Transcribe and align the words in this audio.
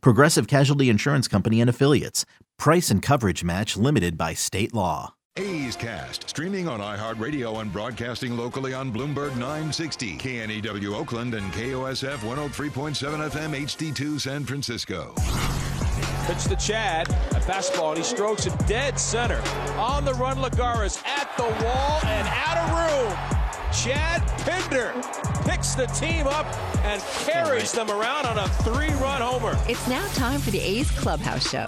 Progressive 0.00 0.46
Casualty 0.46 0.88
Insurance 0.88 1.28
Company 1.28 1.60
and 1.60 1.70
Affiliates. 1.70 2.24
Price 2.58 2.90
and 2.90 3.02
coverage 3.02 3.44
match 3.44 3.76
limited 3.76 4.16
by 4.16 4.34
state 4.34 4.74
law. 4.74 5.14
A's 5.36 5.74
Cast, 5.74 6.28
streaming 6.28 6.68
on 6.68 6.78
iHeartRadio 6.78 7.60
and 7.60 7.72
broadcasting 7.72 8.36
locally 8.36 8.72
on 8.72 8.92
Bloomberg 8.92 9.36
960, 9.36 10.16
KNEW 10.18 10.94
Oakland, 10.94 11.34
and 11.34 11.52
KOSF 11.52 12.18
103.7 12.18 13.30
FM 13.30 13.62
HD2 13.64 14.20
San 14.20 14.44
Francisco. 14.44 15.12
Pitch 16.26 16.44
to 16.44 16.56
Chad, 16.56 17.08
a 17.08 17.40
fastball, 17.40 17.88
and 17.90 17.98
he 17.98 18.04
strokes 18.04 18.46
it 18.46 18.56
dead 18.66 18.98
center. 18.98 19.42
On 19.76 20.04
the 20.04 20.14
run, 20.14 20.36
Lagares 20.36 21.04
at 21.04 21.36
the 21.36 21.42
wall 21.42 22.00
and 22.04 22.28
out 22.28 22.56
of 22.56 22.70
room. 22.70 23.43
Chad 23.74 24.22
Pinder 24.44 24.92
picks 25.44 25.74
the 25.74 25.86
team 25.86 26.28
up 26.28 26.46
and 26.84 27.02
carries 27.24 27.72
them 27.72 27.90
around 27.90 28.24
on 28.24 28.38
a 28.38 28.48
three 28.62 28.92
run 29.00 29.20
homer. 29.20 29.58
It's 29.68 29.88
now 29.88 30.06
time 30.14 30.38
for 30.38 30.52
the 30.52 30.60
A's 30.60 30.90
Clubhouse 30.92 31.50
Show. 31.50 31.66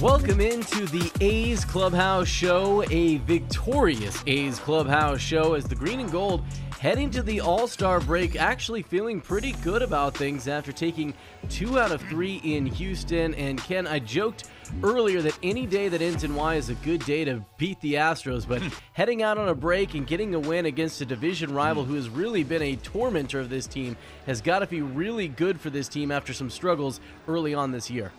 Welcome 0.00 0.40
into 0.40 0.86
the 0.86 1.10
A's 1.20 1.64
Clubhouse 1.64 2.28
Show, 2.28 2.84
a 2.90 3.16
victorious 3.18 4.22
A's 4.28 4.60
Clubhouse 4.60 5.20
Show 5.20 5.54
as 5.54 5.64
the 5.64 5.74
green 5.74 5.98
and 5.98 6.10
gold 6.12 6.44
heading 6.78 7.10
to 7.10 7.22
the 7.22 7.40
All 7.40 7.66
Star 7.66 8.00
break, 8.00 8.36
actually 8.36 8.82
feeling 8.82 9.20
pretty 9.20 9.52
good 9.64 9.82
about 9.82 10.16
things 10.16 10.46
after 10.48 10.72
taking 10.72 11.12
two 11.48 11.78
out 11.78 11.90
of 11.90 12.00
three 12.02 12.40
in 12.44 12.66
Houston. 12.66 13.34
And 13.34 13.58
Ken, 13.58 13.86
I 13.86 13.98
joked 13.98 14.44
earlier 14.82 15.20
that 15.22 15.38
any 15.42 15.66
day 15.66 15.88
that 15.88 16.00
ends 16.00 16.24
in 16.24 16.34
Y 16.34 16.54
is 16.54 16.68
a 16.68 16.74
good 16.76 17.04
day 17.04 17.24
to 17.24 17.44
beat 17.56 17.80
the 17.80 17.94
Astros, 17.94 18.46
but 18.46 18.62
heading 18.92 19.22
out 19.22 19.38
on 19.38 19.48
a 19.48 19.54
break 19.54 19.94
and 19.94 20.06
getting 20.06 20.34
a 20.34 20.38
win 20.38 20.66
against 20.66 21.00
a 21.00 21.06
division 21.06 21.52
rival 21.52 21.84
who 21.84 21.94
has 21.94 22.08
really 22.08 22.44
been 22.44 22.62
a 22.62 22.76
tormentor 22.76 23.40
of 23.40 23.50
this 23.50 23.66
team 23.66 23.96
has 24.26 24.40
got 24.40 24.60
to 24.60 24.66
be 24.66 24.82
really 24.82 25.28
good 25.28 25.60
for 25.60 25.70
this 25.70 25.88
team 25.88 26.10
after 26.12 26.32
some 26.32 26.50
struggles 26.50 27.00
early 27.26 27.54
on 27.54 27.72
this 27.72 27.90
year. 27.90 28.12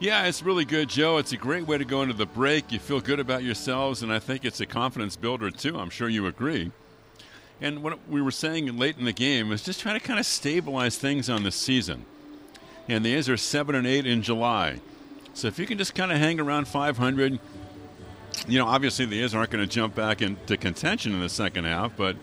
Yeah, 0.00 0.26
it's 0.26 0.44
really 0.44 0.64
good, 0.64 0.88
Joe. 0.88 1.18
It's 1.18 1.32
a 1.32 1.36
great 1.36 1.66
way 1.66 1.76
to 1.76 1.84
go 1.84 2.02
into 2.02 2.14
the 2.14 2.26
break. 2.26 2.70
You 2.70 2.78
feel 2.78 3.00
good 3.00 3.18
about 3.18 3.42
yourselves, 3.42 4.04
and 4.04 4.12
I 4.12 4.20
think 4.20 4.44
it's 4.44 4.60
a 4.60 4.66
confidence 4.66 5.16
builder, 5.16 5.50
too. 5.50 5.76
I'm 5.76 5.90
sure 5.90 6.08
you 6.08 6.28
agree. 6.28 6.70
And 7.60 7.82
what 7.82 7.98
we 8.08 8.22
were 8.22 8.30
saying 8.30 8.76
late 8.76 8.98
in 8.98 9.04
the 9.04 9.12
game 9.12 9.48
was 9.48 9.62
just 9.62 9.80
trying 9.80 9.98
to 9.98 10.06
kind 10.06 10.20
of 10.20 10.26
stabilize 10.26 10.96
things 10.96 11.28
on 11.28 11.42
the 11.42 11.50
season. 11.50 12.04
And 12.88 13.04
the 13.04 13.14
A's 13.14 13.28
are 13.28 13.36
7 13.36 13.74
and 13.74 13.86
8 13.86 14.06
in 14.06 14.22
July. 14.22 14.80
So 15.34 15.48
if 15.48 15.58
you 15.58 15.66
can 15.66 15.78
just 15.78 15.94
kind 15.94 16.12
of 16.12 16.18
hang 16.18 16.40
around 16.40 16.68
500, 16.68 17.38
you 18.46 18.58
know, 18.58 18.66
obviously 18.66 19.04
the 19.04 19.22
A's 19.22 19.34
aren't 19.34 19.50
going 19.50 19.66
to 19.66 19.72
jump 19.72 19.94
back 19.94 20.22
into 20.22 20.56
contention 20.56 21.12
in 21.12 21.20
the 21.20 21.28
second 21.28 21.64
half, 21.64 21.96
but 21.96 22.16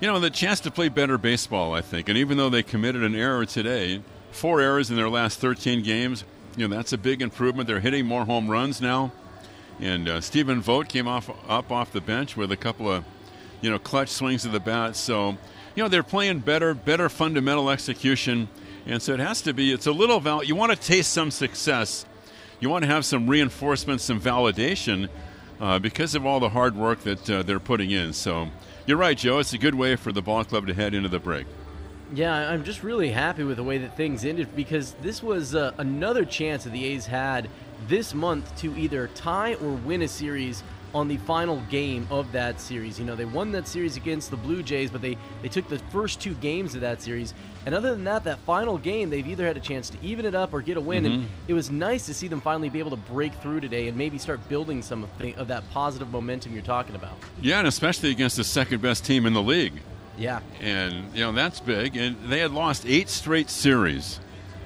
you 0.00 0.06
know, 0.06 0.20
the 0.20 0.30
chance 0.30 0.60
to 0.60 0.70
play 0.70 0.88
better 0.88 1.18
baseball, 1.18 1.74
I 1.74 1.80
think. 1.80 2.08
And 2.08 2.16
even 2.16 2.36
though 2.36 2.50
they 2.50 2.62
committed 2.62 3.02
an 3.02 3.16
error 3.16 3.44
today, 3.44 4.00
four 4.30 4.60
errors 4.60 4.90
in 4.90 4.96
their 4.96 5.08
last 5.08 5.40
13 5.40 5.82
games, 5.82 6.24
you 6.56 6.68
know, 6.68 6.76
that's 6.76 6.92
a 6.92 6.98
big 6.98 7.20
improvement. 7.20 7.66
They're 7.66 7.80
hitting 7.80 8.06
more 8.06 8.24
home 8.24 8.48
runs 8.48 8.80
now. 8.80 9.10
And 9.80 10.08
uh, 10.08 10.20
Stephen 10.20 10.60
Vogt 10.60 10.88
came 10.88 11.08
off 11.08 11.30
up 11.48 11.70
off 11.70 11.92
the 11.92 12.00
bench 12.00 12.36
with 12.36 12.52
a 12.52 12.56
couple 12.56 12.90
of, 12.90 13.04
you 13.60 13.70
know, 13.70 13.78
clutch 13.78 14.08
swings 14.08 14.44
of 14.44 14.52
the 14.52 14.60
bat. 14.60 14.96
So, 14.96 15.30
you 15.74 15.82
know, 15.82 15.88
they're 15.88 16.02
playing 16.02 16.40
better, 16.40 16.74
better 16.74 17.08
fundamental 17.08 17.70
execution. 17.70 18.48
And 18.86 19.02
so 19.02 19.12
it 19.12 19.20
has 19.20 19.42
to 19.42 19.52
be, 19.52 19.72
it's 19.72 19.86
a 19.86 19.92
little, 19.92 20.20
val- 20.20 20.44
you 20.44 20.56
want 20.56 20.72
to 20.72 20.78
taste 20.78 21.12
some 21.12 21.30
success. 21.30 22.06
You 22.60 22.68
want 22.68 22.84
to 22.84 22.90
have 22.90 23.04
some 23.04 23.28
reinforcement, 23.28 24.00
some 24.00 24.20
validation 24.20 25.08
uh, 25.60 25.78
because 25.78 26.14
of 26.14 26.26
all 26.26 26.40
the 26.40 26.48
hard 26.48 26.76
work 26.76 27.00
that 27.02 27.30
uh, 27.30 27.42
they're 27.42 27.60
putting 27.60 27.90
in. 27.90 28.12
So 28.12 28.48
you're 28.86 28.96
right, 28.96 29.16
Joe. 29.16 29.38
It's 29.38 29.52
a 29.52 29.58
good 29.58 29.74
way 29.74 29.96
for 29.96 30.12
the 30.12 30.22
ball 30.22 30.44
club 30.44 30.66
to 30.66 30.74
head 30.74 30.94
into 30.94 31.08
the 31.08 31.18
break. 31.18 31.46
Yeah, 32.14 32.50
I'm 32.50 32.64
just 32.64 32.82
really 32.82 33.10
happy 33.10 33.44
with 33.44 33.58
the 33.58 33.62
way 33.62 33.78
that 33.78 33.96
things 33.96 34.24
ended 34.24 34.56
because 34.56 34.94
this 35.02 35.22
was 35.22 35.54
uh, 35.54 35.72
another 35.76 36.24
chance 36.24 36.64
that 36.64 36.70
the 36.70 36.84
A's 36.86 37.06
had 37.06 37.50
this 37.86 38.14
month 38.14 38.56
to 38.58 38.76
either 38.78 39.08
tie 39.08 39.54
or 39.54 39.72
win 39.72 40.00
a 40.02 40.08
series 40.08 40.62
on 40.94 41.08
the 41.08 41.16
final 41.18 41.60
game 41.70 42.06
of 42.10 42.30
that 42.32 42.60
series. 42.60 42.98
You 42.98 43.04
know, 43.04 43.14
they 43.14 43.24
won 43.24 43.52
that 43.52 43.68
series 43.68 43.96
against 43.96 44.30
the 44.30 44.36
Blue 44.36 44.62
Jays, 44.62 44.90
but 44.90 45.02
they, 45.02 45.16
they 45.42 45.48
took 45.48 45.68
the 45.68 45.78
first 45.90 46.20
two 46.20 46.34
games 46.34 46.74
of 46.74 46.80
that 46.80 47.02
series. 47.02 47.34
And 47.66 47.74
other 47.74 47.90
than 47.90 48.04
that, 48.04 48.24
that 48.24 48.38
final 48.40 48.78
game, 48.78 49.10
they've 49.10 49.26
either 49.26 49.46
had 49.46 49.56
a 49.56 49.60
chance 49.60 49.90
to 49.90 49.98
even 50.02 50.24
it 50.24 50.34
up 50.34 50.52
or 50.54 50.62
get 50.62 50.76
a 50.76 50.80
win. 50.80 51.04
And 51.04 51.14
mm-hmm. 51.16 51.32
it 51.48 51.54
was 51.54 51.70
nice 51.70 52.06
to 52.06 52.14
see 52.14 52.28
them 52.28 52.40
finally 52.40 52.68
be 52.68 52.78
able 52.78 52.90
to 52.90 52.96
break 52.96 53.34
through 53.34 53.60
today 53.60 53.88
and 53.88 53.96
maybe 53.96 54.18
start 54.18 54.46
building 54.48 54.82
some 54.82 55.04
of, 55.04 55.18
the, 55.18 55.34
of 55.34 55.48
that 55.48 55.68
positive 55.70 56.10
momentum 56.10 56.54
you're 56.54 56.62
talking 56.62 56.94
about. 56.94 57.16
Yeah, 57.40 57.58
and 57.58 57.68
especially 57.68 58.10
against 58.10 58.36
the 58.36 58.44
second 58.44 58.80
best 58.80 59.04
team 59.04 59.26
in 59.26 59.34
the 59.34 59.42
league. 59.42 59.74
Yeah. 60.16 60.40
And, 60.60 61.14
you 61.14 61.20
know, 61.20 61.32
that's 61.32 61.60
big. 61.60 61.96
And 61.96 62.16
they 62.28 62.40
had 62.40 62.52
lost 62.52 62.84
eight 62.86 63.08
straight 63.08 63.50
series. 63.50 64.20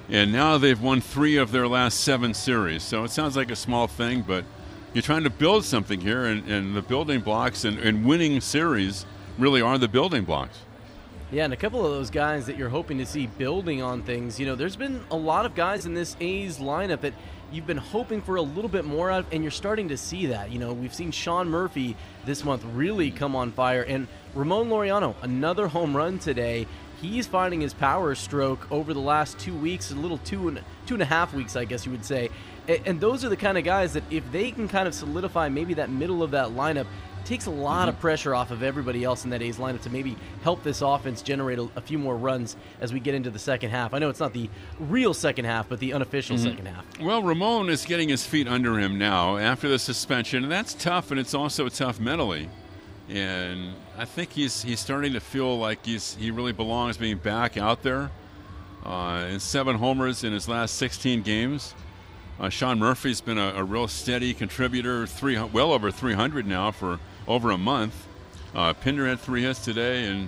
And 0.09 0.31
now 0.31 0.57
they've 0.57 0.81
won 0.81 0.99
three 1.01 1.37
of 1.37 1.51
their 1.51 1.67
last 1.67 1.99
seven 2.01 2.33
series. 2.33 2.83
So 2.83 3.03
it 3.03 3.11
sounds 3.11 3.37
like 3.37 3.51
a 3.51 3.55
small 3.55 3.87
thing, 3.87 4.21
but 4.21 4.43
you're 4.93 5.01
trying 5.01 5.23
to 5.23 5.29
build 5.29 5.65
something 5.65 5.99
here. 5.99 6.25
And, 6.25 6.47
and 6.49 6.75
the 6.75 6.81
building 6.81 7.21
blocks 7.21 7.65
and, 7.65 7.79
and 7.79 8.05
winning 8.05 8.39
series 8.41 9.05
really 9.37 9.61
are 9.61 9.77
the 9.77 9.87
building 9.87 10.23
blocks. 10.23 10.59
Yeah, 11.31 11.45
and 11.45 11.53
a 11.53 11.57
couple 11.57 11.83
of 11.83 11.91
those 11.91 12.11
guys 12.11 12.45
that 12.45 12.57
you're 12.57 12.69
hoping 12.69 12.99
to 12.99 13.07
see 13.07 13.25
building 13.25 13.81
on 13.81 14.03
things. 14.03 14.39
You 14.39 14.45
know, 14.45 14.55
there's 14.55 14.75
been 14.75 15.03
a 15.09 15.15
lot 15.15 15.47
of 15.47 15.55
guys 15.55 15.87
in 15.87 15.95
this 15.95 16.15
A's 16.19 16.59
lineup 16.59 17.01
that 17.01 17.15
you've 17.51 17.65
been 17.65 17.77
hoping 17.77 18.21
for 18.21 18.35
a 18.35 18.41
little 18.41 18.69
bit 18.69 18.85
more 18.85 19.09
out, 19.09 19.25
and 19.31 19.43
you're 19.43 19.49
starting 19.49 19.89
to 19.89 19.97
see 19.97 20.27
that. 20.27 20.51
You 20.51 20.59
know, 20.59 20.73
we've 20.73 20.93
seen 20.93 21.09
Sean 21.09 21.49
Murphy 21.49 21.95
this 22.23 22.43
month 22.43 22.63
really 22.73 23.09
mm-hmm. 23.09 23.17
come 23.17 23.35
on 23.35 23.51
fire, 23.51 23.81
and 23.81 24.07
Ramon 24.35 24.69
Laureano, 24.69 25.15
another 25.23 25.67
home 25.67 25.97
run 25.97 26.19
today. 26.19 26.67
He's 27.01 27.25
finding 27.25 27.61
his 27.61 27.73
power 27.73 28.13
stroke 28.13 28.71
over 28.71 28.93
the 28.93 28.99
last 28.99 29.39
two 29.39 29.55
weeks, 29.55 29.91
a 29.91 29.95
little 29.95 30.19
two 30.19 30.47
and 30.47 30.61
two 30.85 30.93
and 30.93 31.01
a 31.01 31.07
half 31.07 31.33
weeks, 31.33 31.55
I 31.55 31.65
guess 31.65 31.85
you 31.85 31.91
would 31.91 32.05
say. 32.05 32.29
And 32.67 32.99
those 32.99 33.25
are 33.25 33.29
the 33.29 33.37
kind 33.37 33.57
of 33.57 33.63
guys 33.63 33.93
that 33.93 34.03
if 34.09 34.29
they 34.31 34.51
can 34.51 34.67
kind 34.67 34.87
of 34.87 34.93
solidify 34.93 35.49
maybe 35.49 35.73
that 35.75 35.89
middle 35.89 36.23
of 36.23 36.31
that 36.31 36.49
lineup, 36.49 36.87
takes 37.25 37.45
a 37.45 37.51
lot 37.51 37.87
of 37.87 37.99
pressure 37.99 38.35
off 38.35 38.51
of 38.51 38.63
everybody 38.63 39.03
else 39.03 39.23
in 39.23 39.29
that 39.29 39.41
A's 39.41 39.57
lineup 39.57 39.81
to 39.81 39.89
maybe 39.89 40.17
help 40.43 40.63
this 40.63 40.81
offense 40.81 41.21
generate 41.21 41.59
a, 41.59 41.69
a 41.75 41.81
few 41.81 41.97
more 41.97 42.17
runs 42.17 42.55
as 42.81 42.91
we 42.91 42.99
get 42.99 43.15
into 43.15 43.29
the 43.29 43.39
second 43.39 43.69
half. 43.69 43.93
I 43.93 43.99
know 43.99 44.09
it's 44.09 44.19
not 44.19 44.33
the 44.33 44.49
real 44.79 45.13
second 45.13 45.45
half, 45.45 45.69
but 45.69 45.79
the 45.79 45.93
unofficial 45.93 46.37
second 46.37 46.67
half. 46.67 46.85
Well, 46.99 47.23
Ramon 47.23 47.69
is 47.69 47.85
getting 47.85 48.09
his 48.09 48.25
feet 48.25 48.47
under 48.47 48.77
him 48.79 48.97
now 48.97 49.37
after 49.37 49.69
the 49.69 49.79
suspension, 49.79 50.43
and 50.43 50.51
that's 50.51 50.73
tough, 50.73 51.11
and 51.11 51.19
it's 51.19 51.33
also 51.33 51.69
tough 51.69 51.99
mentally. 51.99 52.49
And 53.09 53.73
I 53.97 54.05
think 54.05 54.31
he's 54.31 54.61
he's 54.61 54.79
starting 54.79 55.13
to 55.13 55.19
feel 55.19 55.57
like 55.57 55.85
he's 55.85 56.15
he 56.15 56.31
really 56.31 56.53
belongs 56.53 56.97
being 56.97 57.17
back 57.17 57.57
out 57.57 57.83
there. 57.83 58.11
Uh, 58.85 59.25
and 59.29 59.41
seven 59.41 59.77
homers 59.77 60.25
in 60.25 60.33
his 60.33 60.49
last 60.49 60.75
16 60.75 61.21
games. 61.21 61.73
Uh, 62.43 62.49
Sean 62.49 62.77
Murphy's 62.77 63.21
been 63.21 63.37
a, 63.37 63.53
a 63.55 63.63
real 63.63 63.87
steady 63.87 64.33
contributor, 64.33 65.07
three 65.07 65.41
well 65.41 65.71
over 65.71 65.89
300 65.89 66.45
now 66.45 66.71
for 66.71 66.99
over 67.25 67.51
a 67.51 67.57
month. 67.57 68.05
Uh, 68.53 68.73
Pinder 68.73 69.07
had 69.07 69.21
three 69.21 69.43
hits 69.43 69.63
today, 69.63 70.03
and 70.07 70.27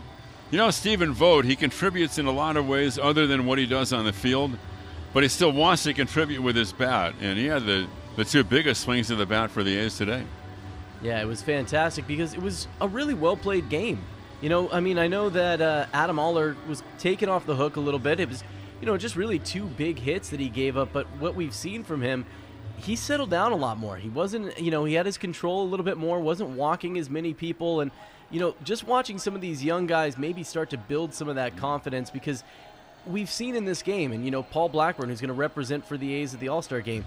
you 0.49 0.57
know 0.57 0.71
Stephen 0.71 1.11
Vogt, 1.11 1.43
he 1.43 1.57
contributes 1.57 2.17
in 2.17 2.25
a 2.25 2.31
lot 2.31 2.55
of 2.55 2.65
ways 2.65 2.97
other 2.97 3.27
than 3.27 3.45
what 3.45 3.57
he 3.57 3.65
does 3.65 3.91
on 3.91 4.05
the 4.05 4.13
field, 4.13 4.57
but 5.11 5.23
he 5.23 5.29
still 5.29 5.51
wants 5.51 5.83
to 5.83 5.93
contribute 5.93 6.41
with 6.41 6.55
his 6.55 6.71
bat, 6.71 7.15
and 7.19 7.37
he 7.37 7.47
had 7.47 7.65
the 7.65 7.85
the 8.15 8.23
two 8.23 8.45
biggest 8.45 8.83
swings 8.83 9.11
of 9.11 9.17
the 9.17 9.25
bat 9.25 9.51
for 9.51 9.61
the 9.61 9.77
A's 9.77 9.97
today. 9.97 10.23
Yeah, 11.01 11.21
it 11.21 11.25
was 11.25 11.41
fantastic 11.41 12.07
because 12.07 12.33
it 12.33 12.41
was 12.41 12.69
a 12.79 12.87
really 12.87 13.13
well 13.13 13.35
played 13.35 13.67
game. 13.67 14.01
You 14.39 14.47
know, 14.47 14.69
I 14.71 14.79
mean, 14.79 14.97
I 14.97 15.07
know 15.07 15.27
that 15.31 15.59
uh, 15.59 15.87
Adam 15.91 16.17
Oller 16.17 16.55
was 16.65 16.81
taken 16.97 17.27
off 17.27 17.45
the 17.45 17.57
hook 17.57 17.75
a 17.75 17.81
little 17.81 17.99
bit. 17.99 18.21
It 18.21 18.29
was, 18.29 18.41
you 18.81 18.85
know, 18.85 18.97
just 18.97 19.15
really 19.15 19.39
two 19.39 19.65
big 19.65 19.99
hits 19.99 20.29
that 20.29 20.39
he 20.39 20.49
gave 20.49 20.77
up. 20.77 20.89
But 20.93 21.07
what 21.19 21.35
we've 21.35 21.53
seen 21.53 21.83
from 21.83 22.01
him, 22.01 22.25
he 22.77 22.95
settled 22.95 23.29
down 23.29 23.51
a 23.51 23.55
lot 23.55 23.77
more. 23.77 23.97
He 23.97 24.09
wasn't, 24.09 24.59
you 24.59 24.71
know, 24.71 24.85
he 24.85 24.93
had 24.93 25.05
his 25.05 25.17
control 25.17 25.63
a 25.63 25.69
little 25.69 25.85
bit 25.85 25.97
more, 25.97 26.19
wasn't 26.19 26.51
walking 26.51 26.97
as 26.97 27.09
many 27.09 27.33
people. 27.33 27.81
And, 27.81 27.91
you 28.29 28.39
know, 28.39 28.55
just 28.63 28.85
watching 28.85 29.17
some 29.17 29.35
of 29.35 29.41
these 29.41 29.63
young 29.63 29.87
guys 29.87 30.17
maybe 30.17 30.43
start 30.43 30.69
to 30.71 30.77
build 30.77 31.13
some 31.13 31.29
of 31.29 31.35
that 31.35 31.51
mm-hmm. 31.51 31.61
confidence 31.61 32.09
because 32.09 32.43
we've 33.07 33.29
seen 33.29 33.55
in 33.55 33.65
this 33.65 33.81
game, 33.81 34.11
and, 34.11 34.25
you 34.25 34.31
know, 34.31 34.43
Paul 34.43 34.69
Blackburn, 34.69 35.09
who's 35.09 35.21
going 35.21 35.29
to 35.29 35.33
represent 35.33 35.85
for 35.85 35.97
the 35.97 36.13
A's 36.13 36.33
at 36.33 36.39
the 36.39 36.49
All 36.49 36.61
Star 36.61 36.81
game, 36.81 37.05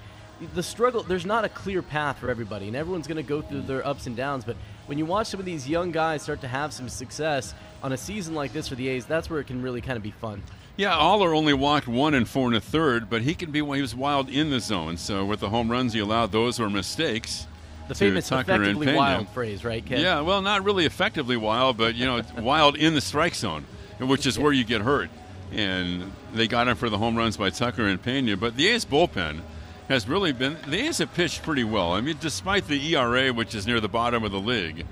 the 0.55 0.63
struggle 0.63 1.03
there's 1.03 1.27
not 1.27 1.45
a 1.45 1.49
clear 1.49 1.83
path 1.83 2.19
for 2.19 2.31
everybody 2.31 2.69
and 2.69 2.77
everyone's 2.77 3.07
going 3.07 3.17
to 3.17 3.23
go 3.23 3.43
through 3.43 3.59
mm-hmm. 3.59 3.67
their 3.67 3.87
ups 3.87 4.07
and 4.07 4.17
downs 4.17 4.45
but 4.45 4.57
when 4.87 4.97
you 4.97 5.05
watch 5.05 5.27
some 5.27 5.41
of 5.41 5.47
these 5.47 5.69
young 5.69 5.91
guys 5.91 6.23
start 6.23 6.41
to 6.41 6.49
have 6.49 6.73
some 6.73 6.89
success 6.89 7.55
on 7.83 7.93
a 7.93 7.97
season 7.97 8.35
like 8.35 8.53
this 8.53 8.69
for 8.69 8.77
the 8.77 8.89
A's 8.89 9.05
that's 9.05 9.29
where 9.29 9.41
it 9.41 9.47
can 9.47 9.61
really 9.63 9.81
kind 9.81 9.97
of 9.97 10.03
be 10.03 10.11
fun 10.11 10.43
Yeah, 10.79 10.97
Oller 10.97 11.35
only 11.35 11.55
walked 11.55 11.89
one 11.89 12.15
and 12.15 12.27
four 12.27 12.47
and 12.47 12.55
a 12.55 12.61
third, 12.61 13.11
but 13.11 13.23
he 13.23 13.35
can 13.35 13.51
be 13.51 13.59
he 13.59 13.83
was 13.83 13.97
wild 13.97 14.29
in 14.29 14.51
the 14.51 14.61
zone. 14.61 14.97
So 14.97 15.25
with 15.25 15.41
the 15.41 15.49
home 15.49 15.69
runs 15.69 15.93
he 15.93 15.99
allowed, 15.99 16.31
those 16.31 16.61
were 16.61 16.71
mistakes. 16.71 17.49
The 17.89 17.97
famous 17.97 18.29
Tucker 18.29 18.53
effectively 18.53 18.95
wild 18.95 19.29
phrase, 19.31 19.65
right, 19.65 19.85
Ken? 19.85 20.01
Yeah, 20.01 20.21
well, 20.21 20.41
not 20.41 20.63
really 20.63 20.87
effectively 20.87 21.37
wild, 21.37 21.77
but 21.77 21.97
you 21.97 22.07
know, 22.07 22.23
wild 22.39 22.77
in 22.77 22.95
the 22.95 23.01
strike 23.01 23.35
zone, 23.35 23.65
which 23.99 24.25
is 24.25 24.39
where 24.39 24.53
you 24.53 24.63
get 24.63 24.81
hurt. 24.83 25.11
And 25.51 26.13
they 26.33 26.47
got 26.47 26.69
him 26.69 26.77
for 26.77 26.89
the 26.89 26.99
home 26.99 27.17
runs 27.17 27.37
by 27.37 27.51
Tucker 27.51 27.85
and 27.85 28.01
Pena. 28.01 28.37
But 28.37 28.57
the 28.57 28.69
A's 28.69 28.85
bullpen 28.85 29.41
has 29.89 30.07
really 30.09 30.31
been 30.31 30.59
the 30.69 30.79
A's 30.87 30.99
have 30.99 31.13
pitched 31.13 31.43
pretty 31.43 31.65
well. 31.65 31.93
I 31.93 32.03
mean, 32.03 32.19
despite 32.21 32.69
the 32.69 32.95
ERA, 32.95 33.33
which 33.33 33.53
is 33.53 33.67
near 33.67 33.81
the 33.81 33.89
bottom 33.89 34.23
of 34.23 34.31
the 34.31 34.39
league, 34.39 34.87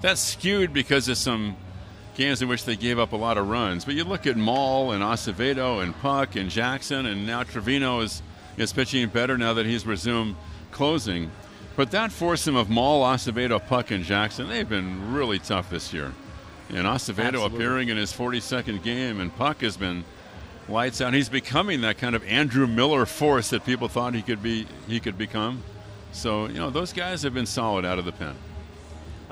that's 0.00 0.20
skewed 0.20 0.72
because 0.72 1.08
of 1.08 1.16
some 1.16 1.56
games 2.14 2.42
in 2.42 2.48
which 2.48 2.64
they 2.64 2.76
gave 2.76 2.98
up 2.98 3.12
a 3.12 3.16
lot 3.16 3.38
of 3.38 3.48
runs. 3.48 3.84
But 3.84 3.94
you 3.94 4.04
look 4.04 4.26
at 4.26 4.36
Moll 4.36 4.92
and 4.92 5.02
Acevedo 5.02 5.82
and 5.82 5.96
Puk 6.00 6.36
and 6.36 6.50
Jackson, 6.50 7.06
and 7.06 7.26
now 7.26 7.42
Trivino 7.42 8.02
is 8.02 8.22
is 8.56 8.72
pitching 8.72 9.08
better 9.08 9.38
now 9.38 9.54
that 9.54 9.66
he's 9.66 9.86
resumed 9.86 10.36
closing. 10.70 11.30
But 11.74 11.90
that 11.92 12.12
foursome 12.12 12.54
of 12.54 12.68
Moll, 12.68 13.02
Acevedo, 13.02 13.66
Puk, 13.66 13.90
and 13.90 14.04
Jackson, 14.04 14.48
they've 14.48 14.68
been 14.68 15.14
really 15.14 15.38
tough 15.38 15.70
this 15.70 15.92
year. 15.92 16.12
And 16.68 16.86
Acevedo 16.86 17.26
Absolutely. 17.26 17.56
appearing 17.56 17.88
in 17.88 17.96
his 17.96 18.12
42nd 18.12 18.82
game, 18.82 19.20
and 19.20 19.34
Puk 19.34 19.62
has 19.62 19.76
been 19.76 20.04
lights 20.68 21.00
out. 21.00 21.14
He's 21.14 21.28
becoming 21.28 21.80
that 21.82 21.98
kind 21.98 22.14
of 22.14 22.24
Andrew 22.24 22.66
Miller 22.66 23.06
force 23.06 23.50
that 23.50 23.64
people 23.64 23.88
thought 23.88 24.14
he 24.14 24.22
could 24.22 24.42
be. 24.42 24.66
He 24.86 25.00
could 25.00 25.16
become. 25.16 25.62
So 26.12 26.46
you 26.46 26.58
know 26.58 26.70
those 26.70 26.92
guys 26.92 27.22
have 27.22 27.34
been 27.34 27.46
solid 27.46 27.84
out 27.84 27.98
of 27.98 28.04
the 28.04 28.12
pen. 28.12 28.34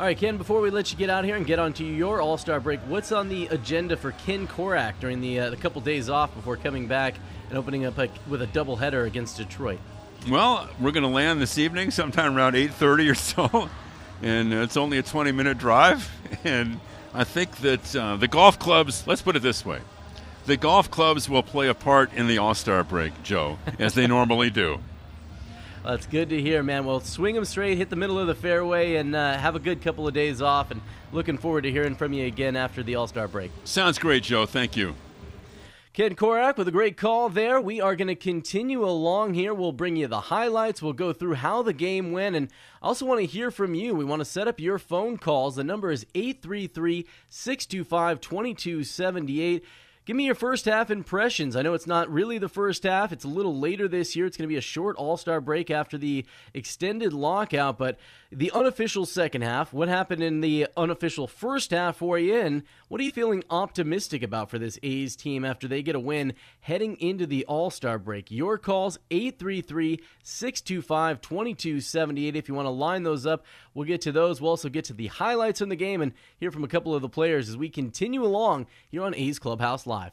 All 0.01 0.07
right, 0.07 0.17
Ken, 0.17 0.39
before 0.39 0.63
we 0.63 0.71
let 0.71 0.91
you 0.91 0.97
get 0.97 1.11
out 1.11 1.27
here 1.27 1.37
and 1.37 1.45
get 1.45 1.59
onto 1.59 1.85
your 1.85 2.23
All 2.23 2.39
Star 2.39 2.59
break, 2.59 2.81
what's 2.89 3.13
on 3.13 3.29
the 3.29 3.49
agenda 3.49 3.99
for 3.99 4.13
Ken 4.13 4.49
Korach 4.49 4.95
during 4.99 5.21
the, 5.21 5.41
uh, 5.41 5.51
the 5.51 5.59
couple 5.59 5.83
days 5.83 6.09
off 6.09 6.35
before 6.35 6.57
coming 6.57 6.87
back 6.87 7.17
and 7.51 7.59
opening 7.59 7.85
up 7.85 7.99
a, 7.99 8.09
with 8.27 8.41
a 8.41 8.47
doubleheader 8.47 9.07
against 9.07 9.37
Detroit? 9.37 9.79
Well, 10.27 10.71
we're 10.81 10.93
going 10.93 11.03
to 11.03 11.11
land 11.11 11.39
this 11.39 11.59
evening 11.59 11.91
sometime 11.91 12.35
around 12.35 12.55
8:30 12.55 13.11
or 13.11 13.15
so, 13.15 13.69
and 14.23 14.55
it's 14.55 14.79
only 14.79 14.97
a 14.97 15.03
20-minute 15.03 15.59
drive. 15.59 16.11
And 16.45 16.81
I 17.13 17.25
think 17.25 17.59
that 17.59 17.95
uh, 17.95 18.17
the 18.17 18.27
golf 18.27 18.59
clubs. 18.59 19.07
Let's 19.07 19.21
put 19.21 19.37
it 19.37 19.43
this 19.43 19.67
way: 19.67 19.81
the 20.47 20.57
golf 20.57 20.91
clubs 20.91 21.29
will 21.29 21.43
play 21.43 21.69
a 21.69 21.75
part 21.75 22.15
in 22.15 22.27
the 22.27 22.39
All-Star 22.39 22.85
break, 22.85 23.23
Joe, 23.23 23.59
as 23.79 23.93
they 23.93 24.07
normally 24.07 24.49
do. 24.49 24.81
Well, 25.83 25.95
that's 25.95 26.07
good 26.07 26.29
to 26.29 26.41
hear, 26.41 26.63
man. 26.63 26.85
Well, 26.85 27.01
swing 27.01 27.35
them 27.35 27.45
straight, 27.47 27.79
hit 27.79 27.89
the 27.89 27.97
middle 27.97 28.19
of 28.19 28.27
the 28.27 28.35
fairway, 28.35 28.97
and 28.97 29.17
uh, 29.17 29.39
have 29.39 29.57
a 29.57 29.59
good 29.59 29.81
couple 29.81 30.07
of 30.07 30.13
days 30.13 30.43
off. 30.43 30.71
And 30.71 30.83
looking 31.11 31.39
forward 31.39 31.63
to 31.63 31.71
hearing 31.71 31.95
from 31.95 32.13
you 32.13 32.27
again 32.27 32.55
after 32.55 32.83
the 32.83 32.97
All 32.97 33.07
Star 33.07 33.27
break. 33.27 33.51
Sounds 33.65 33.99
great, 33.99 34.23
Joe. 34.23 34.45
Thank 34.45 34.77
you. 34.77 34.95
Ken 35.93 36.15
Korach 36.15 36.57
with 36.57 36.69
a 36.69 36.73
great 36.73 36.97
call 36.97 37.31
there. 37.31 37.61
We 37.61 37.81
are 37.81 37.97
going 37.97 38.09
to 38.09 38.15
continue 38.15 38.85
along 38.85 39.35
here. 39.35 39.53
We'll 39.53 39.73
bring 39.73 39.97
you 39.97 40.07
the 40.07 40.21
highlights. 40.21 40.81
We'll 40.81 40.93
go 40.93 41.13
through 41.13 41.35
how 41.35 41.63
the 41.63 41.73
game 41.73 42.13
went. 42.13 42.37
And 42.37 42.49
I 42.81 42.87
also 42.87 43.07
want 43.07 43.21
to 43.21 43.27
hear 43.27 43.51
from 43.51 43.75
you. 43.75 43.95
We 43.95 44.05
want 44.05 44.21
to 44.21 44.25
set 44.25 44.47
up 44.47 44.61
your 44.61 44.79
phone 44.79 45.19
calls. 45.19 45.57
The 45.57 45.65
number 45.65 45.91
is 45.91 46.07
833 46.15 47.07
625 47.29 48.21
2278. 48.21 49.65
Give 50.11 50.17
me 50.17 50.27
your 50.27 50.35
first 50.35 50.65
half 50.65 50.91
impressions. 50.91 51.55
I 51.55 51.63
know 51.63 51.73
it's 51.73 51.87
not 51.87 52.11
really 52.11 52.39
the 52.39 52.49
first 52.49 52.83
half. 52.83 53.13
It's 53.13 53.23
a 53.23 53.29
little 53.29 53.61
later 53.61 53.87
this 53.87 54.17
year. 54.17 54.27
It's 54.27 54.37
going 54.37 54.49
to 54.49 54.53
be 54.53 54.57
a 54.57 54.61
short 54.61 54.97
All 54.97 55.17
Star 55.17 55.41
break 55.41 55.71
after 55.71 55.97
the 55.97 56.27
extended 56.53 57.13
lockout, 57.13 57.79
but 57.79 57.97
the 58.33 58.53
unofficial 58.53 59.07
second 59.07 59.43
half, 59.43 59.73
what 59.73 59.89
happened 59.89 60.23
in 60.23 60.41
the 60.41 60.69
unofficial 60.77 61.27
first 61.27 61.73
half 61.73 61.97
for 61.97 62.17
you, 62.17 62.37
and 62.37 62.63
what 62.87 63.01
are 63.01 63.05
you 63.05 63.11
feeling 63.11 63.43
optimistic 63.51 64.23
about 64.23 64.51
for 64.51 64.59
this 64.59 64.79
A's 64.85 65.17
team 65.17 65.45
after 65.45 65.67
they 65.67 65.83
get 65.83 65.97
a 65.97 66.01
win 66.01 66.35
heading 66.61 66.97
into 67.01 67.27
the 67.27 67.45
All 67.47 67.71
Star 67.71 67.99
break? 67.99 68.31
Your 68.31 68.57
calls 68.57 68.99
833 69.11 70.01
625 70.23 71.21
2278. 71.21 72.37
If 72.37 72.49
you 72.49 72.55
want 72.55 72.67
to 72.67 72.71
line 72.71 73.03
those 73.03 73.27
up, 73.27 73.45
we'll 73.75 73.87
get 73.87 74.01
to 74.03 74.13
those. 74.13 74.41
We'll 74.41 74.51
also 74.51 74.69
get 74.69 74.85
to 74.87 74.95
the 74.95 75.09
highlights 75.09 75.61
in 75.61 75.69
the 75.69 75.77
game 75.77 76.01
and 76.01 76.13
hear 76.39 76.53
from 76.53 76.63
a 76.63 76.69
couple 76.69 76.95
of 76.95 77.03
the 77.03 77.09
players 77.09 77.49
as 77.49 77.57
we 77.57 77.69
continue 77.69 78.25
along 78.25 78.67
here 78.91 79.03
on 79.03 79.15
A's 79.17 79.41
Clubhouse 79.41 79.89
Live. 79.89 80.13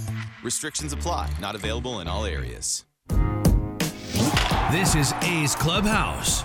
Restrictions 0.43 0.91
apply, 0.91 1.29
not 1.39 1.53
available 1.53 1.99
in 1.99 2.07
all 2.07 2.25
areas. 2.25 2.85
This 4.71 4.95
is 4.95 5.13
A's 5.21 5.53
Clubhouse. 5.55 6.43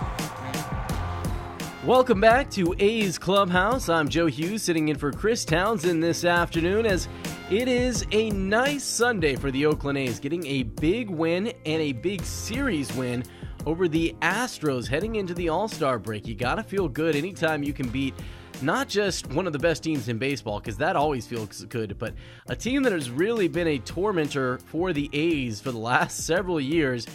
Welcome 1.83 2.21
back 2.21 2.51
to 2.51 2.75
A's 2.77 3.17
Clubhouse. 3.17 3.89
I'm 3.89 4.07
Joe 4.07 4.27
Hughes 4.27 4.61
sitting 4.61 4.89
in 4.89 4.97
for 4.97 5.11
Chris 5.11 5.45
Townsend 5.45 6.03
this 6.03 6.25
afternoon 6.25 6.85
as 6.85 7.07
it 7.49 7.67
is 7.67 8.05
a 8.11 8.29
nice 8.29 8.83
Sunday 8.83 9.35
for 9.35 9.49
the 9.49 9.65
Oakland 9.65 9.97
A's, 9.97 10.19
getting 10.19 10.45
a 10.45 10.61
big 10.61 11.09
win 11.09 11.47
and 11.65 11.81
a 11.81 11.93
big 11.93 12.21
series 12.23 12.93
win 12.93 13.23
over 13.65 13.87
the 13.87 14.15
Astros 14.21 14.87
heading 14.87 15.15
into 15.15 15.33
the 15.33 15.49
All 15.49 15.67
Star 15.67 15.97
break. 15.97 16.27
You 16.27 16.35
got 16.35 16.55
to 16.55 16.63
feel 16.63 16.87
good 16.87 17.15
anytime 17.15 17.63
you 17.63 17.73
can 17.73 17.89
beat 17.89 18.13
not 18.61 18.87
just 18.87 19.27
one 19.27 19.47
of 19.47 19.53
the 19.53 19.59
best 19.59 19.83
teams 19.83 20.09
in 20.09 20.17
baseball, 20.17 20.59
because 20.59 20.77
that 20.77 20.95
always 20.95 21.27
feels 21.27 21.63
good, 21.65 21.97
but 21.99 22.13
a 22.47 22.55
team 22.55 22.83
that 22.83 22.91
has 22.91 23.09
really 23.09 23.47
been 23.47 23.67
a 23.67 23.79
tormentor 23.79 24.57
for 24.59 24.93
the 24.93 25.09
A's 25.13 25.61
for 25.61 25.71
the 25.71 25.77
last 25.77 26.25
several 26.25 26.59
years. 26.59 27.07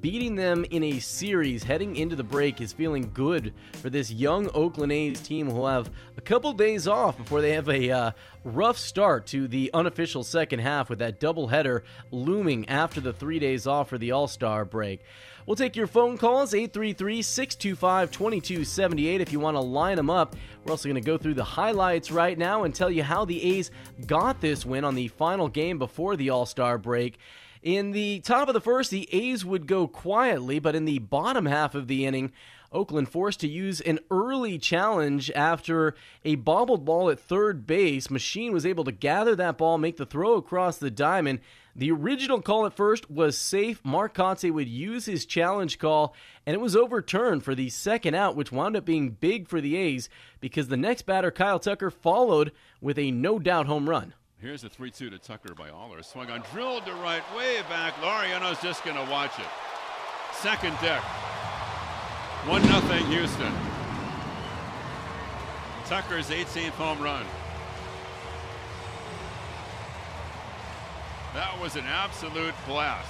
Beating 0.00 0.36
them 0.36 0.64
in 0.70 0.84
a 0.84 1.00
series 1.00 1.64
heading 1.64 1.96
into 1.96 2.14
the 2.14 2.22
break 2.22 2.60
is 2.60 2.72
feeling 2.72 3.10
good 3.12 3.52
for 3.72 3.90
this 3.90 4.08
young 4.08 4.48
Oakland 4.54 4.92
A's 4.92 5.20
team 5.20 5.50
who 5.50 5.56
will 5.56 5.66
have 5.66 5.90
a 6.16 6.20
couple 6.20 6.52
days 6.52 6.86
off 6.86 7.16
before 7.18 7.40
they 7.40 7.54
have 7.54 7.68
a 7.68 7.90
uh, 7.90 8.10
rough 8.44 8.78
start 8.78 9.26
to 9.28 9.48
the 9.48 9.68
unofficial 9.74 10.22
second 10.22 10.60
half 10.60 10.90
with 10.90 11.00
that 11.00 11.18
doubleheader 11.18 11.82
looming 12.12 12.68
after 12.68 13.00
the 13.00 13.12
three 13.12 13.40
days 13.40 13.66
off 13.66 13.88
for 13.88 13.98
the 13.98 14.12
All 14.12 14.28
Star 14.28 14.64
break. 14.64 15.00
We'll 15.46 15.56
take 15.56 15.76
your 15.76 15.86
phone 15.86 16.18
calls 16.18 16.54
833 16.54 17.22
625 17.22 18.10
2278 18.10 19.20
if 19.20 19.32
you 19.32 19.40
want 19.40 19.56
to 19.56 19.60
line 19.60 19.96
them 19.96 20.10
up. 20.10 20.36
We're 20.64 20.72
also 20.72 20.88
going 20.88 21.02
to 21.02 21.06
go 21.06 21.16
through 21.16 21.34
the 21.34 21.44
highlights 21.44 22.10
right 22.10 22.36
now 22.36 22.64
and 22.64 22.74
tell 22.74 22.90
you 22.90 23.02
how 23.02 23.24
the 23.24 23.58
A's 23.58 23.70
got 24.06 24.40
this 24.40 24.66
win 24.66 24.84
on 24.84 24.94
the 24.94 25.08
final 25.08 25.48
game 25.48 25.78
before 25.78 26.16
the 26.16 26.30
All 26.30 26.46
Star 26.46 26.78
break. 26.78 27.18
In 27.62 27.90
the 27.90 28.20
top 28.20 28.48
of 28.48 28.54
the 28.54 28.60
first, 28.60 28.90
the 28.90 29.08
A's 29.12 29.44
would 29.44 29.66
go 29.66 29.86
quietly, 29.86 30.58
but 30.58 30.74
in 30.74 30.86
the 30.86 30.98
bottom 30.98 31.46
half 31.46 31.74
of 31.74 31.88
the 31.88 32.06
inning, 32.06 32.32
Oakland 32.72 33.08
forced 33.08 33.40
to 33.40 33.48
use 33.48 33.80
an 33.80 33.98
early 34.10 34.56
challenge 34.56 35.30
after 35.32 35.94
a 36.24 36.36
bobbled 36.36 36.84
ball 36.84 37.10
at 37.10 37.18
third 37.18 37.66
base. 37.66 38.06
Machín 38.06 38.52
was 38.52 38.64
able 38.64 38.84
to 38.84 38.92
gather 38.92 39.34
that 39.36 39.58
ball, 39.58 39.76
make 39.76 39.96
the 39.96 40.06
throw 40.06 40.34
across 40.34 40.78
the 40.78 40.90
diamond. 40.90 41.40
The 41.74 41.90
original 41.92 42.42
call 42.42 42.66
at 42.66 42.74
first 42.74 43.10
was 43.10 43.38
safe. 43.38 43.80
Mark 43.84 44.14
Kotsay 44.14 44.52
would 44.52 44.68
use 44.68 45.06
his 45.06 45.24
challenge 45.24 45.78
call, 45.78 46.14
and 46.44 46.54
it 46.54 46.60
was 46.60 46.74
overturned 46.74 47.44
for 47.44 47.54
the 47.54 47.70
second 47.70 48.14
out, 48.14 48.36
which 48.36 48.52
wound 48.52 48.76
up 48.76 48.84
being 48.84 49.10
big 49.10 49.48
for 49.48 49.60
the 49.60 49.76
A's 49.76 50.08
because 50.40 50.68
the 50.68 50.76
next 50.76 51.02
batter, 51.02 51.30
Kyle 51.30 51.58
Tucker, 51.58 51.90
followed 51.90 52.52
with 52.80 52.98
a 52.98 53.10
no 53.10 53.38
doubt 53.38 53.66
home 53.66 53.88
run. 53.88 54.14
Here's 54.38 54.64
a 54.64 54.68
3 54.68 54.90
2 54.90 55.10
to 55.10 55.18
Tucker 55.18 55.54
by 55.54 55.68
Oller. 55.68 56.02
Swung 56.02 56.30
on, 56.30 56.42
drilled 56.52 56.86
to 56.86 56.94
right, 56.94 57.22
way 57.36 57.60
back. 57.68 57.94
Laureano's 57.96 58.60
just 58.62 58.82
going 58.84 58.96
to 58.96 59.10
watch 59.10 59.38
it. 59.38 59.46
Second 60.32 60.76
deck. 60.80 61.02
1 62.46 62.62
0 62.62 62.80
Houston. 62.80 63.52
Tucker's 65.84 66.30
18th 66.30 66.70
home 66.70 67.00
run. 67.02 67.26
That 71.34 71.60
was 71.60 71.76
an 71.76 71.84
absolute 71.84 72.54
blast. 72.66 73.08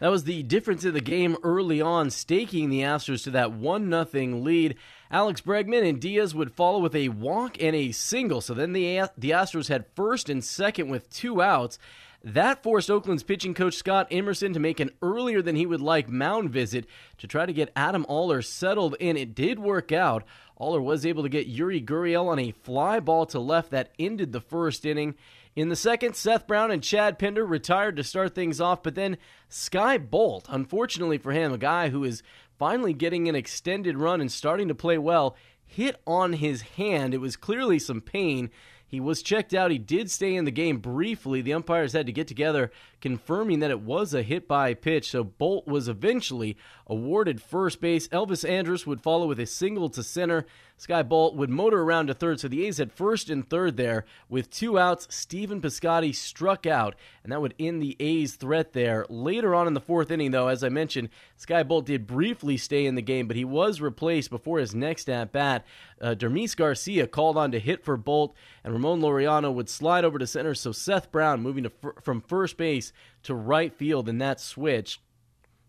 That 0.00 0.10
was 0.10 0.24
the 0.24 0.42
difference 0.42 0.84
in 0.84 0.94
the 0.94 1.00
game 1.00 1.36
early 1.44 1.80
on, 1.80 2.10
staking 2.10 2.70
the 2.70 2.80
Astros 2.80 3.22
to 3.22 3.30
that 3.30 3.52
1 3.52 3.88
0 4.10 4.26
lead. 4.38 4.74
Alex 5.12 5.40
Bregman 5.40 5.88
and 5.88 6.00
Diaz 6.00 6.34
would 6.34 6.50
follow 6.50 6.80
with 6.80 6.96
a 6.96 7.10
walk 7.10 7.62
and 7.62 7.76
a 7.76 7.92
single. 7.92 8.40
So 8.40 8.52
then 8.52 8.72
the, 8.72 9.08
the 9.16 9.30
Astros 9.30 9.68
had 9.68 9.86
first 9.94 10.28
and 10.28 10.42
second 10.42 10.88
with 10.88 11.08
two 11.08 11.40
outs. 11.40 11.78
That 12.24 12.62
forced 12.62 12.88
Oakland's 12.88 13.24
pitching 13.24 13.52
coach 13.52 13.74
Scott 13.74 14.06
Emerson 14.10 14.52
to 14.52 14.60
make 14.60 14.78
an 14.78 14.90
earlier 15.02 15.42
than 15.42 15.56
he 15.56 15.66
would 15.66 15.80
like 15.80 16.08
mound 16.08 16.50
visit 16.50 16.86
to 17.18 17.26
try 17.26 17.46
to 17.46 17.52
get 17.52 17.72
Adam 17.74 18.06
Oller 18.08 18.42
settled 18.42 18.94
in. 19.00 19.16
It 19.16 19.34
did 19.34 19.58
work 19.58 19.90
out. 19.90 20.22
Oller 20.56 20.80
was 20.80 21.04
able 21.04 21.24
to 21.24 21.28
get 21.28 21.52
Yuli 21.52 21.84
Gurriel 21.84 22.28
on 22.28 22.38
a 22.38 22.52
fly 22.52 23.00
ball 23.00 23.26
to 23.26 23.40
left 23.40 23.70
that 23.72 23.90
ended 23.98 24.30
the 24.30 24.40
first 24.40 24.86
inning. 24.86 25.16
In 25.56 25.68
the 25.68 25.76
second, 25.76 26.14
Seth 26.14 26.46
Brown 26.46 26.70
and 26.70 26.82
Chad 26.82 27.18
Pinder 27.18 27.44
retired 27.44 27.96
to 27.96 28.04
start 28.04 28.34
things 28.34 28.60
off, 28.60 28.84
but 28.84 28.94
then 28.94 29.18
Skye 29.48 29.98
Bolt, 29.98 30.46
unfortunately 30.48 31.18
for 31.18 31.32
him, 31.32 31.52
a 31.52 31.58
guy 31.58 31.88
who 31.88 32.04
is 32.04 32.22
finally 32.56 32.94
getting 32.94 33.28
an 33.28 33.34
extended 33.34 33.98
run 33.98 34.20
and 34.20 34.30
starting 34.30 34.68
to 34.68 34.74
play 34.74 34.96
well, 34.96 35.36
hit 35.66 36.00
on 36.06 36.34
his 36.34 36.62
hand. 36.62 37.12
It 37.12 37.18
was 37.18 37.36
clearly 37.36 37.78
some 37.80 38.00
pain. 38.00 38.50
He 38.92 39.00
was 39.00 39.22
checked 39.22 39.54
out. 39.54 39.70
He 39.70 39.78
did 39.78 40.10
stay 40.10 40.34
in 40.34 40.44
the 40.44 40.50
game 40.50 40.76
briefly. 40.76 41.40
The 41.40 41.54
umpires 41.54 41.94
had 41.94 42.04
to 42.04 42.12
get 42.12 42.28
together, 42.28 42.70
confirming 43.00 43.60
that 43.60 43.70
it 43.70 43.80
was 43.80 44.12
a 44.12 44.22
hit 44.22 44.46
by 44.46 44.74
pitch. 44.74 45.10
So 45.10 45.24
Bolt 45.24 45.66
was 45.66 45.88
eventually 45.88 46.58
awarded 46.86 47.40
first 47.40 47.80
base. 47.80 48.08
Elvis 48.08 48.48
Andrus 48.48 48.86
would 48.86 49.00
follow 49.00 49.26
with 49.26 49.40
a 49.40 49.46
single 49.46 49.88
to 49.90 50.02
center. 50.02 50.46
Skye 50.76 51.02
Bolt 51.04 51.36
would 51.36 51.50
motor 51.50 51.82
around 51.82 52.08
to 52.08 52.14
third. 52.14 52.40
So 52.40 52.48
the 52.48 52.66
A's 52.66 52.78
had 52.78 52.92
first 52.92 53.30
and 53.30 53.48
third 53.48 53.76
there 53.76 54.04
with 54.28 54.50
two 54.50 54.78
outs. 54.78 55.06
Stephen 55.10 55.60
Piscotty 55.60 56.12
struck 56.12 56.66
out, 56.66 56.96
and 57.22 57.32
that 57.32 57.40
would 57.40 57.54
end 57.58 57.80
the 57.80 57.96
A's 58.00 58.34
threat 58.34 58.72
there. 58.72 59.06
Later 59.08 59.54
on 59.54 59.68
in 59.68 59.74
the 59.74 59.80
fourth 59.80 60.10
inning, 60.10 60.32
though, 60.32 60.48
as 60.48 60.64
I 60.64 60.70
mentioned, 60.70 61.10
Skye 61.36 61.62
Bolt 61.62 61.86
did 61.86 62.06
briefly 62.06 62.56
stay 62.56 62.84
in 62.84 62.96
the 62.96 63.02
game, 63.02 63.28
but 63.28 63.36
he 63.36 63.44
was 63.44 63.80
replaced 63.80 64.30
before 64.30 64.58
his 64.58 64.74
next 64.74 65.08
at 65.08 65.30
bat. 65.30 65.64
Uh, 66.00 66.16
Dermis 66.16 66.56
Garcia 66.56 67.06
called 67.06 67.36
on 67.36 67.52
to 67.52 67.60
hit 67.60 67.84
for 67.84 67.96
Bolt, 67.96 68.34
and 68.64 68.72
Ramon 68.72 69.00
Laureano 69.00 69.52
would 69.54 69.68
slide 69.68 70.04
over 70.04 70.18
to 70.18 70.26
center. 70.26 70.54
So 70.54 70.72
Seth 70.72 71.12
Brown 71.12 71.42
moving 71.42 71.70
from 72.02 72.20
first 72.20 72.56
base 72.56 72.92
to 73.22 73.36
right 73.36 73.72
field 73.72 74.08
in 74.08 74.18
that 74.18 74.40
switch. 74.40 75.00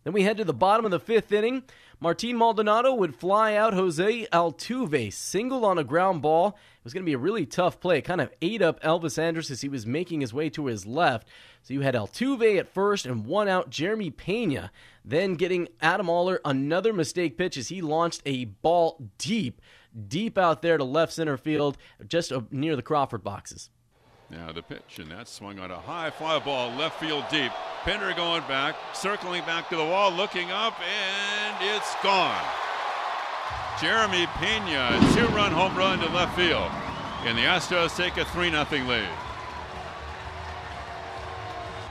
Then 0.03 0.13
we 0.13 0.23
head 0.23 0.37
to 0.37 0.43
the 0.43 0.53
bottom 0.53 0.85
of 0.85 0.91
the 0.91 0.99
fifth 0.99 1.31
inning. 1.31 1.63
Martin 1.99 2.35
Maldonado 2.35 2.93
would 2.93 3.15
fly 3.15 3.55
out 3.55 3.73
Jose 3.73 4.27
Altuve, 4.33 5.13
single 5.13 5.63
on 5.63 5.77
a 5.77 5.85
ground 5.85 6.21
ball. 6.21 6.49
It 6.49 6.83
was 6.83 6.93
going 6.93 7.03
to 7.03 7.09
be 7.09 7.13
a 7.13 7.17
really 7.17 7.45
tough 7.45 7.79
play. 7.79 7.99
It 7.99 8.01
kind 8.01 8.19
of 8.19 8.29
ate 8.41 8.61
up 8.61 8.81
Elvis 8.81 9.17
Andrus 9.17 9.49
as 9.49 9.61
he 9.61 9.69
was 9.69 9.85
making 9.85 10.19
his 10.19 10.33
way 10.33 10.49
to 10.49 10.65
his 10.65 10.85
left. 10.85 11.29
So 11.61 11.73
you 11.73 11.79
had 11.79 11.95
Altuve 11.95 12.59
at 12.59 12.73
first 12.73 13.05
and 13.05 13.25
one 13.25 13.47
out, 13.47 13.69
Jeremy 13.69 14.09
Pena. 14.09 14.69
Then 15.05 15.35
getting 15.35 15.69
Adam 15.81 16.09
Oller 16.09 16.41
another 16.43 16.91
mistake 16.91 17.37
pitch 17.37 17.55
as 17.55 17.69
he 17.69 17.81
launched 17.81 18.21
a 18.25 18.45
ball 18.45 19.09
deep, 19.17 19.61
deep 20.09 20.37
out 20.37 20.61
there 20.61 20.77
to 20.77 20.83
left 20.83 21.13
center 21.13 21.37
field, 21.37 21.77
just 22.05 22.33
uh, 22.33 22.41
near 22.51 22.75
the 22.75 22.81
Crawford 22.81 23.23
boxes. 23.23 23.69
Now 24.33 24.51
the 24.51 24.63
pitch, 24.63 24.97
and 24.97 25.11
that 25.11 25.27
swung 25.27 25.59
on 25.59 25.69
a 25.69 25.79
high 25.79 26.09
fly 26.09 26.39
ball 26.39 26.71
left 26.71 26.99
field 26.99 27.25
deep. 27.29 27.51
Pinder 27.83 28.13
going 28.13 28.41
back, 28.47 28.75
circling 28.93 29.43
back 29.45 29.69
to 29.69 29.75
the 29.75 29.83
wall, 29.83 30.11
looking 30.11 30.49
up, 30.49 30.73
and 30.81 31.55
it's 31.61 31.93
gone. 32.01 32.43
Jeremy 33.79 34.25
Pena, 34.37 34.97
two 35.13 35.27
run 35.35 35.51
home 35.51 35.75
run 35.77 35.99
to 35.99 36.09
left 36.09 36.35
field. 36.35 36.71
And 37.25 37.37
the 37.37 37.43
Astros 37.43 37.95
take 37.95 38.17
a 38.17 38.25
3 38.25 38.49
0 38.49 38.65
lead. 38.87 39.07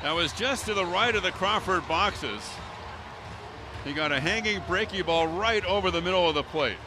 That 0.02 0.14
was 0.14 0.32
just 0.32 0.66
to 0.66 0.74
the 0.74 0.84
right 0.84 1.14
of 1.14 1.22
the 1.22 1.32
Crawford 1.32 1.86
boxes. 1.86 2.42
He 3.84 3.92
got 3.92 4.10
a 4.10 4.18
hanging 4.18 4.60
breaky 4.62 5.04
ball 5.04 5.28
right 5.28 5.64
over 5.64 5.90
the 5.90 6.00
middle 6.00 6.28
of 6.28 6.34
the 6.34 6.42
plate. 6.42 6.78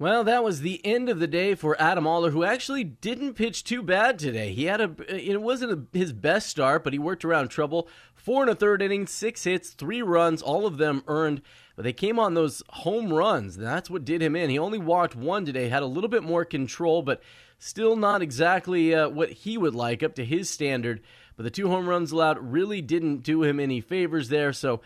Well, 0.00 0.22
that 0.22 0.44
was 0.44 0.60
the 0.60 0.80
end 0.86 1.08
of 1.08 1.18
the 1.18 1.26
day 1.26 1.56
for 1.56 1.80
Adam 1.80 2.06
Oller, 2.06 2.30
who 2.30 2.44
actually 2.44 2.84
didn't 2.84 3.34
pitch 3.34 3.64
too 3.64 3.82
bad 3.82 4.16
today. 4.16 4.52
He 4.52 4.66
had 4.66 4.80
a, 4.80 4.94
it 5.08 5.42
wasn't 5.42 5.72
a, 5.72 5.98
his 5.98 6.12
best 6.12 6.48
start, 6.48 6.84
but 6.84 6.92
he 6.92 7.00
worked 7.00 7.24
around 7.24 7.48
trouble. 7.48 7.88
Four 8.14 8.42
and 8.42 8.50
a 8.50 8.54
third 8.54 8.80
inning, 8.80 9.08
six 9.08 9.42
hits, 9.42 9.70
three 9.70 10.00
runs, 10.00 10.40
all 10.40 10.66
of 10.66 10.78
them 10.78 11.02
earned. 11.08 11.42
But 11.74 11.82
they 11.82 11.92
came 11.92 12.20
on 12.20 12.34
those 12.34 12.62
home 12.68 13.12
runs. 13.12 13.56
That's 13.56 13.90
what 13.90 14.04
did 14.04 14.22
him 14.22 14.36
in. 14.36 14.50
He 14.50 14.58
only 14.58 14.78
walked 14.78 15.16
one 15.16 15.44
today, 15.44 15.68
had 15.68 15.82
a 15.82 15.86
little 15.86 16.10
bit 16.10 16.22
more 16.22 16.44
control, 16.44 17.02
but 17.02 17.20
still 17.58 17.96
not 17.96 18.22
exactly 18.22 18.94
uh, 18.94 19.08
what 19.08 19.30
he 19.30 19.58
would 19.58 19.74
like 19.74 20.04
up 20.04 20.14
to 20.14 20.24
his 20.24 20.48
standard. 20.48 21.00
But 21.36 21.42
the 21.42 21.50
two 21.50 21.68
home 21.68 21.88
runs 21.88 22.12
allowed 22.12 22.38
really 22.40 22.82
didn't 22.82 23.24
do 23.24 23.42
him 23.42 23.58
any 23.58 23.80
favors 23.80 24.28
there. 24.28 24.52
So 24.52 24.80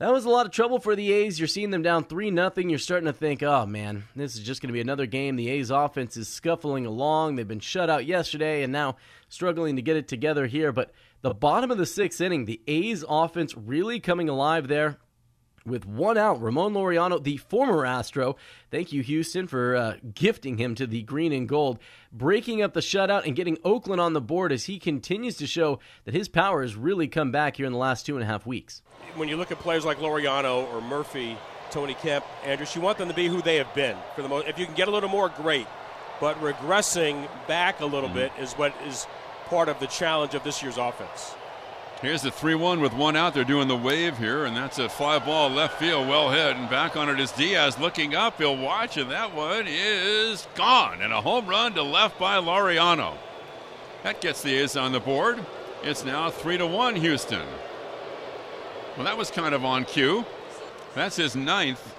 that 0.00 0.12
was 0.12 0.24
a 0.24 0.30
lot 0.30 0.46
of 0.46 0.52
trouble 0.52 0.80
for 0.80 0.96
the 0.96 1.12
A's. 1.12 1.38
You're 1.38 1.46
seeing 1.46 1.70
them 1.70 1.82
down 1.82 2.04
3 2.04 2.30
nothing. 2.30 2.70
You're 2.70 2.78
starting 2.78 3.06
to 3.06 3.12
think, 3.12 3.42
oh 3.42 3.66
man, 3.66 4.04
this 4.16 4.34
is 4.34 4.40
just 4.40 4.62
going 4.62 4.68
to 4.68 4.72
be 4.72 4.80
another 4.80 5.06
game. 5.06 5.36
The 5.36 5.50
A's 5.50 5.70
offense 5.70 6.16
is 6.16 6.26
scuffling 6.26 6.86
along. 6.86 7.36
They've 7.36 7.46
been 7.46 7.60
shut 7.60 7.90
out 7.90 8.06
yesterday 8.06 8.62
and 8.62 8.72
now 8.72 8.96
struggling 9.28 9.76
to 9.76 9.82
get 9.82 9.96
it 9.96 10.08
together 10.08 10.46
here. 10.46 10.72
But 10.72 10.90
the 11.20 11.34
bottom 11.34 11.70
of 11.70 11.76
the 11.78 11.86
sixth 11.86 12.20
inning, 12.20 12.46
the 12.46 12.62
A's 12.66 13.04
offense 13.08 13.54
really 13.56 14.00
coming 14.00 14.28
alive 14.28 14.68
there 14.68 14.98
with 15.66 15.86
one 15.86 16.16
out, 16.16 16.40
Ramon 16.40 16.72
Laureano, 16.72 17.22
the 17.22 17.36
former 17.36 17.84
Astro, 17.84 18.36
thank 18.70 18.92
you, 18.92 19.02
Houston, 19.02 19.46
for 19.46 19.76
uh, 19.76 19.96
gifting 20.14 20.58
him 20.58 20.74
to 20.76 20.86
the 20.86 21.02
green 21.02 21.32
and 21.32 21.48
gold, 21.48 21.78
breaking 22.12 22.62
up 22.62 22.74
the 22.74 22.80
shutout 22.80 23.26
and 23.26 23.36
getting 23.36 23.58
Oakland 23.64 24.00
on 24.00 24.12
the 24.12 24.20
board 24.20 24.52
as 24.52 24.64
he 24.64 24.78
continues 24.78 25.36
to 25.36 25.46
show 25.46 25.78
that 26.04 26.14
his 26.14 26.28
power 26.28 26.62
has 26.62 26.76
really 26.76 27.08
come 27.08 27.30
back 27.30 27.56
here 27.56 27.66
in 27.66 27.72
the 27.72 27.78
last 27.78 28.06
two 28.06 28.16
and 28.16 28.22
a 28.22 28.26
half 28.26 28.46
weeks. 28.46 28.82
When 29.16 29.28
you 29.28 29.36
look 29.36 29.50
at 29.50 29.58
players 29.58 29.84
like 29.84 29.98
Laureano 29.98 30.72
or 30.72 30.80
Murphy, 30.80 31.36
Tony 31.70 31.94
Kemp, 31.94 32.24
Andrus, 32.44 32.74
you 32.74 32.80
want 32.80 32.98
them 32.98 33.08
to 33.08 33.14
be 33.14 33.28
who 33.28 33.42
they 33.42 33.56
have 33.56 33.72
been 33.74 33.96
for 34.14 34.22
the 34.22 34.28
most. 34.28 34.48
If 34.48 34.58
you 34.58 34.66
can 34.66 34.74
get 34.74 34.88
a 34.88 34.90
little 34.90 35.08
more, 35.08 35.28
great. 35.28 35.66
But 36.20 36.40
regressing 36.40 37.28
back 37.46 37.80
a 37.80 37.86
little 37.86 38.08
mm-hmm. 38.08 38.18
bit 38.18 38.32
is 38.38 38.52
what 38.54 38.74
is 38.86 39.06
part 39.46 39.68
of 39.68 39.80
the 39.80 39.86
challenge 39.86 40.34
of 40.34 40.44
this 40.44 40.62
year's 40.62 40.78
offense. 40.78 41.34
Here's 42.02 42.22
the 42.22 42.30
3 42.30 42.54
1 42.54 42.80
with 42.80 42.94
one 42.94 43.14
out. 43.14 43.34
They're 43.34 43.44
doing 43.44 43.68
the 43.68 43.76
wave 43.76 44.16
here, 44.16 44.46
and 44.46 44.56
that's 44.56 44.78
a 44.78 44.88
fly 44.88 45.18
ball 45.18 45.50
left 45.50 45.78
field, 45.78 46.08
well 46.08 46.30
hit. 46.30 46.56
And 46.56 46.70
back 46.70 46.96
on 46.96 47.10
it 47.10 47.20
is 47.20 47.30
Diaz 47.32 47.78
looking 47.78 48.14
up. 48.14 48.38
He'll 48.38 48.56
watch, 48.56 48.96
and 48.96 49.10
that 49.10 49.34
one 49.34 49.66
is 49.68 50.48
gone. 50.54 51.02
And 51.02 51.12
a 51.12 51.20
home 51.20 51.46
run 51.46 51.74
to 51.74 51.82
left 51.82 52.18
by 52.18 52.36
Laureano. 52.36 53.18
That 54.02 54.22
gets 54.22 54.40
the 54.40 54.54
A's 54.54 54.76
on 54.76 54.92
the 54.92 55.00
board. 55.00 55.44
It's 55.82 56.02
now 56.02 56.30
3 56.30 56.56
to 56.56 56.66
1 56.66 56.96
Houston. 56.96 57.46
Well, 58.96 59.04
that 59.04 59.18
was 59.18 59.30
kind 59.30 59.54
of 59.54 59.66
on 59.66 59.84
cue. 59.84 60.24
That's 60.94 61.16
his 61.16 61.36
ninth. 61.36 61.94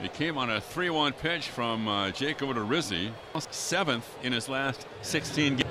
He 0.00 0.08
came 0.08 0.36
on 0.36 0.50
a 0.50 0.60
3 0.60 0.90
1 0.90 1.12
pitch 1.12 1.46
from 1.46 1.86
uh, 1.86 2.10
Jake 2.10 2.38
Odorizzi, 2.38 3.12
seventh 3.50 4.08
in 4.24 4.32
his 4.32 4.48
last 4.48 4.88
16 5.02 5.56
games. 5.56 5.70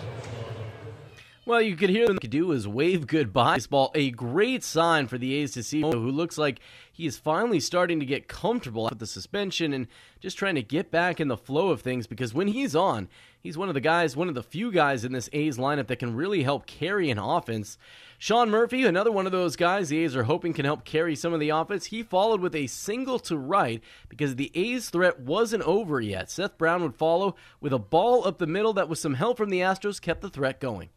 Well, 1.45 1.61
you 1.61 1.75
could 1.75 1.89
hear 1.89 2.07
them 2.07 2.19
do 2.19 2.53
is 2.53 2.69
wave 2.69 3.05
goodbye. 3.05 3.55
Baseball, 3.55 3.91
a 3.93 4.11
great 4.11 4.63
sign 4.63 5.07
for 5.07 5.17
the 5.17 5.33
A's 5.35 5.51
to 5.51 5.63
see 5.63 5.81
who 5.81 5.91
looks 5.91 6.37
like 6.37 6.61
he 6.93 7.05
is 7.05 7.17
finally 7.17 7.59
starting 7.59 7.99
to 7.99 8.05
get 8.05 8.29
comfortable 8.29 8.85
with 8.85 8.99
the 8.99 9.05
suspension 9.05 9.73
and 9.73 9.87
just 10.21 10.37
trying 10.37 10.55
to 10.55 10.63
get 10.63 10.89
back 10.89 11.19
in 11.19 11.27
the 11.27 11.35
flow 11.35 11.67
of 11.69 11.81
things 11.81 12.07
because 12.07 12.33
when 12.33 12.47
he's 12.47 12.77
on, 12.77 13.09
he's 13.41 13.57
one 13.57 13.67
of 13.67 13.73
the 13.73 13.81
guys, 13.81 14.15
one 14.15 14.29
of 14.29 14.35
the 14.35 14.41
few 14.41 14.71
guys 14.71 15.03
in 15.03 15.11
this 15.11 15.29
A's 15.33 15.57
lineup 15.57 15.87
that 15.87 15.99
can 15.99 16.15
really 16.15 16.43
help 16.43 16.65
carry 16.65 17.09
an 17.09 17.19
offense. 17.19 17.77
Sean 18.17 18.49
Murphy, 18.49 18.85
another 18.85 19.11
one 19.11 19.25
of 19.25 19.33
those 19.33 19.57
guys 19.57 19.89
the 19.89 19.99
A's 19.99 20.15
are 20.15 20.23
hoping 20.23 20.53
can 20.53 20.63
help 20.63 20.85
carry 20.85 21.13
some 21.13 21.33
of 21.33 21.41
the 21.41 21.49
offense. 21.49 21.87
He 21.87 22.03
followed 22.03 22.39
with 22.39 22.55
a 22.55 22.67
single 22.67 23.19
to 23.19 23.37
right 23.37 23.83
because 24.07 24.37
the 24.37 24.51
A's 24.55 24.89
threat 24.89 25.19
wasn't 25.19 25.63
over 25.63 25.99
yet. 25.99 26.31
Seth 26.31 26.57
Brown 26.57 26.83
would 26.83 26.95
follow 26.95 27.35
with 27.59 27.73
a 27.73 27.79
ball 27.79 28.25
up 28.25 28.37
the 28.37 28.47
middle 28.47 28.71
that 28.71 28.87
with 28.87 28.99
some 28.99 29.15
help 29.15 29.35
from 29.35 29.49
the 29.49 29.59
Astros 29.59 29.99
kept 29.99 30.21
the 30.21 30.29
threat 30.29 30.61
going. 30.61 30.87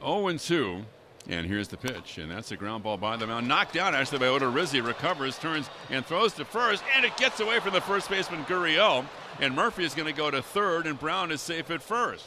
0 0.00 0.36
2. 0.36 0.84
And 1.28 1.46
here's 1.46 1.68
the 1.68 1.76
pitch, 1.76 2.18
and 2.18 2.30
that's 2.30 2.50
a 2.50 2.56
ground 2.56 2.82
ball 2.82 2.96
by 2.96 3.16
the 3.16 3.26
mound. 3.26 3.46
Knocked 3.46 3.74
down 3.74 3.94
actually 3.94 4.18
by 4.18 4.26
Odorizzi, 4.26 4.84
Recovers, 4.84 5.38
turns, 5.38 5.68
and 5.90 6.04
throws 6.04 6.32
to 6.34 6.44
first, 6.44 6.82
and 6.96 7.04
it 7.04 7.16
gets 7.16 7.40
away 7.40 7.60
from 7.60 7.74
the 7.74 7.80
first 7.80 8.08
baseman 8.08 8.44
Gurriel. 8.44 9.04
And 9.38 9.54
Murphy 9.54 9.84
is 9.84 9.94
going 9.94 10.08
to 10.08 10.16
go 10.16 10.30
to 10.30 10.42
third, 10.42 10.86
and 10.86 10.98
Brown 10.98 11.30
is 11.30 11.40
safe 11.40 11.70
at 11.70 11.82
first. 11.82 12.24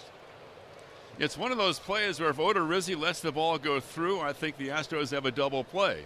It's 1.20 1.38
one 1.38 1.52
of 1.52 1.58
those 1.58 1.80
plays 1.80 2.20
where 2.20 2.30
if 2.30 2.38
Odorizzi 2.38 3.00
lets 3.00 3.20
the 3.20 3.32
ball 3.32 3.58
go 3.58 3.80
through, 3.80 4.22
I 4.22 4.34
think 4.34 4.58
the 4.58 4.70
Astros 4.70 5.12
have 5.12 5.26
a 5.26 5.32
double 5.32 5.64
play. 5.64 6.06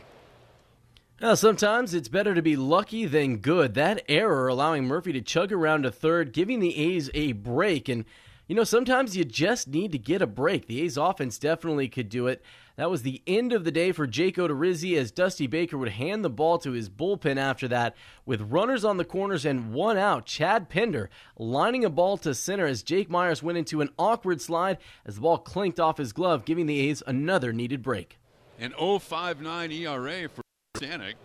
Now, 1.22 1.34
sometimes 1.34 1.94
it's 1.94 2.10
better 2.10 2.36
to 2.36 2.42
be 2.42 2.56
lucky 2.56 3.06
than 3.06 3.38
good. 3.38 3.74
That 3.74 4.04
error 4.08 4.48
allowing 4.48 4.86
Murphy 4.86 5.14
to 5.14 5.22
chug 5.22 5.52
around 5.52 5.84
to 5.84 5.92
third, 5.92 6.32
giving 6.32 6.60
the 6.60 6.78
A's 6.78 7.10
a 7.14 7.32
break, 7.32 7.90
and 7.90 8.06
you 8.48 8.56
know, 8.56 8.64
sometimes 8.64 9.18
you 9.18 9.26
just 9.26 9.68
need 9.68 9.92
to 9.92 9.98
get 9.98 10.22
a 10.22 10.28
break. 10.28 10.68
The 10.68 10.82
A's 10.82 10.98
offense 10.98 11.38
definitely 11.38 11.90
could 11.90 12.10
do 12.10 12.28
it. 12.28 12.42
That 12.78 12.90
was 12.90 13.02
the 13.02 13.22
end 13.28 13.54
of 13.54 13.64
the 13.64 13.72
day 13.72 13.92
for 13.92 14.08
Jake 14.08 14.38
Odorizzi 14.38 14.98
as 14.98 15.12
Dusty 15.12 15.48
Baker 15.48 15.78
would 15.78 15.90
hand 15.90 16.24
the 16.24 16.30
ball 16.30 16.58
to 16.60 16.72
his 16.72 16.90
bullpen 16.90 17.38
after 17.38 17.68
that. 17.68 17.96
With 18.26 18.52
runners 18.52 18.86
on 18.86 18.98
the 18.98 19.06
corners 19.06 19.46
and 19.46 19.74
one 19.74 19.98
out, 19.98 20.26
Chad 20.26 20.70
Pinder 20.70 21.10
lining 21.38 21.84
a 21.84 21.90
ball 21.90 22.18
to 22.20 22.34
center 22.34 22.68
as 22.68 22.84
Jake 22.84 23.10
Myers 23.10 23.44
went 23.44 23.58
into 23.58 23.82
an 23.82 23.90
awkward 23.98 24.42
slide 24.42 24.78
as 25.06 25.16
the 25.16 25.22
ball 25.22 25.40
clinked 25.40 25.80
off 25.80 25.98
his 25.98 26.14
glove, 26.14 26.46
giving 26.46 26.68
the 26.68 26.80
A's 26.88 27.04
another 27.06 27.52
needed 27.52 27.82
break. 27.82 28.18
An 28.60 28.72
0.59 28.72 29.72
ERA 29.82 30.30
for 30.30 30.42
Stanek 30.78 31.16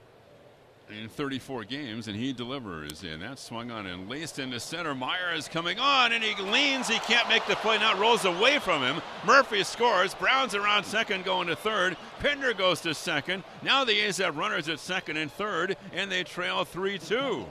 in 0.93 1.09
34 1.09 1.65
games, 1.65 2.09
and 2.09 2.17
he 2.17 2.33
delivers. 2.33 3.03
And 3.03 3.23
that 3.23 3.39
swung 3.39 3.71
on 3.71 3.87
and 3.87 4.09
laced 4.09 4.39
into 4.39 4.61
center. 4.61 4.95
Meyer 4.95 5.35
is 5.35 5.49
coming 5.49 5.79
on, 5.79 6.13
and 6.13 6.23
he 6.23 6.41
leans. 6.43 6.89
He 6.89 6.99
can't 7.01 7.29
make 7.29 7.47
the 7.47 7.57
play. 7.57 7.79
Now 7.79 7.99
rolls 7.99 8.25
away 8.25 8.59
from 8.59 8.83
him. 8.83 9.01
Murphy 9.27 9.65
scores. 9.65 10.15
Brown's 10.15 10.55
around 10.55 10.85
second, 10.85 11.25
going 11.25 11.49
to 11.49 11.57
third. 11.57 11.97
Pinder 12.21 12.53
goes 12.53 12.81
to 12.83 12.95
second. 12.95 13.45
Now 13.63 13.85
the 13.85 13.99
A's 14.01 14.19
have 14.19 14.37
runners 14.37 14.69
at 14.69 14.79
second 14.79 15.17
and 15.17 15.31
third, 15.33 15.77
and 15.93 16.11
they 16.11 16.25
trail 16.25 16.65
3 16.65 16.99
2. 16.99 17.47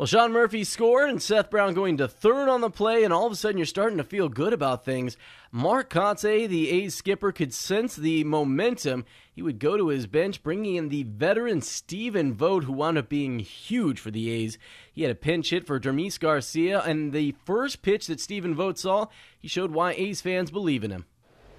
Well, 0.00 0.06
Sean 0.06 0.32
Murphy 0.32 0.64
scored 0.64 1.10
and 1.10 1.20
Seth 1.20 1.50
Brown 1.50 1.74
going 1.74 1.98
to 1.98 2.08
third 2.08 2.48
on 2.48 2.62
the 2.62 2.70
play, 2.70 3.04
and 3.04 3.12
all 3.12 3.26
of 3.26 3.32
a 3.32 3.36
sudden 3.36 3.58
you're 3.58 3.66
starting 3.66 3.98
to 3.98 4.02
feel 4.02 4.30
good 4.30 4.54
about 4.54 4.82
things. 4.82 5.18
Mark 5.52 5.90
Kotsay, 5.90 6.48
the 6.48 6.70
A's 6.70 6.94
skipper, 6.94 7.32
could 7.32 7.52
sense 7.52 7.96
the 7.96 8.24
momentum. 8.24 9.04
He 9.30 9.42
would 9.42 9.58
go 9.58 9.76
to 9.76 9.88
his 9.88 10.06
bench, 10.06 10.42
bringing 10.42 10.76
in 10.76 10.88
the 10.88 11.02
veteran 11.02 11.60
Stephen 11.60 12.32
Vogt, 12.32 12.64
who 12.64 12.72
wound 12.72 12.96
up 12.96 13.10
being 13.10 13.40
huge 13.40 14.00
for 14.00 14.10
the 14.10 14.30
A's. 14.30 14.56
He 14.90 15.02
had 15.02 15.10
a 15.10 15.14
pinch 15.14 15.50
hit 15.50 15.66
for 15.66 15.78
Dermis 15.78 16.18
Garcia, 16.18 16.80
and 16.80 17.12
the 17.12 17.34
first 17.44 17.82
pitch 17.82 18.06
that 18.06 18.20
Stephen 18.20 18.54
Vogt 18.54 18.78
saw, 18.78 19.08
he 19.38 19.48
showed 19.48 19.70
why 19.70 19.92
A's 19.92 20.22
fans 20.22 20.50
believe 20.50 20.82
in 20.82 20.92
him. 20.92 21.04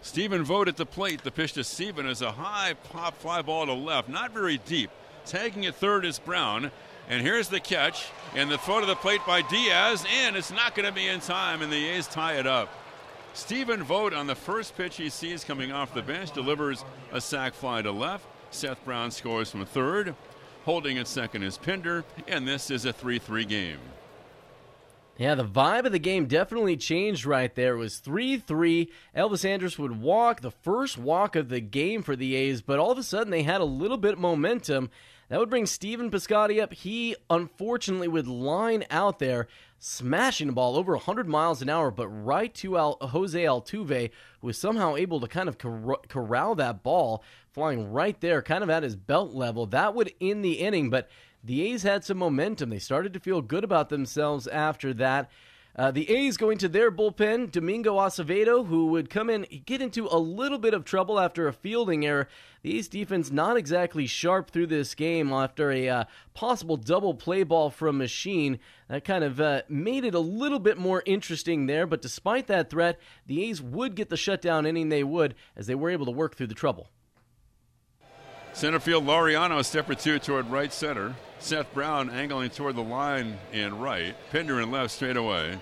Stephen 0.02 0.44
Vogt 0.44 0.68
at 0.68 0.78
the 0.78 0.86
plate. 0.88 1.24
The 1.24 1.30
pitch 1.30 1.54
to 1.54 1.64
Stephen 1.64 2.08
is 2.08 2.24
a 2.24 2.32
high 2.32 2.74
pop 2.74 3.16
fly 3.20 3.44
ball 3.44 3.68
to 3.68 3.74
left, 3.74 4.10
not 4.10 4.34
very 4.34 4.58
deep. 4.58 4.90
Tagging 5.28 5.68
at 5.68 5.76
third 5.76 6.06
is 6.06 6.18
Brown. 6.18 6.72
And 7.12 7.22
here's 7.22 7.50
the 7.50 7.60
catch, 7.60 8.08
and 8.36 8.50
the 8.50 8.58
throw 8.58 8.80
to 8.80 8.86
the 8.86 8.96
plate 8.96 9.20
by 9.28 9.42
Diaz, 9.42 10.06
and 10.24 10.38
it's 10.38 10.50
not 10.50 10.76
going 10.76 10.88
to 10.88 10.94
be 10.94 11.10
in 11.10 11.20
time, 11.20 11.62
and 11.62 11.70
the 11.70 11.90
A's 11.90 12.08
tie 12.08 12.36
it 12.36 12.48
up. 12.48 12.70
Stephen 13.34 13.84
Vogt 13.84 14.14
on 14.14 14.28
the 14.28 14.36
first 14.36 14.78
pitch 14.78 14.96
he 14.96 15.10
sees 15.10 15.44
coming 15.44 15.74
off 15.74 15.94
the 15.94 16.02
bench 16.02 16.32
delivers 16.32 16.86
a 17.12 17.20
sac 17.20 17.54
fly 17.54 17.82
to 17.82 17.92
left. 17.92 18.26
Seth 18.52 18.84
Brown 18.86 19.12
scores 19.12 19.52
from 19.52 19.66
third. 19.66 20.16
Holding 20.64 21.00
at 21.00 21.08
second 21.08 21.44
is 21.44 21.58
Pinder, 21.58 22.06
and 22.30 22.48
this 22.48 22.72
is 22.72 22.86
a 22.86 22.94
3 22.94 23.20
3 23.20 23.44
game. 23.44 23.80
Yeah, 25.18 25.36
the 25.36 25.44
vibe 25.44 25.86
of 25.86 25.92
the 25.92 26.00
game 26.00 26.28
definitely 26.28 26.78
changed 26.78 27.26
right 27.26 27.54
there. 27.56 27.76
It 27.76 27.80
was 27.80 27.98
3 27.98 28.38
3. 28.38 28.90
Elvis 29.18 29.44
Andrus 29.44 29.78
would 29.78 30.02
walk, 30.02 30.40
the 30.40 30.52
first 30.52 30.98
walk 30.98 31.36
of 31.36 31.50
the 31.50 31.60
game 31.60 32.04
for 32.04 32.16
the 32.16 32.36
A's, 32.36 32.62
but 32.62 32.80
all 32.80 32.92
of 32.92 32.98
a 32.98 33.04
sudden 33.04 33.32
they 33.32 33.44
had 33.44 33.60
a 33.60 33.66
little 33.66 33.98
bit 33.98 34.14
of 34.14 34.20
momentum. 34.20 34.90
That 35.32 35.40
would 35.40 35.50
bring 35.50 35.66
Stephen 35.66 36.12
Piscotty 36.12 36.62
up. 36.62 36.74
He 36.74 37.16
unfortunately 37.30 38.10
would 38.10 38.28
line 38.28 38.84
out 38.92 39.20
there, 39.20 39.48
smashing 39.80 40.48
the 40.48 40.54
ball 40.54 40.76
over 40.76 40.92
100 40.92 41.26
miles 41.26 41.62
an 41.62 41.70
hour, 41.70 41.90
but 41.90 42.10
right 42.10 42.54
to 42.56 42.78
Al- 42.78 42.98
Jose 43.00 43.42
Altuve, 43.42 44.12
who 44.42 44.48
was 44.48 44.58
somehow 44.58 44.98
able 44.98 45.22
to 45.22 45.30
kind 45.30 45.48
of 45.48 45.58
cor- 45.58 46.02
corral 46.10 46.56
that 46.56 46.84
ball, 46.84 47.24
flying 47.54 47.94
right 47.94 48.20
there, 48.20 48.42
kind 48.42 48.62
of 48.62 48.70
at 48.70 48.84
his 48.84 48.98
belt 48.98 49.34
level. 49.34 49.66
That 49.66 49.96
would 49.96 50.14
end 50.20 50.44
the 50.44 50.60
inning, 50.60 50.90
but 50.90 51.08
the 51.42 51.62
A's 51.72 51.84
had 51.84 52.04
some 52.04 52.18
momentum. 52.18 52.70
They 52.70 52.80
started 52.80 53.14
to 53.14 53.22
feel 53.22 53.42
good 53.42 53.64
about 53.64 53.88
themselves 53.88 54.48
after 54.48 54.94
that. 54.96 55.32
Uh, 55.76 55.90
the 55.90 56.10
A's 56.10 56.36
going 56.36 56.58
to 56.58 56.68
their 56.68 56.92
bullpen, 56.92 57.50
Domingo 57.50 57.98
Acevedo, 57.98 58.66
who 58.66 58.88
would 58.88 59.10
come 59.10 59.30
in, 59.30 59.46
get 59.66 59.82
into 59.82 60.06
a 60.12 60.20
little 60.20 60.58
bit 60.58 60.74
of 60.74 60.84
trouble 60.84 61.20
after 61.20 61.48
a 61.48 61.54
fielding 61.54 62.06
error. 62.06 62.28
The 62.62 62.78
A's 62.78 62.90
defense 62.90 63.32
not 63.32 63.56
exactly 63.56 64.06
sharp 64.06 64.52
through 64.52 64.68
this 64.68 64.94
game 64.96 65.32
after 65.32 65.72
a 65.72 65.88
uh, 65.88 66.04
possible 66.34 66.76
double 66.76 67.14
play 67.14 67.44
ball 67.44 67.70
from 67.70 68.00
Machín. 68.00 68.60
That 68.90 69.06
kind 69.06 69.24
of 69.24 69.40
uh, 69.40 69.62
made 69.70 70.04
it 70.04 70.14
a 70.14 70.20
little 70.20 70.60
bit 70.60 70.78
more 70.78 71.04
interesting 71.06 71.68
there, 71.68 71.88
but 71.88 72.02
despite 72.02 72.48
that 72.48 72.70
threat, 72.70 73.00
the 73.26 73.44
A's 73.46 73.62
would 73.62 73.96
get 73.96 74.10
the 74.10 74.18
shutdown 74.18 74.66
inning 74.66 74.90
they 74.90 75.06
would 75.06 75.36
as 75.56 75.68
they 75.68 75.76
were 75.76 75.90
able 75.90 76.06
to 76.06 76.12
work 76.12 76.36
through 76.36 76.48
the 76.48 76.54
trouble. 76.54 76.90
Center 78.54 78.80
field, 78.80 79.06
Laureano, 79.06 79.60
a 79.60 79.64
step 79.64 79.90
or 79.90 79.96
two 79.96 80.20
toward 80.20 80.50
right 80.52 80.72
center. 80.74 81.16
Seth 81.40 81.74
Brown 81.74 82.10
angling 82.10 82.50
toward 82.50 82.76
the 82.76 82.84
line 82.84 83.38
in 83.52 83.80
right. 83.80 84.14
Pinder 84.32 84.60
in 84.62 84.72
left 84.72 84.92
straight 84.92 85.18
away. 85.18 85.60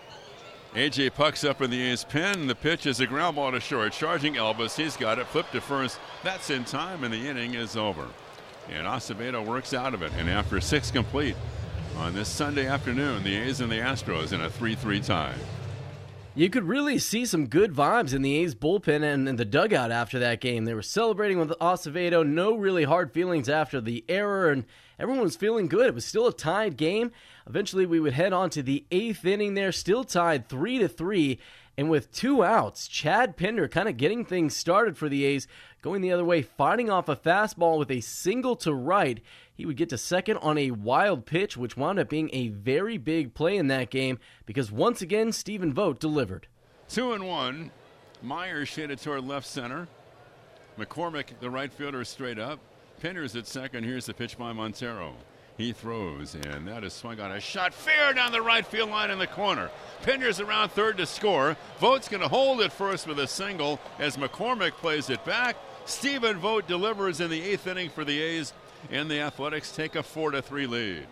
AJ 0.73 1.13
Puk's 1.13 1.43
up 1.43 1.62
in 1.62 1.71
the 1.71 1.82
A's 1.82 2.04
pen. 2.04 2.47
The 2.47 2.56
pitch 2.56 2.86
is 2.86 2.99
a 2.99 3.08
ground 3.08 3.36
ball 3.36 3.52
to 3.52 3.60
short. 3.60 3.93
Charging 3.93 4.36
Elvis. 4.36 4.75
He's 4.75 4.97
got 4.97 5.17
it. 5.17 5.28
Flip 5.28 5.49
to 5.52 5.62
first. 5.62 5.99
That's 6.23 6.49
in 6.49 6.63
time, 6.65 7.04
and 7.04 7.13
the 7.13 7.28
inning 7.28 7.56
is 7.56 7.75
over. 7.75 8.08
And 8.69 8.86
Acevedo 8.86 9.45
works 9.45 9.73
out 9.73 9.93
of 9.93 10.02
it. 10.04 10.12
And 10.17 10.30
after 10.30 10.60
six 10.60 10.91
complete 10.91 11.36
on 11.97 12.13
this 12.13 12.28
Sunday 12.28 12.67
afternoon, 12.67 13.23
the 13.23 13.36
A's 13.36 13.62
and 13.62 13.71
the 13.71 13.78
Astros 13.78 14.32
in 14.32 14.41
a 14.41 14.49
3 14.49 14.75
3 14.75 14.99
tie. 14.99 15.34
You 16.35 16.49
could 16.49 16.65
really 16.65 16.99
see 16.99 17.25
some 17.25 17.47
good 17.47 17.73
vibes 17.73 18.13
in 18.13 18.21
the 18.21 18.37
A's 18.37 18.53
bullpen 18.53 19.03
and 19.03 19.27
in 19.27 19.35
the 19.35 19.45
dugout 19.45 19.91
after 19.91 20.19
that 20.19 20.39
game. 20.39 20.65
They 20.65 20.75
were 20.75 20.83
celebrating 20.83 21.39
with 21.39 21.49
Acevedo. 21.59 22.25
No 22.25 22.55
really 22.55 22.83
hard 22.83 23.11
feelings 23.11 23.49
after 23.49 23.81
the 23.81 24.05
error, 24.07 24.51
and 24.51 24.65
everyone 24.99 25.23
was 25.23 25.35
feeling 25.35 25.67
good. 25.67 25.87
It 25.87 25.95
was 25.95 26.05
still 26.05 26.27
a 26.27 26.33
tied 26.33 26.77
game. 26.77 27.11
Eventually, 27.47 27.87
we 27.87 27.99
would 27.99 28.13
head 28.13 28.31
on 28.31 28.51
to 28.51 28.61
the 28.61 28.85
eighth 28.91 29.25
inning 29.25 29.55
there, 29.55 29.71
still 29.71 30.03
tied 30.03 30.47
3 30.47 30.77
to 30.77 30.87
3. 30.87 31.39
And 31.77 31.89
with 31.89 32.11
two 32.11 32.43
outs, 32.43 32.87
Chad 32.87 33.35
Pinder 33.35 33.67
kind 33.67 33.89
of 33.89 33.97
getting 33.97 34.23
things 34.23 34.55
started 34.55 34.97
for 34.97 35.09
the 35.09 35.25
A's, 35.25 35.47
going 35.81 36.01
the 36.01 36.11
other 36.11 36.25
way, 36.25 36.41
fighting 36.41 36.89
off 36.89 37.09
a 37.09 37.15
fastball 37.15 37.79
with 37.79 37.89
a 37.89 38.01
single 38.01 38.55
to 38.57 38.73
right. 38.73 39.19
He 39.60 39.65
would 39.65 39.76
get 39.76 39.89
to 39.89 39.98
second 39.98 40.38
on 40.38 40.58
a 40.58 40.72
wild 40.72 41.26
pitch, 41.26 41.58
which 41.58 41.76
wound 41.76 42.00
up 42.00 42.08
being 42.08 42.30
a 42.32 42.48
very 42.48 42.98
big 42.98 43.34
play 43.34 43.58
in 43.58 43.67
that 43.67 43.89
game 43.89 44.17
because 44.45 44.72
once 44.72 45.02
again, 45.02 45.34
Stephen 45.34 45.74
Vogt 45.74 46.00
delivered. 46.00 46.48
Two 46.88 47.12
and 47.12 47.28
one. 47.28 47.69
Myers 48.22 48.69
shaded 48.69 49.02
toward 49.02 49.26
left 49.26 49.45
center. 49.45 49.89
McCormick, 50.80 51.38
the 51.41 51.50
right 51.50 51.74
fielder, 51.74 52.06
straight 52.06 52.39
up. 52.39 52.62
Pinder's 53.02 53.36
at 53.36 53.48
second. 53.48 53.84
Here's 53.84 54.06
the 54.06 54.13
pitch 54.13 54.38
by 54.38 54.54
Montero. 54.54 55.13
He 55.58 55.74
throws, 55.74 56.36
and 56.36 56.65
that 56.69 56.86
is 56.86 56.93
swung 56.93 57.19
on 57.19 57.34
a 57.34 57.41
shot 57.41 57.74
fair 57.74 58.13
down 58.13 58.32
the 58.32 58.41
right 58.41 58.65
field 58.65 58.91
line 58.91 59.12
in 59.12 59.19
the 59.19 59.28
corner. 59.28 59.69
Pinder's 60.04 60.39
around 60.39 60.69
third 60.69 60.95
to 61.00 61.06
score. 61.06 61.58
Vogt's 61.82 62.08
going 62.08 62.24
to 62.24 62.30
hold 62.30 62.62
it 62.62 62.72
first 62.72 63.08
with 63.08 63.19
a 63.19 63.28
single 63.28 63.78
as 64.00 64.15
McCormick 64.15 64.72
plays 64.76 65.10
it 65.10 65.26
back. 65.26 65.58
Stephen 65.84 66.38
Vogt 66.38 66.65
delivers 66.65 67.19
in 67.19 67.30
the 67.30 67.41
eighth 67.41 67.67
inning 67.67 67.89
for 67.89 68.06
the 68.06 68.22
A's, 68.22 68.54
and 68.89 69.09
the 69.09 69.19
Athletics 69.19 69.71
take 69.71 69.95
a 69.95 70.03
4 70.03 70.31
to 70.31 70.41
3 70.41 70.67
lead. 70.67 71.07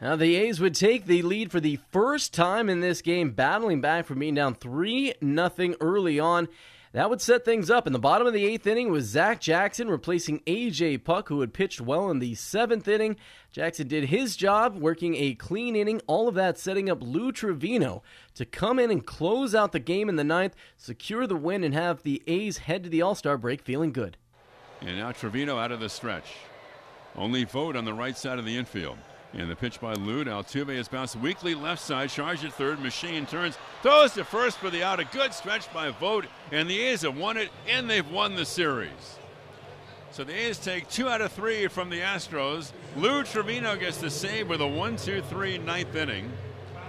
Now 0.00 0.16
the 0.16 0.36
A's 0.36 0.60
would 0.60 0.74
take 0.74 1.06
the 1.06 1.22
lead 1.22 1.50
for 1.50 1.60
the 1.60 1.78
first 1.90 2.34
time 2.34 2.68
in 2.68 2.80
this 2.80 3.00
game, 3.02 3.30
battling 3.30 3.80
back 3.80 4.06
from 4.06 4.18
being 4.18 4.34
down 4.34 4.54
3 4.54 5.14
nothing 5.20 5.74
early 5.80 6.20
on. 6.20 6.48
That 6.96 7.10
would 7.10 7.20
set 7.20 7.44
things 7.44 7.68
up. 7.68 7.86
In 7.86 7.92
the 7.92 7.98
bottom 7.98 8.26
of 8.26 8.32
the 8.32 8.46
eighth 8.46 8.66
inning 8.66 8.90
was 8.90 9.04
Zach 9.04 9.38
Jackson 9.38 9.90
replacing 9.90 10.40
A.J. 10.46 10.96
Puk, 10.96 11.28
who 11.28 11.42
had 11.42 11.52
pitched 11.52 11.78
well 11.78 12.10
in 12.10 12.20
the 12.20 12.34
seventh 12.36 12.88
inning. 12.88 13.16
Jackson 13.52 13.86
did 13.86 14.04
his 14.04 14.34
job, 14.34 14.78
working 14.78 15.14
a 15.14 15.34
clean 15.34 15.76
inning, 15.76 16.00
all 16.06 16.26
of 16.26 16.34
that 16.36 16.58
setting 16.58 16.88
up 16.88 17.02
Lou 17.02 17.32
Trivino 17.32 18.00
to 18.34 18.46
come 18.46 18.78
in 18.78 18.90
and 18.90 19.04
close 19.04 19.54
out 19.54 19.72
the 19.72 19.78
game 19.78 20.08
in 20.08 20.16
the 20.16 20.24
ninth, 20.24 20.54
secure 20.78 21.26
the 21.26 21.36
win, 21.36 21.62
and 21.64 21.74
have 21.74 22.02
the 22.02 22.22
A's 22.26 22.56
head 22.56 22.84
to 22.84 22.88
the 22.88 23.02
All 23.02 23.14
Star 23.14 23.36
break 23.36 23.60
feeling 23.60 23.92
good. 23.92 24.16
And 24.80 24.98
now 24.98 25.12
Trivino 25.12 25.58
out 25.58 25.72
of 25.72 25.80
the 25.80 25.88
stretch. 25.88 26.34
Only 27.16 27.44
Vogt 27.44 27.76
on 27.76 27.84
the 27.84 27.94
right 27.94 28.16
side 28.16 28.38
of 28.38 28.44
the 28.44 28.56
infield. 28.56 28.98
And 29.32 29.50
the 29.50 29.56
pitch 29.56 29.80
by 29.80 29.94
Lute. 29.94 30.28
Altuve 30.28 30.70
is 30.70 30.88
bounced 30.88 31.16
weakly 31.16 31.54
left 31.54 31.82
side. 31.82 32.10
Charge 32.10 32.44
at 32.44 32.52
third. 32.52 32.78
Machín 32.78 33.28
turns. 33.28 33.58
Throws 33.82 34.12
to 34.14 34.24
first 34.24 34.58
for 34.58 34.70
the 34.70 34.82
out. 34.82 35.00
A 35.00 35.04
good 35.04 35.34
stretch 35.34 35.72
by 35.72 35.90
Vogt. 35.90 36.26
And 36.52 36.68
the 36.68 36.78
A's 36.80 37.02
have 37.02 37.16
won 37.16 37.36
it, 37.36 37.50
and 37.68 37.88
they've 37.88 38.08
won 38.10 38.34
the 38.34 38.44
series. 38.44 39.18
So 40.10 40.24
the 40.24 40.34
A's 40.34 40.58
take 40.58 40.88
two 40.88 41.08
out 41.08 41.20
of 41.20 41.32
three 41.32 41.66
from 41.66 41.90
the 41.90 42.00
Astros. 42.00 42.72
Lou 42.96 43.22
Trivino 43.22 43.78
gets 43.78 43.98
the 43.98 44.10
save 44.10 44.48
with 44.48 44.60
a 44.60 44.66
1 44.66 44.96
2 44.96 45.22
3 45.22 45.58
ninth 45.58 45.94
inning. 45.94 46.32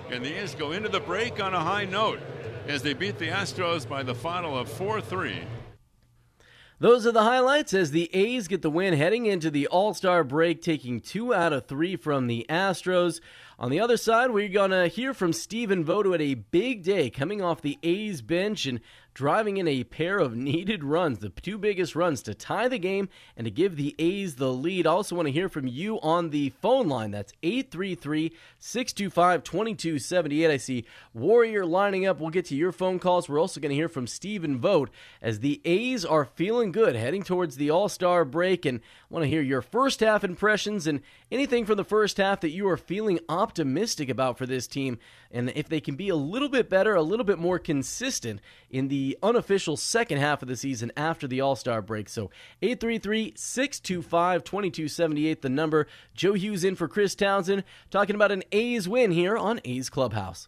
And 0.10 0.23
the 0.23 0.34
A's 0.34 0.56
go 0.56 0.71
into 0.71 0.88
the 0.88 1.02
break 1.02 1.41
on 1.41 1.54
a 1.54 1.60
high 1.60 1.84
note 1.84 2.21
as 2.67 2.82
they 2.82 2.93
beat 2.93 3.17
the 3.17 3.28
Astros 3.28 3.88
by 3.88 4.04
the 4.04 4.15
final 4.15 4.58
of 4.58 4.69
4 4.69 5.02
3. 5.02 5.41
Those 6.80 7.08
are 7.08 7.12
the 7.12 7.24
highlights 7.24 7.74
as 7.74 7.90
the 7.90 8.08
A's 8.13 8.48
get 8.48 8.62
the 8.62 8.70
win 8.70 8.94
heading 8.94 9.26
into 9.26 9.50
the 9.50 9.66
All 9.66 9.96
Star 9.96 10.24
break, 10.24 10.62
taking 10.62 11.00
two 11.00 11.34
out 11.34 11.52
of 11.52 11.66
three 11.66 11.96
from 11.96 12.28
the 12.28 12.46
Astros. 12.48 13.20
On 13.58 13.72
the 13.72 13.80
other 13.80 13.98
side, 13.98 14.30
we're 14.30 14.48
going 14.48 14.70
to 14.70 14.88
hear 14.88 15.16
from 15.16 15.34
Stephen 15.34 15.84
Vogt 15.84 16.13
at 16.13 16.22
a 16.22 16.36
big 16.36 16.84
day 16.84 17.10
coming 17.10 17.42
off 17.42 17.63
the 17.63 17.80
A's 17.82 18.22
bench 18.22 18.68
and 18.68 18.80
driving 19.17 19.58
in 19.58 19.67
a 19.67 19.84
pair 19.84 20.19
of 20.19 20.36
needed 20.36 20.84
runs, 20.84 21.17
the 21.17 21.30
two 21.30 21.58
biggest 21.58 21.95
runs 21.95 22.21
to 22.21 22.36
tie 22.36 22.67
the 22.67 22.77
game 22.77 23.10
and 23.36 23.45
to 23.45 23.51
give 23.51 23.75
the 23.75 23.95
A's 23.97 24.36
the 24.36 24.53
lead. 24.53 24.86
Also 24.86 25.15
want 25.15 25.27
to 25.27 25.32
hear 25.32 25.49
from 25.49 25.65
you 25.65 25.99
on 26.01 26.30
the 26.30 26.51
phone 26.62 26.88
line. 26.88 27.10
That's 27.10 27.34
833 27.41 28.32
625 28.60 29.43
2278. 29.43 30.51
I 30.51 30.58
see 30.58 30.86
Warrior 31.15 31.65
lining 31.65 32.06
up. 32.06 32.19
We'll 32.19 32.30
get 32.30 32.45
to 32.45 32.56
your 32.56 32.71
phone 32.71 32.99
calls. 32.99 33.27
We're 33.27 33.41
also 33.41 33.60
going 33.60 33.71
to 33.71 33.75
hear 33.75 33.89
from 33.89 34.06
Stephen 34.06 34.60
Vogt 34.60 34.93
as 35.19 35.39
the 35.39 35.62
A's 35.65 36.06
are 36.06 36.23
feeling 36.23 36.71
good 36.71 36.95
heading 36.95 37.23
towards 37.23 37.56
the 37.56 37.71
All 37.71 37.89
Star 37.89 38.23
break 38.23 38.67
and 38.67 38.82
want 39.10 39.23
to 39.23 39.30
hear 39.30 39.41
your 39.41 39.63
first 39.63 39.99
half 39.99 40.23
impressions 40.23 40.86
and 40.86 41.01
anything 41.32 41.66
from 41.66 41.78
the 41.78 41.84
first 41.84 42.18
half 42.18 42.42
that 42.42 42.52
you 42.52 42.68
are 42.68 42.78
feeling 42.78 43.20
optimistic 43.30 44.10
about 44.10 44.38
for 44.38 44.46
this 44.46 44.68
team 44.68 44.98
and 45.32 45.50
if 45.56 45.68
they 45.68 45.82
can 45.82 45.96
be 45.96 46.10
a 46.10 46.16
little 46.16 46.50
bit 46.50 46.70
better, 46.70 46.96
a 46.96 47.02
little 47.02 47.26
bit 47.26 47.40
more 47.40 47.60
consistent 47.60 48.40
in 48.70 48.88
the 48.88 49.18
unofficial 49.22 49.78
second 49.78 50.20
half 50.20 50.42
of 50.42 50.48
the 50.48 50.56
season 50.56 50.92
after 50.96 51.28
the 51.28 51.42
All 51.42 51.56
Star 51.56 51.82
break. 51.82 52.10
So 52.10 52.30
833 52.62 53.34
625 53.36 54.44
2278, 54.44 55.42
the 55.42 55.50
number. 55.50 55.88
Joe 56.13 56.34
Hughes 56.34 56.63
in 56.63 56.76
for 56.76 56.88
Chris 56.88 57.16
Townsend, 57.16 57.63
talking 57.90 58.16
about 58.16 58.32
an 58.32 58.44
A's 58.52 58.88
win 58.88 59.12
here 59.12 59.38
on 59.38 59.60
A's 59.66 59.90
Clubhouse. 59.90 60.48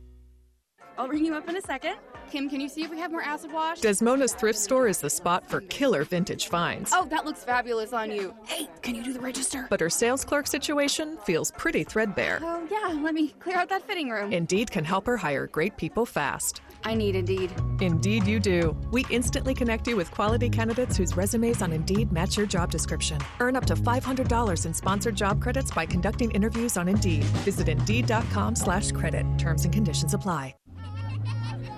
I'll 1.01 1.07
ring 1.07 1.25
you 1.25 1.33
up 1.33 1.49
in 1.49 1.57
a 1.57 1.61
second. 1.61 1.95
Kim, 2.29 2.47
can 2.47 2.61
you 2.61 2.69
see 2.69 2.83
if 2.83 2.91
we 2.91 2.99
have 2.99 3.11
more 3.11 3.23
acid 3.23 3.51
wash? 3.51 3.79
Desmona's 3.81 4.35
thrift 4.35 4.59
store 4.59 4.87
is 4.87 4.99
the 4.99 5.09
spot 5.09 5.49
for 5.49 5.61
killer 5.61 6.03
vintage 6.03 6.47
finds. 6.47 6.91
Oh, 6.93 7.05
that 7.05 7.25
looks 7.25 7.43
fabulous 7.43 7.91
on 7.91 8.11
you. 8.11 8.35
Hey, 8.45 8.67
can 8.83 8.93
you 8.93 9.03
do 9.03 9.11
the 9.11 9.19
register? 9.19 9.65
But 9.67 9.79
her 9.79 9.89
sales 9.89 10.23
clerk 10.23 10.45
situation 10.45 11.17
feels 11.25 11.49
pretty 11.57 11.83
threadbare. 11.83 12.39
Oh, 12.43 12.67
yeah, 12.69 13.01
let 13.01 13.15
me 13.15 13.29
clear 13.39 13.57
out 13.57 13.69
that 13.69 13.81
fitting 13.81 14.11
room. 14.11 14.31
Indeed 14.31 14.69
can 14.69 14.85
help 14.85 15.07
her 15.07 15.17
hire 15.17 15.47
great 15.47 15.75
people 15.75 16.05
fast. 16.05 16.61
I 16.83 16.93
need 16.93 17.15
Indeed. 17.15 17.51
Indeed, 17.81 18.27
you 18.27 18.39
do. 18.39 18.77
We 18.91 19.03
instantly 19.09 19.55
connect 19.55 19.87
you 19.87 19.95
with 19.95 20.11
quality 20.11 20.51
candidates 20.51 20.97
whose 20.97 21.17
resumes 21.17 21.63
on 21.63 21.73
Indeed 21.73 22.11
match 22.11 22.37
your 22.37 22.45
job 22.45 22.69
description. 22.69 23.19
Earn 23.39 23.55
up 23.55 23.65
to 23.65 23.75
$500 23.75 24.65
in 24.67 24.73
sponsored 24.75 25.15
job 25.15 25.41
credits 25.41 25.71
by 25.71 25.87
conducting 25.87 26.29
interviews 26.29 26.77
on 26.77 26.87
Indeed. 26.87 27.23
Visit 27.43 27.69
Indeed.com/slash 27.69 28.91
credit. 28.91 29.25
Terms 29.39 29.65
and 29.65 29.73
conditions 29.73 30.13
apply. 30.13 30.53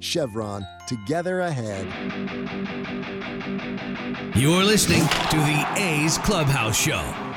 Chevron, 0.00 0.66
together 0.86 1.40
ahead. 1.40 1.86
You're 4.34 4.64
listening 4.64 5.02
to 5.30 5.36
the 5.36 5.66
A's 5.76 6.18
Clubhouse 6.18 6.76
Show. 6.76 7.29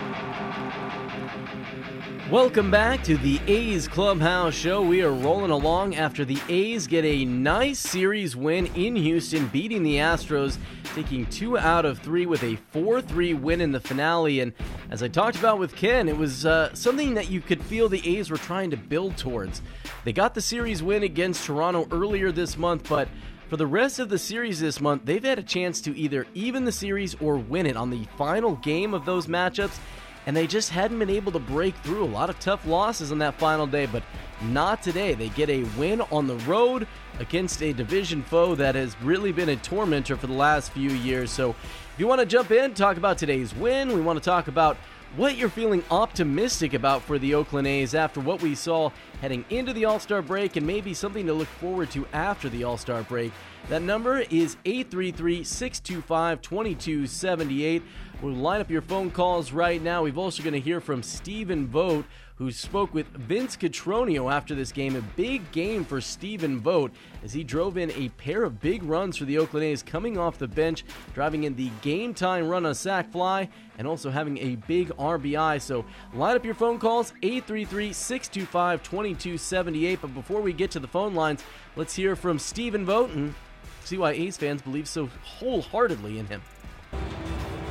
Welcome 2.33 2.71
back 2.71 3.03
to 3.03 3.15
the 3.15 3.39
A's 3.45 3.87
Clubhouse 3.87 4.55
Show. 4.55 4.81
We 4.81 5.03
are 5.03 5.11
rolling 5.11 5.51
along 5.51 5.93
after 5.93 6.25
the 6.25 6.39
A's 6.49 6.87
get 6.87 7.05
a 7.05 7.25
nice 7.25 7.77
series 7.77 8.35
win 8.35 8.65
in 8.73 8.95
Houston, 8.95 9.45
beating 9.49 9.83
the 9.83 9.97
Astros, 9.97 10.57
taking 10.95 11.27
two 11.27 11.59
out 11.59 11.85
of 11.85 11.99
three 11.99 12.25
with 12.25 12.41
a 12.41 12.55
4 12.71 13.03
3 13.03 13.35
win 13.35 13.61
in 13.61 13.71
the 13.71 13.79
finale. 13.79 14.39
And 14.39 14.51
as 14.89 15.03
I 15.03 15.09
talked 15.09 15.37
about 15.37 15.59
with 15.59 15.75
Ken, 15.75 16.09
it 16.09 16.17
was 16.17 16.43
uh, 16.43 16.73
something 16.73 17.13
that 17.13 17.29
you 17.29 17.39
could 17.39 17.61
feel 17.61 17.87
the 17.87 18.17
A's 18.17 18.31
were 18.31 18.37
trying 18.37 18.71
to 18.71 18.77
build 18.77 19.15
towards. 19.15 19.61
They 20.03 20.11
got 20.11 20.33
the 20.33 20.41
series 20.41 20.81
win 20.81 21.03
against 21.03 21.45
Toronto 21.45 21.87
earlier 21.91 22.31
this 22.31 22.57
month, 22.57 22.89
but 22.89 23.09
for 23.47 23.57
the 23.57 23.67
rest 23.67 23.99
of 23.99 24.09
the 24.09 24.17
series 24.17 24.59
this 24.59 24.81
month, 24.81 25.03
they've 25.05 25.23
had 25.23 25.37
a 25.37 25.43
chance 25.43 25.81
to 25.81 25.95
either 25.95 26.25
even 26.33 26.65
the 26.65 26.71
series 26.71 27.13
or 27.21 27.37
win 27.37 27.67
it 27.67 27.77
on 27.77 27.91
the 27.91 28.07
final 28.17 28.55
game 28.55 28.95
of 28.95 29.05
those 29.05 29.27
matchups 29.27 29.77
and 30.25 30.35
they 30.35 30.47
just 30.47 30.69
hadn't 30.69 30.99
been 30.99 31.09
able 31.09 31.31
to 31.31 31.39
break 31.39 31.75
through. 31.77 32.03
A 32.03 32.05
lot 32.05 32.29
of 32.29 32.39
tough 32.39 32.65
losses 32.65 33.11
on 33.11 33.17
that 33.19 33.35
final 33.35 33.67
day, 33.67 33.85
but 33.85 34.03
not 34.41 34.81
today. 34.81 35.13
They 35.13 35.29
get 35.29 35.49
a 35.49 35.63
win 35.77 36.01
on 36.11 36.27
the 36.27 36.37
road 36.37 36.87
against 37.19 37.61
a 37.61 37.73
division 37.73 38.23
foe 38.23 38.55
that 38.55 38.75
has 38.75 38.99
really 39.01 39.31
been 39.31 39.49
a 39.49 39.55
tormentor 39.57 40.17
for 40.17 40.27
the 40.27 40.33
last 40.33 40.71
few 40.71 40.89
years. 40.89 41.31
So, 41.31 41.51
if 41.51 41.99
you 41.99 42.07
want 42.07 42.21
to 42.21 42.25
jump 42.25 42.51
in, 42.51 42.73
talk 42.73 42.97
about 42.97 43.17
today's 43.17 43.53
win, 43.53 43.93
we 43.93 44.01
want 44.01 44.17
to 44.17 44.25
talk 44.25 44.47
about 44.47 44.77
what 45.15 45.37
you're 45.37 45.49
feeling 45.49 45.83
optimistic 45.91 46.73
about 46.73 47.03
for 47.03 47.19
the 47.19 47.35
Oakland 47.35 47.67
A's 47.67 47.93
after 47.93 48.19
what 48.19 48.41
we 48.41 48.55
saw 48.55 48.89
heading 49.21 49.45
into 49.51 49.71
the 49.73 49.85
All 49.85 49.99
Star 49.99 50.21
break 50.21 50.55
and 50.55 50.65
maybe 50.65 50.93
something 50.93 51.27
to 51.27 51.33
look 51.33 51.47
forward 51.47 51.91
to 51.91 52.07
after 52.13 52.49
the 52.49 52.63
All 52.63 52.77
Star 52.77 53.03
break. 53.03 53.31
That 53.69 53.81
number 53.81 54.19
is 54.19 54.57
833 54.65 55.43
625 55.43 56.41
2278. 56.41 57.83
We'll 58.23 58.35
line 58.35 58.61
up 58.61 58.71
your 58.71 58.81
phone 58.81 59.11
calls 59.11 59.51
right 59.51 59.81
now. 59.81 60.03
We've 60.03 60.17
also 60.17 60.43
going 60.43 60.53
to 60.53 60.59
hear 60.61 60.79
from 60.79 61.03
Stephen 61.03 61.67
Vogt, 61.67 62.07
who 62.37 62.53
spoke 62.53 62.93
with 62.93 63.05
Vince 63.07 63.57
Cotroneo 63.57 64.31
after 64.31 64.55
this 64.55 64.71
game. 64.71 64.95
A 64.95 65.01
big 65.01 65.51
game 65.51 65.83
for 65.83 65.99
Stephen 65.99 66.61
Vogt 66.61 66.95
as 67.21 67.33
he 67.33 67.43
drove 67.43 67.75
in 67.75 67.91
a 67.91 68.07
pair 68.11 68.45
of 68.45 68.61
big 68.61 68.81
runs 68.83 69.17
for 69.17 69.25
the 69.25 69.37
Oakland 69.37 69.65
A's 69.65 69.83
coming 69.83 70.17
off 70.17 70.37
the 70.37 70.47
bench, 70.47 70.85
driving 71.13 71.43
in 71.43 71.53
the 71.57 71.69
game 71.81 72.13
time 72.13 72.47
run 72.47 72.65
on 72.65 72.73
sac 72.73 73.11
fly, 73.11 73.49
and 73.77 73.85
also 73.85 74.09
having 74.09 74.37
a 74.37 74.55
big 74.55 74.87
RBI. 74.91 75.61
So 75.61 75.83
line 76.13 76.37
up 76.37 76.45
your 76.45 76.53
phone 76.53 76.79
calls 76.79 77.11
833 77.23 77.91
625 77.91 78.83
2278. 78.83 79.99
But 79.99 80.13
before 80.13 80.39
we 80.39 80.53
get 80.53 80.71
to 80.71 80.79
the 80.79 80.87
phone 80.87 81.13
lines, 81.13 81.43
let's 81.75 81.93
hear 81.93 82.15
from 82.15 82.39
Stephen 82.39 82.85
Vogt 82.85 83.13
and 83.13 83.35
see 83.83 83.97
why 83.97 84.13
A's 84.13 84.37
fans 84.37 84.61
believe 84.61 84.87
so 84.87 85.09
wholeheartedly 85.23 86.19
in 86.19 86.27
him. 86.27 86.41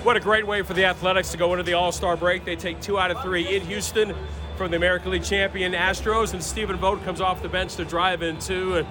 What 0.02 0.16
a 0.16 0.20
great 0.20 0.44
way 0.44 0.62
for 0.62 0.74
the 0.74 0.84
Athletics 0.84 1.30
to 1.30 1.36
go 1.36 1.52
into 1.52 1.62
the 1.62 1.74
All 1.74 1.92
Star 1.92 2.16
break. 2.16 2.44
They 2.44 2.56
take 2.56 2.80
two 2.80 2.98
out 2.98 3.12
of 3.12 3.22
three 3.22 3.54
in 3.54 3.62
Houston 3.66 4.16
from 4.56 4.72
the 4.72 4.76
American 4.76 5.12
League 5.12 5.22
champion 5.22 5.74
Astros, 5.74 6.32
and 6.34 6.42
Stephen 6.42 6.76
Vogt 6.76 7.04
comes 7.04 7.20
off 7.20 7.40
the 7.40 7.48
bench 7.48 7.76
to 7.76 7.84
drive 7.84 8.20
in 8.20 8.36
two. 8.40 8.78
And 8.78 8.88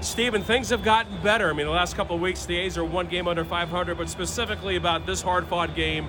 Stephen, 0.00 0.42
things 0.42 0.70
have 0.70 0.82
gotten 0.82 1.22
better. 1.22 1.48
I 1.48 1.52
mean, 1.52 1.66
the 1.66 1.72
last 1.72 1.94
couple 1.94 2.16
of 2.16 2.22
weeks, 2.22 2.44
the 2.44 2.56
A's 2.56 2.76
are 2.76 2.84
one 2.84 3.06
game 3.06 3.28
under 3.28 3.44
500, 3.44 3.96
but 3.96 4.08
specifically 4.08 4.74
about 4.74 5.06
this 5.06 5.22
hard 5.22 5.46
fought 5.46 5.76
game, 5.76 6.08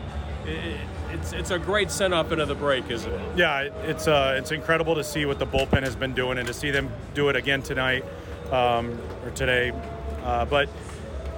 it's, 1.11 1.31
it's 1.31 1.51
a 1.51 1.59
great 1.59 1.91
send 1.91 2.15
up 2.15 2.31
into 2.31 2.47
the 2.47 2.55
break, 2.55 2.89
isn't 2.89 3.11
it? 3.11 3.37
Yeah, 3.37 3.69
it's, 3.83 4.07
uh, 4.07 4.33
it's 4.35 4.51
incredible 4.51 4.95
to 4.95 5.03
see 5.03 5.27
what 5.27 5.37
the 5.37 5.45
bullpen 5.45 5.83
has 5.83 5.95
been 5.95 6.15
doing 6.15 6.39
and 6.39 6.47
to 6.47 6.55
see 6.55 6.71
them 6.71 6.91
do 7.13 7.29
it 7.29 7.35
again 7.35 7.61
tonight 7.61 8.03
um, 8.51 8.99
or 9.23 9.29
today. 9.35 9.73
Uh, 10.23 10.45
but 10.45 10.69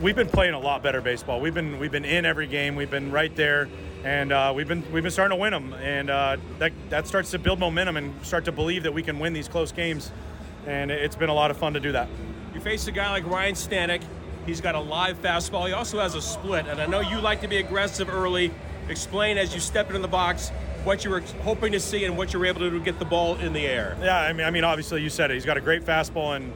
we've 0.01 0.15
been 0.15 0.27
playing 0.27 0.53
a 0.53 0.59
lot 0.59 0.83
better 0.83 1.01
baseball. 1.01 1.39
We've 1.39 1.53
been 1.53 1.79
we've 1.79 1.91
been 1.91 2.05
in 2.05 2.25
every 2.25 2.47
game. 2.47 2.75
We've 2.75 2.89
been 2.89 3.11
right 3.11 3.33
there, 3.35 3.69
and 4.03 4.31
uh, 4.31 4.51
we've 4.55 4.67
been 4.67 4.83
we've 4.91 5.03
been 5.03 5.11
starting 5.11 5.37
to 5.37 5.41
win 5.41 5.53
them, 5.53 5.73
and 5.73 6.09
uh, 6.09 6.37
that 6.59 6.73
that 6.89 7.07
starts 7.07 7.31
to 7.31 7.39
build 7.39 7.59
momentum 7.59 7.97
and 7.97 8.25
start 8.25 8.45
to 8.45 8.51
believe 8.51 8.83
that 8.83 8.93
we 8.93 9.03
can 9.03 9.19
win 9.19 9.33
these 9.33 9.47
close 9.47 9.71
games. 9.71 10.11
And 10.67 10.91
it's 10.91 11.15
been 11.15 11.29
a 11.29 11.33
lot 11.33 11.49
of 11.49 11.57
fun 11.57 11.73
to 11.73 11.79
do 11.79 11.91
that. 11.93 12.07
You 12.53 12.61
face 12.61 12.85
a 12.87 12.91
guy 12.91 13.09
like 13.09 13.25
Ryne 13.25 13.53
Stanek. 13.55 14.03
He's 14.45 14.61
got 14.61 14.75
a 14.75 14.79
live 14.79 15.21
fastball. 15.21 15.67
He 15.67 15.73
also 15.73 15.99
has 15.99 16.15
a 16.15 16.21
split, 16.21 16.67
and 16.67 16.81
I 16.81 16.85
know 16.85 16.99
you 16.99 17.19
like 17.19 17.41
to 17.41 17.47
be 17.47 17.57
aggressive 17.57 18.09
early. 18.09 18.51
Explain 18.89 19.37
as 19.37 19.53
you 19.53 19.59
step 19.59 19.87
into 19.87 19.99
the 19.99 20.07
box 20.07 20.49
what 20.83 21.05
you 21.05 21.11
were 21.11 21.21
hoping 21.43 21.71
to 21.71 21.79
see 21.79 22.05
and 22.05 22.17
what 22.17 22.33
you 22.33 22.39
were 22.39 22.47
able 22.47 22.59
to 22.59 22.71
do 22.71 22.79
to 22.79 22.83
get 22.83 22.97
the 22.97 23.05
ball 23.05 23.35
in 23.35 23.53
the 23.53 23.65
air. 23.67 23.95
Yeah, 24.01 24.19
I 24.19 24.33
mean, 24.33 24.47
I 24.47 24.49
mean, 24.49 24.63
obviously 24.63 25.03
you 25.03 25.11
said 25.11 25.29
it. 25.29 25.35
He's 25.35 25.45
got 25.45 25.57
a 25.57 25.61
great 25.61 25.85
fastball 25.85 26.35
and 26.35 26.51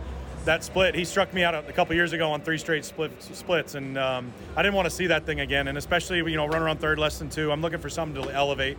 that 0.45 0.63
split. 0.63 0.95
He 0.95 1.05
struck 1.05 1.34
me 1.34 1.43
out 1.43 1.55
a, 1.55 1.73
couple 1.73 1.95
years 1.95 2.13
ago 2.13 2.31
on 2.31 2.41
three 2.41 2.58
straight 2.58 2.86
split, 2.86 3.12
splits, 3.21 3.75
and 3.75 3.97
um, 3.97 4.34
I 4.55 4.62
didn't 4.62 4.75
want 4.75 4.86
to 4.86 4.95
see 4.95 5.08
that 5.08 5.25
thing 5.25 5.39
again. 5.39 5.67
And 5.67 5.77
especially, 5.77 6.17
you 6.19 6.38
know, 6.38 6.45
running 6.45 6.63
around 6.63 6.79
third, 6.79 6.99
less 6.99 7.19
than 7.19 7.29
two. 7.29 7.51
I'm 7.51 7.62
looking 7.62 7.79
for 7.79 7.89
something 7.89 8.23
to 8.23 8.34
elevate, 8.34 8.77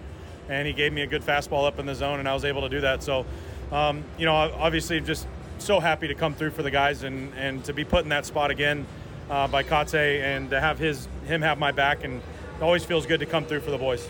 and 0.49 0.67
he 0.67 0.73
gave 0.73 0.93
me 0.93 1.03
a 1.03 1.07
good 1.07 1.23
fastball 1.23 1.67
up 1.67 1.79
in 1.79 1.87
the 1.87 1.95
zone, 1.95 2.21
and 2.21 2.29
I 2.29 2.35
was 2.35 2.45
able 2.45 2.63
to 2.63 2.69
do 2.69 2.81
that. 2.81 3.03
So, 3.03 3.27
um, 3.73 4.05
you 4.19 4.27
know, 4.27 4.35
obviously, 4.35 5.01
just 5.01 5.27
so 5.59 5.81
happy 5.81 6.09
to 6.09 6.15
come 6.15 6.35
through 6.35 6.51
for 6.51 6.63
the 6.63 6.71
guys 6.71 7.03
and 7.03 7.33
and 7.35 7.65
to 7.65 7.73
be 7.73 7.85
put 7.85 8.03
in 8.03 8.11
that 8.11 8.27
spot 8.27 8.51
again 8.51 8.87
uh, 9.31 9.49
by 9.49 9.63
Kotsay 9.63 10.21
and 10.23 10.51
to 10.51 10.61
have 10.61 10.79
his 10.79 11.09
him 11.27 11.43
have 11.43 11.59
my 11.59 11.73
back 11.73 12.05
and 12.05 12.23
it 12.57 12.63
always 12.63 12.85
feels 12.85 13.07
good 13.07 13.21
to 13.21 13.27
come 13.27 13.45
through 13.45 13.61
for 13.61 13.71
the 13.71 13.79
boys. 13.79 14.07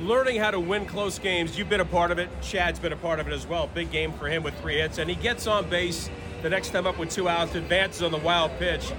Learning 0.00 0.36
how 0.36 0.50
to 0.50 0.60
win 0.60 0.84
close 0.84 1.18
games, 1.18 1.56
you've 1.56 1.70
been 1.70 1.80
a 1.80 1.84
part 1.84 2.10
of 2.10 2.18
it. 2.18 2.28
Chad's 2.42 2.78
been 2.78 2.92
a 2.92 2.96
part 2.96 3.18
of 3.18 3.26
it 3.28 3.32
as 3.32 3.46
well. 3.46 3.70
Big 3.72 3.90
game 3.90 4.12
for 4.12 4.28
him 4.28 4.42
with 4.42 4.58
three 4.60 4.76
hits, 4.76 4.98
and 4.98 5.08
he 5.08 5.16
gets 5.16 5.46
on 5.46 5.70
base 5.70 6.10
the 6.42 6.50
next 6.50 6.70
time 6.70 6.86
up 6.86 6.98
with 6.98 7.10
two 7.10 7.30
outs, 7.30 7.54
advances 7.54 8.02
on 8.02 8.12
the 8.12 8.18
wild 8.18 8.50
pitch. 8.58 8.92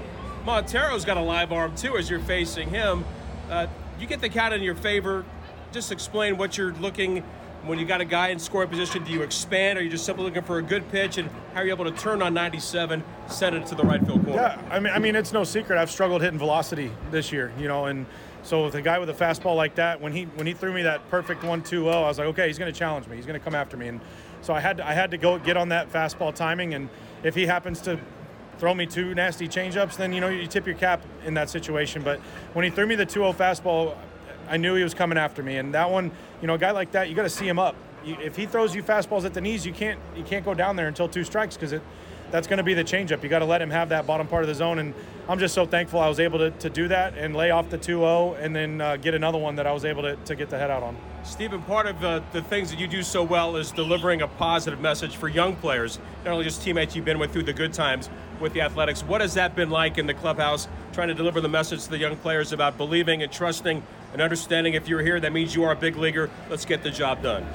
Montero's 0.44 1.06
got 1.06 1.18
a 1.18 1.22
live 1.22 1.52
arm 1.52 1.76
too 1.76 1.98
as 1.98 2.10
you're 2.10 2.20
facing 2.22 2.70
him. 2.70 3.06
Uh, 3.48 3.68
you 4.00 4.08
get 4.08 4.22
the 4.22 4.30
count 4.30 4.56
in 4.56 4.64
your 4.64 4.74
favor. 4.74 5.24
Just 5.72 5.92
explain 5.92 6.36
what 6.36 6.58
you're 6.58 6.74
looking 6.74 7.24
when 7.64 7.78
you 7.78 7.86
got 7.86 8.02
a 8.02 8.06
guy 8.06 8.30
in 8.30 8.40
scoring 8.40 8.70
position. 8.70 9.04
Do 9.04 9.12
you 9.12 9.22
expand? 9.22 9.78
Or 9.78 9.82
are 9.82 9.84
you 9.84 9.92
just 9.92 10.06
simply 10.06 10.26
looking 10.26 10.44
for 10.44 10.58
a 10.58 10.64
good 10.64 10.90
pitch? 10.90 11.20
And 11.20 11.30
how 11.54 11.62
are 11.62 11.66
you 11.66 11.72
able 11.72 11.86
to 11.86 11.92
turn 11.92 12.24
on 12.24 12.34
97, 12.34 13.04
send 13.28 13.56
it 13.56 13.68
to 13.68 13.76
the 13.76 13.84
right 13.84 14.04
field 14.04 14.26
corner? 14.26 14.42
Yeah, 14.42 14.62
I 14.72 14.80
mean, 14.80 14.94
I 14.94 15.00
mean, 15.00 15.16
it's 15.16 15.32
no 15.32 15.44
secret. 15.44 15.78
I've 15.78 15.92
struggled 15.92 16.24
hitting 16.24 16.40
velocity 16.40 16.92
this 17.12 17.32
year, 17.32 17.52
you 17.60 17.68
know, 17.68 17.86
and 17.86 18.08
so 18.48 18.64
with 18.64 18.76
a 18.76 18.82
guy 18.82 18.98
with 18.98 19.10
a 19.10 19.14
fastball 19.14 19.58
like 19.58 19.76
that, 19.76 20.00
when 20.00 20.14
he 20.14 20.24
when 20.24 20.48
he 20.48 20.54
threw 20.54 20.72
me 20.72 20.84
that 20.84 21.10
perfect 21.10 21.42
1-2-0, 21.42 21.94
I 21.94 22.08
was 22.08 22.18
like, 22.18 22.28
okay, 22.28 22.48
he's 22.48 22.58
going 22.58 22.72
to 22.72 22.80
challenge 22.80 23.06
me. 23.06 23.18
He's 23.18 23.26
going 23.26 23.38
to 23.38 23.44
come 23.44 23.54
after 23.54 23.76
me, 23.76 23.90
and 23.90 24.00
so 24.42 24.54
I 24.54 24.62
had 24.62 24.78
to, 24.78 24.88
I 24.88 24.94
had 24.94 25.12
to 25.12 25.18
go 25.18 25.38
get 25.38 25.58
on 25.58 25.68
that 25.70 25.92
fastball 25.92 26.34
timing. 26.34 26.74
And 26.74 26.88
if 27.24 27.36
he 27.36 27.46
happens 27.46 27.82
to 27.82 28.00
throw 28.58 28.74
me 28.74 28.86
two 28.86 29.14
nasty 29.14 29.50
changeups, 29.50 29.98
then 29.98 30.14
you 30.14 30.22
know 30.22 30.30
you 30.30 30.48
tip 30.48 30.66
your 30.66 30.78
cap 30.78 31.02
in 31.26 31.34
that 31.34 31.50
situation. 31.50 32.04
But 32.04 32.22
when 32.54 32.64
he 32.64 32.72
threw 32.72 32.88
me 32.88 32.96
the 32.96 33.06
2-0 33.06 33.36
fastball, 33.36 33.98
I 34.48 34.56
knew 34.56 34.76
he 34.76 34.84
was 34.84 34.94
coming 34.94 35.18
after 35.18 35.44
me, 35.44 35.58
and 35.58 35.74
that 35.74 35.90
one, 35.90 36.10
you 36.40 36.48
know, 36.48 36.54
a 36.54 36.58
guy 36.58 36.72
like 36.72 36.92
that, 36.94 37.10
you 37.10 37.16
got 37.16 37.24
to 37.24 37.30
see 37.30 37.50
him 37.50 37.60
up. 37.60 37.76
You, 38.06 38.16
if 38.22 38.38
he 38.38 38.46
throws 38.46 38.74
you 38.74 38.82
fastballs 38.82 39.26
at 39.26 39.34
the 39.34 39.42
knees, 39.42 39.66
you 39.66 39.74
can't 39.74 40.00
you 40.16 40.24
can't 40.24 40.46
go 40.46 40.54
down 40.54 40.78
there 40.78 40.88
until 40.88 41.10
two 41.10 41.26
strikes 41.26 41.56
because 41.56 41.74
it 41.74 41.82
that's 42.32 42.48
going 42.48 42.58
to 42.58 42.64
be 42.64 42.74
the 42.74 42.84
changeup. 42.84 43.24
You 43.24 43.30
got 43.30 43.40
to 43.40 43.46
let 43.46 43.62
him 43.62 43.70
have 43.70 43.90
that 43.90 44.06
bottom 44.06 44.28
part 44.28 44.44
of 44.44 44.48
the 44.48 44.56
zone, 44.56 44.80
and 44.80 44.94
I'm 45.30 45.40
just 45.40 45.54
so 45.54 45.66
thankful 45.66 46.00
I 46.00 46.08
was 46.08 46.20
able 46.20 46.40
to, 46.40 46.52
to 46.52 46.70
do 46.70 46.88
that 46.88 47.18
and 47.18 47.36
lay 47.36 47.52
off 47.52 47.70
the 47.70 47.78
2-0 47.78 48.42
and 48.42 48.56
then 48.56 48.82
uh, 48.82 48.98
get 48.98 49.14
another 49.14 49.38
one 49.38 49.56
that 49.56 49.68
I 49.68 49.72
was 49.72 49.86
able 49.86 50.04
to, 50.04 50.16
to 50.16 50.36
get 50.36 50.50
the 50.50 50.58
head 50.58 50.72
out 50.72 50.84
on. 50.84 50.96
Stephen, 51.24 51.62
part 51.64 51.86
of 51.86 52.04
uh, 52.04 52.22
the 52.32 52.42
things 52.42 52.72
that 52.72 52.80
you 52.80 52.88
do 52.88 53.04
so 53.04 53.22
well 53.22 53.58
is 53.58 53.72
delivering 53.72 54.22
a 54.22 54.28
positive 54.28 54.80
message 54.80 55.16
for 55.18 55.28
young 55.28 55.56
players, 55.58 56.00
not 56.24 56.32
only 56.32 56.46
just 56.46 56.62
teammates 56.62 56.96
you've 56.96 57.06
been 57.06 57.20
with 57.20 57.32
through 57.32 57.44
the 57.44 57.54
good 57.54 57.74
times 57.74 58.10
with 58.40 58.54
the 58.54 58.62
Athletics. 58.62 59.04
What 59.04 59.22
has 59.22 59.34
that 59.34 59.56
been 59.56 59.70
like 59.70 59.98
in 59.98 60.08
the 60.08 60.14
clubhouse, 60.14 60.68
trying 60.94 61.10
to 61.10 61.14
deliver 61.14 61.42
the 61.42 61.50
message 61.50 61.84
to 61.84 61.90
the 61.90 61.98
young 61.98 62.16
players 62.18 62.54
about 62.54 62.78
believing 62.78 63.24
and 63.24 63.32
trusting 63.32 63.84
and 64.14 64.22
understanding 64.22 64.74
if 64.74 64.88
you're 64.88 65.02
here, 65.02 65.20
that 65.20 65.34
means 65.34 65.54
you 65.54 65.64
are 65.64 65.74
a 65.74 65.76
big 65.76 65.98
leaguer. 65.98 66.30
Let's 66.50 66.66
get 66.66 66.84
the 66.84 66.92
job 66.92 67.22
done. 67.22 67.46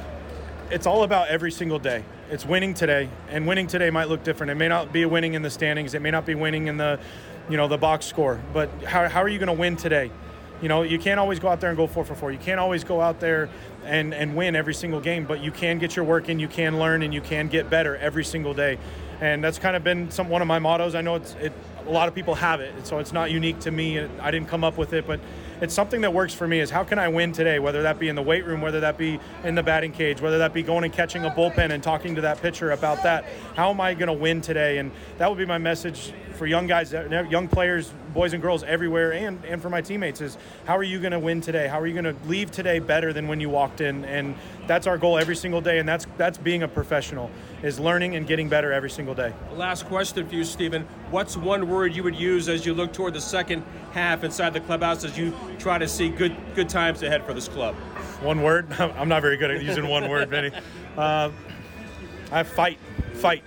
It's 0.73 0.87
all 0.87 1.03
about 1.03 1.29
every 1.29 1.51
single 1.51 1.79
day. 1.79 2.03
It's 2.31 2.47
winning 2.47 2.73
today, 2.73 3.11
and 3.29 3.47
winning 3.47 3.67
today 3.67 3.91
might 3.91 4.09
look 4.09 4.25
different. 4.25 4.53
It 4.53 4.55
may 4.55 4.69
not 4.69 4.91
be 4.91 5.05
winning 5.05 5.35
in 5.35 5.43
the 5.43 5.51
standings. 5.51 5.93
It 5.93 6.01
may 6.01 6.11
not 6.11 6.25
be 6.25 6.35
winning 6.35 6.67
in 6.67 6.79
the, 6.79 6.99
you 7.51 7.59
know, 7.59 7.69
the 7.69 7.77
box 7.77 8.07
score. 8.07 8.41
But 8.55 8.71
how, 8.83 9.07
how 9.07 9.23
are 9.23 9.29
you 9.29 9.39
going 9.39 9.55
to 9.55 9.61
win 9.61 9.77
today? 9.77 10.11
You 10.63 10.69
know, 10.69 10.81
you 10.81 10.99
can't 10.99 11.21
always 11.21 11.39
go 11.39 11.49
out 11.49 11.61
there 11.61 11.69
and 11.69 11.77
go 11.77 11.87
four 11.87 12.07
for 12.07 12.15
four. 12.15 12.33
You 12.33 12.39
can't 12.39 12.59
always 12.59 12.85
go 12.85 13.03
out 13.03 13.21
there 13.21 13.51
and, 13.85 14.15
and 14.15 14.35
win 14.35 14.57
every 14.57 14.73
single 14.73 14.99
game, 14.99 15.27
but 15.27 15.43
you 15.43 15.51
can 15.51 15.79
get 15.79 15.95
your 15.95 16.07
work 16.07 16.31
in, 16.31 16.39
you 16.39 16.49
can 16.49 16.79
learn, 16.79 17.03
and 17.03 17.13
you 17.13 17.21
can 17.21 17.49
get 17.49 17.69
better 17.69 17.99
every 17.99 18.25
single 18.25 18.55
day. 18.55 18.79
And 19.21 19.45
that's 19.45 19.59
kind 19.59 19.77
of 19.77 19.85
been 19.85 20.11
some 20.11 20.31
one 20.31 20.41
of 20.41 20.49
my 20.49 20.59
mottos. 20.59 20.95
I 20.95 21.03
know 21.03 21.17
it's 21.17 21.35
it, 21.35 21.53
a 21.87 21.91
lot 21.91 22.09
of 22.09 22.15
people 22.15 22.35
have 22.37 22.63
it, 22.63 22.87
so 22.87 22.99
it's 22.99 23.13
not 23.13 23.31
unique 23.31 23.61
to 23.61 23.71
me. 23.71 24.01
I 24.01 24.31
didn't 24.31 24.49
come 24.49 24.65
up 24.65 24.79
with 24.79 24.95
it, 24.95 25.07
but 25.07 25.21
it's 25.62 25.72
something 25.72 26.01
that 26.01 26.12
works 26.12 26.35
for 26.35 26.48
me 26.48 26.59
is 26.59 26.70
how 26.70 26.83
can 26.83 26.98
I 26.98 27.07
win 27.07 27.31
today, 27.31 27.61
whether 27.61 27.83
that 27.83 28.01
be 28.01 28.09
in 28.09 28.16
the 28.16 28.22
weight 28.22 28.44
room, 28.44 28.61
whether 28.61 28.81
that 28.81 28.98
be 28.98 29.20
in 29.44 29.55
the 29.55 29.62
batting 29.62 29.92
cage, 29.92 30.20
whether 30.20 30.38
that 30.38 30.53
be 30.53 30.64
going 30.64 30.83
and 30.83 30.92
catching 30.92 31.25
a 31.25 31.31
bullpen 31.31 31.70
and 31.70 31.81
talking 31.81 32.16
to 32.16 32.20
that 32.22 32.42
pitcher 32.42 32.72
about 32.72 33.05
that. 33.05 33.25
How 33.55 33.70
am 33.70 33.81
I 33.81 33.94
going 33.94 34.09
to 34.09 34.12
win 34.12 34.40
today? 34.40 34.79
And 34.79 34.90
that 35.18 35.29
would 35.31 35.38
be 35.38 35.46
my 35.46 35.59
message 35.59 36.12
for 36.33 36.46
young 36.46 36.66
guys, 36.66 36.92
young 36.92 37.46
players, 37.46 37.92
boys 38.12 38.33
and 38.33 38.42
girls 38.42 38.64
everywhere, 38.64 39.12
and, 39.12 39.44
and 39.44 39.62
for 39.62 39.70
my 39.70 39.81
teammates 39.81 40.20
is 40.20 40.37
how 40.64 40.77
are 40.77 40.83
you 40.83 40.98
going 40.98 41.12
to 41.12 41.20
win 41.20 41.40
today? 41.40 41.68
How 41.68 41.79
are 41.79 41.87
you 41.87 41.94
going 41.94 42.12
to 42.12 42.29
leave 42.29 42.51
today 42.51 42.81
better 42.81 43.12
than 43.12 43.29
when 43.29 43.38
you 43.38 43.48
walked 43.48 43.81
in? 43.81 44.05
And 44.05 44.35
that's 44.66 44.88
our 44.88 44.98
goal 44.98 45.16
every 45.16 45.37
single 45.37 45.61
day, 45.61 45.79
and 45.79 45.88
that's 45.88 46.09
that's 46.16 46.38
being 46.38 46.64
a 46.64 46.68
professional 46.68 47.31
is 47.62 47.79
learning 47.79 48.16
and 48.16 48.27
getting 48.27 48.48
better 48.48 48.72
every 48.72 48.90
single 48.90 49.14
day. 49.14 49.33
Last 49.55 49.87
question 49.87 50.27
for 50.27 50.35
you, 50.35 50.44
Stephen. 50.44 50.87
What's 51.11 51.37
one 51.37 51.68
word 51.68 51.94
you 51.94 52.03
would 52.03 52.16
use 52.16 52.48
as 52.48 52.66
you 52.66 52.75
look 52.75 52.92
toward 52.92 53.14
the 53.14 53.20
second 53.20 53.62
half 53.92 54.25
inside 54.25 54.53
the 54.53 54.61
clubhouse 54.61 55.05
as 55.05 55.16
you 55.16 55.33
try 55.59 55.79
to 55.79 55.88
see 55.88 56.09
good 56.09 56.37
good 56.55 56.68
times 56.68 57.03
ahead 57.03 57.25
for 57.25 57.35
this 57.35 57.48
club? 57.48 57.75
One 58.22 58.42
word? 58.42 58.72
I'm 58.79 59.09
not 59.09 59.22
very 59.22 59.37
good 59.37 59.51
at 59.51 59.62
using 59.62 59.87
one 59.87 60.09
word, 60.09 60.29
Vinny. 60.29 60.51
Uh, 60.96 61.31
I 62.31 62.42
fight, 62.42 62.79
fight 63.14 63.44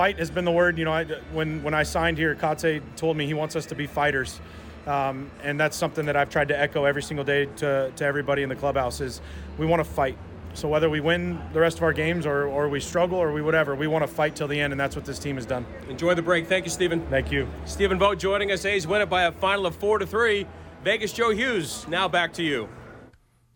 fight 0.00 0.18
has 0.18 0.30
been 0.30 0.44
the 0.44 0.50
word. 0.50 0.78
You 0.78 0.86
know, 0.86 0.92
I, 0.92 1.04
when 1.32 1.62
when 1.62 1.74
I 1.74 1.82
signed 1.82 2.16
here, 2.16 2.34
Kotsay 2.34 2.80
told 2.96 3.16
me 3.16 3.26
he 3.26 3.34
wants 3.34 3.56
us 3.56 3.66
to 3.66 3.74
be 3.74 3.86
fighters, 3.86 4.40
um, 4.86 5.30
and 5.42 5.60
that's 5.60 5.76
something 5.76 6.06
that 6.06 6.16
I've 6.16 6.30
tried 6.30 6.48
to 6.48 6.58
echo 6.58 6.84
every 6.84 7.02
single 7.02 7.24
day 7.24 7.46
to, 7.56 7.92
to 7.94 8.04
everybody 8.04 8.42
in 8.42 8.48
the 8.48 8.56
clubhouse. 8.56 9.00
Is 9.00 9.20
we 9.58 9.66
want 9.66 9.80
to 9.80 9.90
fight. 9.90 10.16
So 10.54 10.68
whether 10.68 10.90
we 10.90 11.00
win 11.00 11.40
the 11.52 11.60
rest 11.60 11.76
of 11.78 11.84
our 11.84 11.92
games 11.92 12.26
or, 12.26 12.46
or 12.46 12.68
we 12.68 12.80
struggle 12.80 13.18
or 13.18 13.32
we 13.32 13.40
whatever, 13.40 13.74
we 13.74 13.86
want 13.86 14.02
to 14.02 14.08
fight 14.08 14.34
till 14.34 14.48
the 14.48 14.60
end, 14.60 14.72
and 14.72 14.80
that's 14.80 14.96
what 14.96 15.04
this 15.04 15.18
team 15.18 15.36
has 15.36 15.46
done. 15.46 15.64
Enjoy 15.88 16.14
the 16.14 16.22
break. 16.22 16.46
Thank 16.46 16.64
you, 16.64 16.70
Stephen. 16.70 17.06
Thank 17.08 17.30
you. 17.30 17.48
Stephen 17.64 17.98
Vogt 17.98 18.18
joining 18.18 18.50
us. 18.52 18.64
A's 18.64 18.86
win 18.86 19.00
it 19.00 19.08
by 19.08 19.22
a 19.24 19.32
final 19.32 19.66
of 19.66 19.76
four 19.76 19.98
to 19.98 20.06
three. 20.06 20.46
Vegas 20.82 21.12
Joe 21.12 21.30
Hughes. 21.30 21.86
Now 21.88 22.08
back 22.08 22.32
to 22.34 22.42
you. 22.42 22.68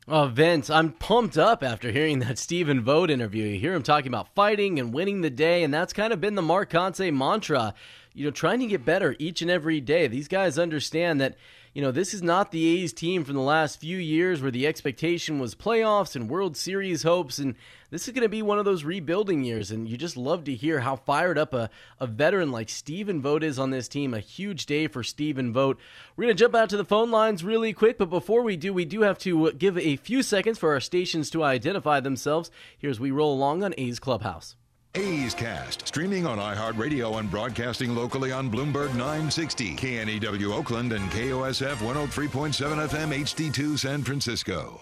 Oh, 0.06 0.26
Vince, 0.26 0.68
I'm 0.68 0.92
pumped 0.92 1.38
up 1.38 1.62
after 1.62 1.90
hearing 1.90 2.18
that 2.18 2.38
Stephen 2.38 2.82
Vogt 2.82 3.10
interview. 3.10 3.46
You 3.46 3.58
hear 3.58 3.72
him 3.72 3.82
talking 3.82 4.08
about 4.08 4.34
fighting 4.34 4.78
and 4.78 4.92
winning 4.92 5.22
the 5.22 5.30
day, 5.30 5.62
and 5.62 5.72
that's 5.72 5.94
kind 5.94 6.12
of 6.12 6.20
been 6.20 6.34
the 6.34 6.42
Mark 6.42 6.70
Kotsay 6.70 7.10
mantra. 7.10 7.72
You 8.12 8.26
know, 8.26 8.30
trying 8.30 8.60
to 8.60 8.66
get 8.66 8.84
better 8.84 9.16
each 9.18 9.40
and 9.40 9.50
every 9.50 9.80
day. 9.80 10.06
These 10.06 10.28
guys 10.28 10.58
understand 10.58 11.22
that 11.22 11.36
you 11.74 11.82
know, 11.82 11.90
this 11.90 12.14
is 12.14 12.22
not 12.22 12.52
the 12.52 12.82
A's 12.82 12.92
team 12.92 13.24
from 13.24 13.34
the 13.34 13.40
last 13.40 13.80
few 13.80 13.98
years 13.98 14.40
where 14.40 14.52
the 14.52 14.64
expectation 14.64 15.40
was 15.40 15.56
playoffs 15.56 16.14
and 16.14 16.30
World 16.30 16.56
Series 16.56 17.02
hopes. 17.02 17.38
And 17.40 17.56
this 17.90 18.06
is 18.06 18.14
going 18.14 18.22
to 18.22 18.28
be 18.28 18.42
one 18.42 18.60
of 18.60 18.64
those 18.64 18.84
rebuilding 18.84 19.42
years. 19.42 19.72
And 19.72 19.88
you 19.88 19.96
just 19.96 20.16
love 20.16 20.44
to 20.44 20.54
hear 20.54 20.78
how 20.78 20.94
fired 20.94 21.36
up 21.36 21.52
a, 21.52 21.68
a 21.98 22.06
veteran 22.06 22.52
like 22.52 22.68
Stephen 22.68 23.20
Vogt 23.20 23.42
is 23.42 23.58
on 23.58 23.70
this 23.70 23.88
team. 23.88 24.14
A 24.14 24.20
huge 24.20 24.66
day 24.66 24.86
for 24.86 25.02
Stephen 25.02 25.52
Vogt. 25.52 25.80
We're 26.16 26.26
going 26.26 26.36
to 26.36 26.40
jump 26.40 26.54
out 26.54 26.70
to 26.70 26.76
the 26.76 26.84
phone 26.84 27.10
lines 27.10 27.42
really 27.42 27.72
quick. 27.72 27.98
But 27.98 28.08
before 28.08 28.42
we 28.42 28.56
do, 28.56 28.72
we 28.72 28.84
do 28.84 29.02
have 29.02 29.18
to 29.18 29.50
give 29.54 29.76
a 29.76 29.96
few 29.96 30.22
seconds 30.22 30.58
for 30.58 30.72
our 30.72 30.80
stations 30.80 31.28
to 31.30 31.42
identify 31.42 31.98
themselves. 31.98 32.52
Here's 32.78 33.00
we 33.00 33.10
roll 33.10 33.34
along 33.34 33.64
on 33.64 33.74
A's 33.76 33.98
Clubhouse. 33.98 34.54
A's 34.96 35.34
Cast, 35.34 35.88
streaming 35.88 36.24
on 36.24 36.38
iHeartRadio 36.38 37.18
and 37.18 37.28
broadcasting 37.28 37.96
locally 37.96 38.30
on 38.30 38.48
Bloomberg 38.48 38.94
960, 38.94 39.74
KNEW 39.74 40.52
Oakland, 40.52 40.92
and 40.92 41.10
KOSF 41.10 41.76
103.7 41.76 42.88
FM 42.88 43.12
HD2 43.24 43.76
San 43.76 44.04
Francisco. 44.04 44.80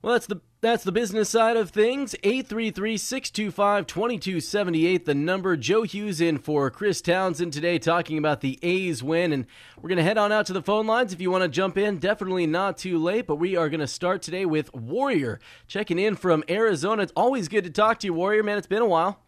Well, 0.00 0.12
that's 0.12 0.26
the 0.26 0.40
that's 0.60 0.82
the 0.82 0.90
business 0.90 1.28
side 1.28 1.56
of 1.56 1.70
things. 1.70 2.16
833-625-2278, 2.24 5.04
the 5.04 5.14
number. 5.14 5.56
Joe 5.56 5.82
Hughes 5.82 6.20
in 6.20 6.38
for 6.38 6.68
Chris 6.68 7.00
Townsend 7.00 7.52
today 7.52 7.78
talking 7.78 8.18
about 8.18 8.40
the 8.40 8.58
A's 8.62 9.00
win. 9.00 9.32
And 9.32 9.46
we're 9.80 9.88
going 9.88 9.98
to 9.98 10.02
head 10.02 10.18
on 10.18 10.32
out 10.32 10.46
to 10.46 10.52
the 10.52 10.62
phone 10.62 10.88
lines. 10.88 11.12
If 11.12 11.20
you 11.20 11.30
want 11.30 11.42
to 11.42 11.48
jump 11.48 11.78
in, 11.78 11.98
definitely 11.98 12.48
not 12.48 12.76
too 12.76 12.98
late. 12.98 13.28
But 13.28 13.36
we 13.36 13.54
are 13.54 13.68
going 13.68 13.78
to 13.78 13.86
start 13.86 14.20
today 14.20 14.46
with 14.46 14.74
Warrior 14.74 15.38
checking 15.68 16.00
in 16.00 16.16
from 16.16 16.42
Arizona. 16.48 17.02
It's 17.02 17.12
always 17.14 17.46
good 17.46 17.62
to 17.64 17.70
talk 17.70 18.00
to 18.00 18.08
you, 18.08 18.14
Warrior. 18.14 18.42
Man, 18.42 18.58
it's 18.58 18.66
been 18.66 18.82
a 18.82 18.86
while. 18.86 19.20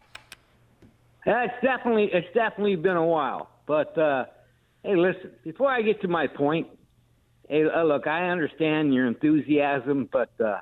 Yeah, 1.27 1.45
it's 1.45 1.55
definitely, 1.63 2.11
it's 2.13 2.27
definitely 2.35 2.75
been 2.75 2.97
a 2.97 3.07
while. 3.07 3.51
But, 3.67 3.97
uh, 3.97 4.25
hey, 4.83 4.97
listen, 4.97 5.31
before 5.45 5.71
I 5.71 5.83
get 5.83 6.03
to 6.03 6.09
my 6.09 6.27
point, 6.27 6.67
Hey, 7.51 7.65
uh, 7.65 7.83
look, 7.83 8.07
I 8.07 8.29
understand 8.29 8.95
your 8.95 9.09
enthusiasm, 9.09 10.09
but 10.13 10.31
uh, 10.41 10.61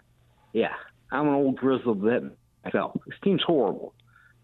yeah, 0.54 0.72
I'm 1.12 1.28
an 1.28 1.34
old 1.34 1.56
grizzled 1.56 1.98
vet 1.98 2.22
myself. 2.64 2.96
This 3.06 3.14
team's 3.22 3.42
horrible. 3.46 3.92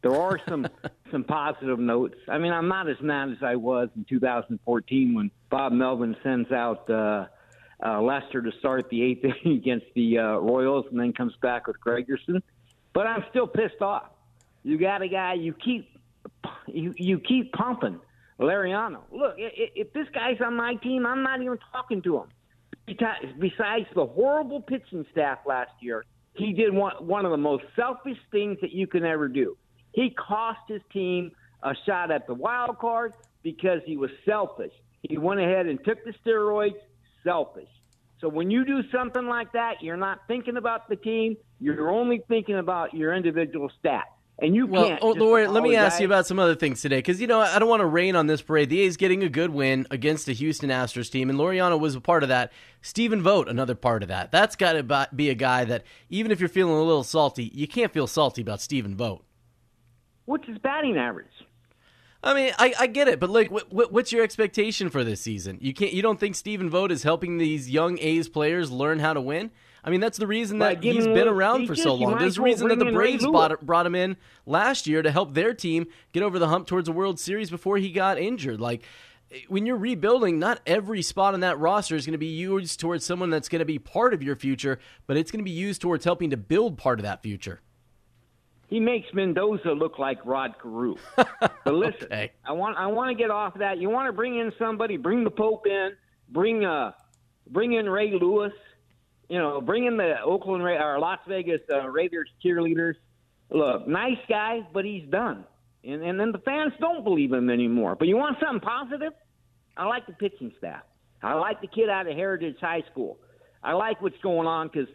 There 0.02 0.14
are 0.14 0.38
some 0.46 0.66
some 1.10 1.24
positive 1.24 1.78
notes. 1.78 2.16
I 2.28 2.36
mean, 2.36 2.52
I'm 2.52 2.68
not 2.68 2.86
as 2.86 2.98
mad 3.00 3.30
as 3.30 3.38
I 3.42 3.56
was 3.56 3.88
in 3.96 4.04
2014 4.04 5.14
when 5.14 5.30
Bob 5.48 5.72
Melvin 5.72 6.16
sends 6.22 6.52
out 6.52 6.90
uh, 6.90 7.28
uh, 7.82 8.02
Lester 8.02 8.42
to 8.42 8.52
start 8.58 8.90
the 8.90 9.02
eighth 9.02 9.24
inning 9.44 9.56
against 9.56 9.86
the 9.94 10.18
uh, 10.18 10.36
Royals, 10.36 10.84
and 10.90 11.00
then 11.00 11.14
comes 11.14 11.32
back 11.40 11.66
with 11.66 11.76
Gregerson. 11.80 12.42
But 12.92 13.06
I'm 13.06 13.24
still 13.30 13.46
pissed 13.46 13.80
off. 13.80 14.10
You 14.62 14.76
got 14.76 15.00
a 15.00 15.08
guy 15.08 15.32
you 15.32 15.54
keep 15.54 15.88
you 16.66 16.92
you 16.98 17.20
keep 17.20 17.54
pumping. 17.54 18.00
Laureano. 18.40 19.02
Look, 19.12 19.34
if 19.38 19.92
this 19.92 20.06
guy's 20.12 20.40
on 20.44 20.56
my 20.56 20.74
team, 20.76 21.06
I'm 21.06 21.22
not 21.22 21.40
even 21.40 21.58
talking 21.72 22.02
to 22.02 22.18
him. 22.18 22.28
Besides 22.86 23.86
the 23.94 24.06
horrible 24.06 24.60
pitching 24.60 25.06
staff 25.12 25.38
last 25.46 25.72
year, 25.80 26.04
he 26.34 26.52
did 26.52 26.72
one 26.72 27.24
of 27.24 27.30
the 27.30 27.36
most 27.36 27.64
selfish 27.76 28.18
things 28.32 28.58
that 28.60 28.72
you 28.72 28.86
can 28.86 29.04
ever 29.04 29.28
do. 29.28 29.56
He 29.92 30.10
cost 30.10 30.60
his 30.68 30.82
team 30.92 31.30
a 31.62 31.74
shot 31.86 32.10
at 32.10 32.26
the 32.26 32.34
wild 32.34 32.78
card 32.78 33.14
because 33.42 33.80
he 33.86 33.96
was 33.96 34.10
selfish. 34.24 34.72
He 35.02 35.16
went 35.16 35.40
ahead 35.40 35.66
and 35.66 35.78
took 35.84 36.04
the 36.04 36.12
steroids, 36.26 36.74
selfish. 37.22 37.68
So 38.20 38.28
when 38.28 38.50
you 38.50 38.64
do 38.64 38.82
something 38.90 39.26
like 39.26 39.52
that, 39.52 39.82
you're 39.82 39.96
not 39.96 40.20
thinking 40.26 40.56
about 40.56 40.88
the 40.88 40.96
team. 40.96 41.36
You're 41.60 41.90
only 41.90 42.22
thinking 42.26 42.58
about 42.58 42.94
your 42.94 43.14
individual 43.14 43.70
stats. 43.82 44.02
And 44.40 44.54
you 44.54 44.66
well, 44.66 44.88
can't. 44.88 44.98
oh, 45.00 45.12
Lord, 45.12 45.50
let 45.50 45.62
me 45.62 45.76
ask 45.76 46.00
you 46.00 46.06
about 46.06 46.26
some 46.26 46.40
other 46.40 46.56
things 46.56 46.82
today 46.82 46.98
because 46.98 47.20
you 47.20 47.28
know 47.28 47.40
I 47.40 47.58
don't 47.60 47.68
want 47.68 47.80
to 47.80 47.86
rain 47.86 48.16
on 48.16 48.26
this 48.26 48.42
parade. 48.42 48.68
The 48.68 48.80
A's 48.80 48.96
getting 48.96 49.22
a 49.22 49.28
good 49.28 49.50
win 49.50 49.86
against 49.92 50.26
the 50.26 50.32
Houston 50.32 50.70
Astros 50.70 51.08
team, 51.08 51.30
and 51.30 51.38
Laureano 51.38 51.78
was 51.78 51.94
a 51.94 52.00
part 52.00 52.24
of 52.24 52.28
that. 52.30 52.52
Stephen 52.82 53.22
Vogt, 53.22 53.48
another 53.48 53.76
part 53.76 54.02
of 54.02 54.08
that. 54.08 54.32
That's 54.32 54.56
got 54.56 54.72
to 54.72 55.08
be 55.14 55.30
a 55.30 55.34
guy 55.34 55.64
that 55.64 55.84
even 56.10 56.32
if 56.32 56.40
you're 56.40 56.48
feeling 56.48 56.74
a 56.74 56.82
little 56.82 57.04
salty, 57.04 57.52
you 57.54 57.68
can't 57.68 57.92
feel 57.92 58.08
salty 58.08 58.42
about 58.42 58.60
Stephen 58.60 58.96
Vogt. 58.96 59.24
What's 60.24 60.48
his 60.48 60.58
batting 60.58 60.96
average? 60.96 61.26
I 62.24 62.34
mean, 62.34 62.52
I, 62.58 62.74
I 62.80 62.86
get 62.86 63.06
it, 63.06 63.20
but 63.20 63.30
like, 63.30 63.50
what, 63.50 63.70
what, 63.70 63.92
what's 63.92 64.10
your 64.10 64.24
expectation 64.24 64.88
for 64.88 65.04
this 65.04 65.20
season? 65.20 65.58
You 65.60 65.74
can't, 65.74 65.92
you 65.92 66.00
don't 66.00 66.18
think 66.18 66.34
Stephen 66.34 66.70
Vogt 66.70 66.90
is 66.90 67.02
helping 67.02 67.36
these 67.36 67.68
young 67.68 67.98
A's 68.00 68.28
players 68.30 68.72
learn 68.72 68.98
how 68.98 69.12
to 69.12 69.20
win? 69.20 69.50
I 69.86 69.90
mean, 69.90 70.00
that's 70.00 70.16
the 70.16 70.26
reason 70.26 70.58
that 70.60 70.82
he's 70.82 71.06
been 71.06 71.28
around 71.28 71.66
for 71.66 71.74
so 71.74 71.94
long. 71.94 72.18
There's 72.18 72.38
a 72.38 72.42
reason 72.42 72.68
that 72.68 72.78
the 72.78 72.90
Braves 72.90 73.26
bought, 73.26 73.60
brought 73.64 73.84
him 73.84 73.94
in 73.94 74.16
last 74.46 74.86
year 74.86 75.02
to 75.02 75.10
help 75.10 75.34
their 75.34 75.52
team 75.52 75.86
get 76.12 76.22
over 76.22 76.38
the 76.38 76.48
hump 76.48 76.66
towards 76.66 76.88
a 76.88 76.92
World 76.92 77.20
Series 77.20 77.50
before 77.50 77.76
he 77.76 77.92
got 77.92 78.18
injured. 78.18 78.60
Like, 78.60 78.82
when 79.48 79.66
you're 79.66 79.76
rebuilding, 79.76 80.38
not 80.38 80.60
every 80.66 81.02
spot 81.02 81.34
on 81.34 81.40
that 81.40 81.58
roster 81.58 81.96
is 81.96 82.06
going 82.06 82.12
to 82.12 82.18
be 82.18 82.26
used 82.26 82.80
towards 82.80 83.04
someone 83.04 83.30
that's 83.30 83.48
going 83.48 83.58
to 83.60 83.64
be 83.66 83.78
part 83.78 84.14
of 84.14 84.22
your 84.22 84.36
future, 84.36 84.78
but 85.06 85.16
it's 85.16 85.30
going 85.30 85.40
to 85.40 85.44
be 85.44 85.50
used 85.50 85.82
towards 85.82 86.04
helping 86.04 86.30
to 86.30 86.36
build 86.36 86.78
part 86.78 86.98
of 86.98 87.02
that 87.02 87.22
future. 87.22 87.60
He 88.68 88.80
makes 88.80 89.12
Mendoza 89.12 89.72
look 89.72 89.98
like 89.98 90.24
Rod 90.24 90.54
Carew. 90.60 90.96
But 91.64 91.74
listen, 91.74 92.04
Okay. 92.04 92.32
I 92.44 92.52
want 92.52 92.76
I 92.76 92.86
want 92.86 93.10
to 93.10 93.14
get 93.14 93.30
off 93.30 93.54
that. 93.58 93.78
You 93.78 93.88
want 93.88 94.08
to 94.08 94.12
bring 94.12 94.38
in 94.38 94.52
somebody, 94.58 94.96
bring 94.96 95.24
the 95.24 95.30
Pope 95.30 95.66
in, 95.66 95.92
bring 96.28 96.64
uh, 96.64 96.92
bring 97.50 97.72
in 97.72 97.88
Ray 97.88 98.12
Lewis. 98.12 98.52
You 99.28 99.38
know, 99.38 99.60
bring 99.60 99.86
in 99.86 99.96
the 99.96 100.14
Oakland 100.24 100.62
or 100.62 100.98
Las 100.98 101.18
Vegas 101.28 101.60
uh, 101.72 101.88
Raiders 101.88 102.28
cheerleaders. 102.44 102.94
Look, 103.50 103.86
nice 103.86 104.18
guy, 104.28 104.60
but 104.72 104.84
he's 104.84 105.08
done, 105.10 105.44
and 105.82 106.02
and 106.02 106.18
then 106.18 106.32
the 106.32 106.38
fans 106.38 106.72
don't 106.80 107.04
believe 107.04 107.32
him 107.32 107.50
anymore. 107.50 107.96
But 107.96 108.08
you 108.08 108.16
want 108.16 108.36
something 108.40 108.60
positive? 108.60 109.12
I 109.76 109.86
like 109.86 110.06
the 110.06 110.12
pitching 110.12 110.52
staff. 110.58 110.82
I 111.22 111.34
like 111.34 111.60
the 111.60 111.66
kid 111.66 111.88
out 111.88 112.06
of 112.06 112.16
Heritage 112.16 112.56
High 112.60 112.82
School. 112.90 113.18
I 113.62 113.72
like 113.72 114.00
what's 114.02 114.18
going 114.22 114.46
on 114.46 114.68
because 114.68 114.88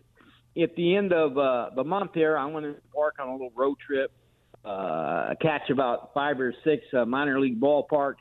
at 0.61 0.75
the 0.75 0.95
end 0.95 1.11
of 1.11 1.37
uh, 1.37 1.69
the 1.75 1.83
month 1.83 2.11
here, 2.13 2.37
I'm 2.37 2.51
going 2.51 2.63
to 2.63 2.69
embark 2.69 3.15
on 3.19 3.29
a 3.29 3.31
little 3.31 3.51
road 3.55 3.77
trip, 3.85 4.11
uh, 4.63 5.33
catch 5.41 5.69
about 5.69 6.13
five 6.13 6.39
or 6.39 6.53
six 6.63 6.83
uh, 6.93 7.05
minor 7.05 7.39
league 7.39 7.59
ballparks. 7.59 8.15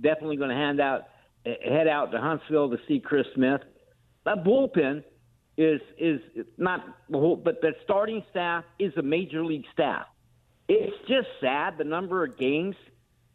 Definitely 0.00 0.36
going 0.36 0.50
to 0.50 0.56
hand 0.56 0.80
out, 0.80 1.04
head 1.44 1.88
out 1.88 2.12
to 2.12 2.20
Huntsville 2.20 2.70
to 2.70 2.78
see 2.86 3.00
Chris 3.00 3.26
Smith. 3.34 3.60
That 4.24 4.44
bullpen 4.44 5.04
is 5.56 5.80
is 5.98 6.20
not 6.56 6.84
the 7.08 7.18
whole, 7.18 7.36
but 7.36 7.60
the 7.60 7.74
starting 7.84 8.24
staff 8.30 8.64
is 8.78 8.92
a 8.96 9.02
major 9.02 9.44
league 9.44 9.66
staff. 9.72 10.06
It's 10.68 10.96
just 11.08 11.28
sad 11.40 11.78
the 11.78 11.84
number 11.84 12.24
of 12.24 12.36
games, 12.36 12.76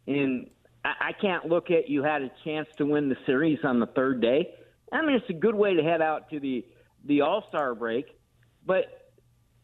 and 0.06 0.50
I, 0.84 1.08
I 1.08 1.12
can't 1.12 1.46
look 1.46 1.70
at 1.70 1.88
you 1.88 2.02
had 2.02 2.22
a 2.22 2.30
chance 2.44 2.68
to 2.78 2.84
win 2.84 3.08
the 3.08 3.16
series 3.26 3.60
on 3.64 3.80
the 3.80 3.86
third 3.86 4.20
day. 4.20 4.54
I 4.92 5.02
mean, 5.02 5.16
it's 5.16 5.30
a 5.30 5.34
good 5.34 5.54
way 5.54 5.74
to 5.74 5.82
head 5.82 6.02
out 6.02 6.30
to 6.30 6.40
the 6.40 6.64
the 7.04 7.22
All 7.22 7.44
Star 7.48 7.74
break, 7.74 8.06
but 8.66 9.12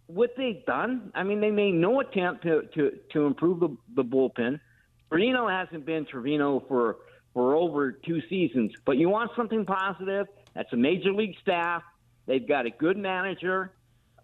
what 0.07 0.31
they've 0.37 0.65
done, 0.65 1.11
I 1.15 1.25
mean, 1.25 1.41
they 1.41 1.51
made 1.51 1.75
no 1.75 2.01
attempt 2.01 2.43
to 2.45 2.63
to, 2.75 2.93
to 3.13 3.27
improve 3.27 3.61
the, 3.61 3.77
the 3.95 4.05
bullpen. 4.05 4.61
Trivino 5.11 5.51
hasn't 5.51 5.85
been 5.85 6.07
Trivino 6.07 6.67
for 6.69 6.97
for 7.35 7.55
over 7.55 7.93
two 7.93 8.23
seasons, 8.31 8.73
but 8.87 8.97
you 8.97 9.11
want 9.11 9.31
something 9.37 9.67
positive. 9.67 10.27
That's 10.55 10.73
a 10.73 10.77
major 10.77 11.13
league 11.13 11.37
staff. 11.43 11.83
They've 12.27 12.47
got 12.47 12.67
a 12.67 12.71
good 12.71 12.97
manager. 12.97 13.73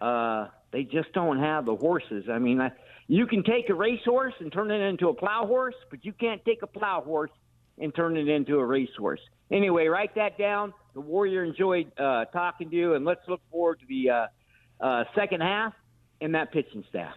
Uh, 0.01 0.49
they 0.73 0.85
just 0.85 1.13
don't 1.13 1.39
have 1.39 1.67
the 1.67 1.77
horses. 1.77 2.25
I 2.31 2.39
mean, 2.39 2.61
I, 2.61 2.71
you 3.07 3.27
can 3.27 3.45
take 3.45 3.69
a 3.69 3.75
racehorse 3.75 4.35
and 4.41 4.53
turn 4.53 4.71
it 4.71 4.81
into 4.81 5.09
a 5.09 5.15
plow 5.15 5.47
horse, 5.47 5.75
but 5.91 6.05
you 6.05 6.13
can't 6.13 6.45
take 6.45 6.63
a 6.63 6.67
plow 6.67 7.03
horse 7.03 7.31
and 7.79 7.95
turn 7.95 8.17
it 8.17 8.29
into 8.29 8.59
a 8.59 8.65
racehorse. 8.65 9.21
Anyway, 9.51 9.87
write 9.87 10.15
that 10.15 10.39
down. 10.39 10.73
The 10.95 11.01
Warrior 11.01 11.45
enjoyed 11.45 11.93
uh, 11.99 12.27
talking 12.27 12.71
to 12.71 12.77
you, 12.77 12.95
and 12.95 13.05
let's 13.05 13.21
look 13.29 13.41
forward 13.51 13.81
to 13.81 13.87
the 13.87 14.11
uh, 14.11 14.27
uh, 14.81 15.05
second 15.15 15.43
half 15.43 15.75
and 16.21 16.35
that 16.35 16.53
pitching 16.53 16.85
staff. 16.89 17.17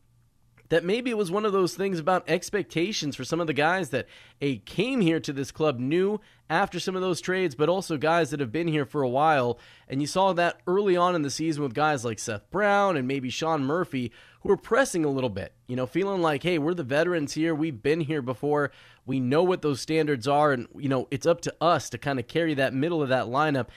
that 0.69 0.83
maybe 0.83 1.09
it 1.09 1.17
was 1.17 1.31
one 1.31 1.45
of 1.45 1.53
those 1.53 1.75
things 1.75 1.99
about 1.99 2.27
expectations 2.27 3.15
for 3.15 3.23
some 3.23 3.39
of 3.39 3.47
the 3.47 3.53
guys 3.53 3.89
that 3.89 4.07
a 4.41 4.57
came 4.59 5.01
here 5.01 5.19
to 5.19 5.33
this 5.33 5.51
club 5.51 5.79
knew 5.79 6.19
after 6.49 6.79
some 6.79 6.95
of 6.95 7.01
those 7.01 7.21
trades, 7.21 7.55
but 7.55 7.69
also 7.69 7.97
guys 7.97 8.29
that 8.31 8.39
have 8.39 8.51
been 8.51 8.67
here 8.67 8.85
for 8.85 9.01
a 9.01 9.09
while. 9.09 9.59
And 9.87 10.01
you 10.01 10.07
saw 10.07 10.33
that 10.33 10.59
early 10.67 10.95
on 10.95 11.15
in 11.15 11.21
the 11.21 11.29
season 11.29 11.63
with 11.63 11.73
guys 11.73 12.05
like 12.05 12.19
Seth 12.19 12.49
Brown 12.51 12.97
and 12.97 13.07
maybe 13.07 13.29
Sean 13.29 13.63
Murphy 13.63 14.11
who 14.41 14.49
were 14.49 14.57
pressing 14.57 15.05
a 15.05 15.09
little 15.09 15.29
bit, 15.29 15.53
you 15.67 15.75
know, 15.75 15.87
feeling 15.87 16.21
like, 16.21 16.43
hey, 16.43 16.57
we're 16.57 16.73
the 16.73 16.83
veterans 16.83 17.33
here. 17.33 17.55
We've 17.55 17.81
been 17.81 18.01
here 18.01 18.21
before. 18.21 18.71
We 19.05 19.19
know 19.19 19.43
what 19.43 19.61
those 19.61 19.81
standards 19.81 20.27
are. 20.27 20.51
And, 20.51 20.67
you 20.77 20.89
know, 20.89 21.07
it's 21.09 21.25
up 21.25 21.41
to 21.41 21.55
us 21.59 21.89
to 21.89 21.97
kind 21.97 22.19
of 22.19 22.27
carry 22.27 22.53
that 22.55 22.73
middle 22.73 23.01
of 23.01 23.09
that 23.09 23.25
lineup. 23.25 23.67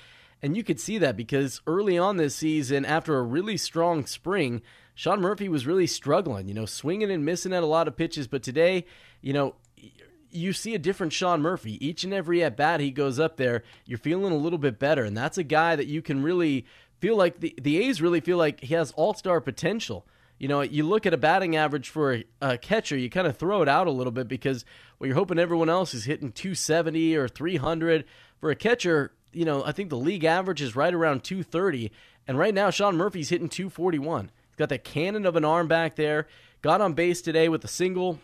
And 0.42 0.56
you 0.56 0.62
could 0.62 0.78
see 0.78 0.98
that 0.98 1.16
because 1.16 1.60
early 1.66 1.98
on 1.98 2.16
this 2.16 2.36
season, 2.36 2.84
after 2.84 3.18
a 3.18 3.22
really 3.22 3.56
strong 3.56 4.06
spring, 4.06 4.62
Sean 4.98 5.20
Murphy 5.20 5.48
was 5.48 5.64
really 5.64 5.86
struggling, 5.86 6.48
you 6.48 6.54
know, 6.54 6.66
swinging 6.66 7.08
and 7.08 7.24
missing 7.24 7.52
at 7.52 7.62
a 7.62 7.66
lot 7.66 7.86
of 7.86 7.96
pitches. 7.96 8.26
But 8.26 8.42
today, 8.42 8.84
you 9.20 9.32
know, 9.32 9.54
you 10.32 10.52
see 10.52 10.74
a 10.74 10.78
different 10.78 11.12
Sean 11.12 11.40
Murphy. 11.40 11.78
Each 11.86 12.02
and 12.02 12.12
every 12.12 12.42
at 12.42 12.56
bat 12.56 12.80
he 12.80 12.90
goes 12.90 13.20
up 13.20 13.36
there, 13.36 13.62
you're 13.86 13.96
feeling 13.96 14.32
a 14.32 14.36
little 14.36 14.58
bit 14.58 14.80
better. 14.80 15.04
And 15.04 15.16
that's 15.16 15.38
a 15.38 15.44
guy 15.44 15.76
that 15.76 15.86
you 15.86 16.02
can 16.02 16.24
really 16.24 16.66
feel 16.98 17.14
like 17.14 17.38
the, 17.38 17.54
the 17.62 17.78
A's 17.78 18.02
really 18.02 18.18
feel 18.20 18.38
like 18.38 18.58
he 18.58 18.74
has 18.74 18.90
all 18.96 19.14
star 19.14 19.40
potential. 19.40 20.04
You 20.36 20.48
know, 20.48 20.62
you 20.62 20.82
look 20.82 21.06
at 21.06 21.14
a 21.14 21.16
batting 21.16 21.54
average 21.54 21.90
for 21.90 22.14
a, 22.14 22.24
a 22.42 22.58
catcher, 22.58 22.96
you 22.96 23.08
kind 23.08 23.28
of 23.28 23.36
throw 23.36 23.62
it 23.62 23.68
out 23.68 23.86
a 23.86 23.92
little 23.92 24.10
bit 24.10 24.26
because 24.26 24.64
well, 24.98 25.06
you're 25.06 25.14
hoping 25.14 25.38
everyone 25.38 25.68
else 25.68 25.94
is 25.94 26.06
hitting 26.06 26.32
270 26.32 27.14
or 27.14 27.28
300. 27.28 28.04
For 28.40 28.50
a 28.50 28.56
catcher, 28.56 29.12
you 29.32 29.44
know, 29.44 29.62
I 29.64 29.70
think 29.70 29.90
the 29.90 29.96
league 29.96 30.24
average 30.24 30.60
is 30.60 30.74
right 30.74 30.92
around 30.92 31.22
230. 31.22 31.92
And 32.26 32.36
right 32.36 32.52
now, 32.52 32.70
Sean 32.70 32.96
Murphy's 32.96 33.28
hitting 33.28 33.48
241. 33.48 34.32
Got 34.58 34.70
the 34.70 34.78
cannon 34.78 35.24
of 35.24 35.36
an 35.36 35.44
arm 35.44 35.68
back 35.68 35.94
there. 35.94 36.26
Got 36.62 36.80
on 36.80 36.92
base 36.94 37.22
today 37.22 37.48
with 37.48 37.64
a 37.64 37.68
single. 37.68 38.18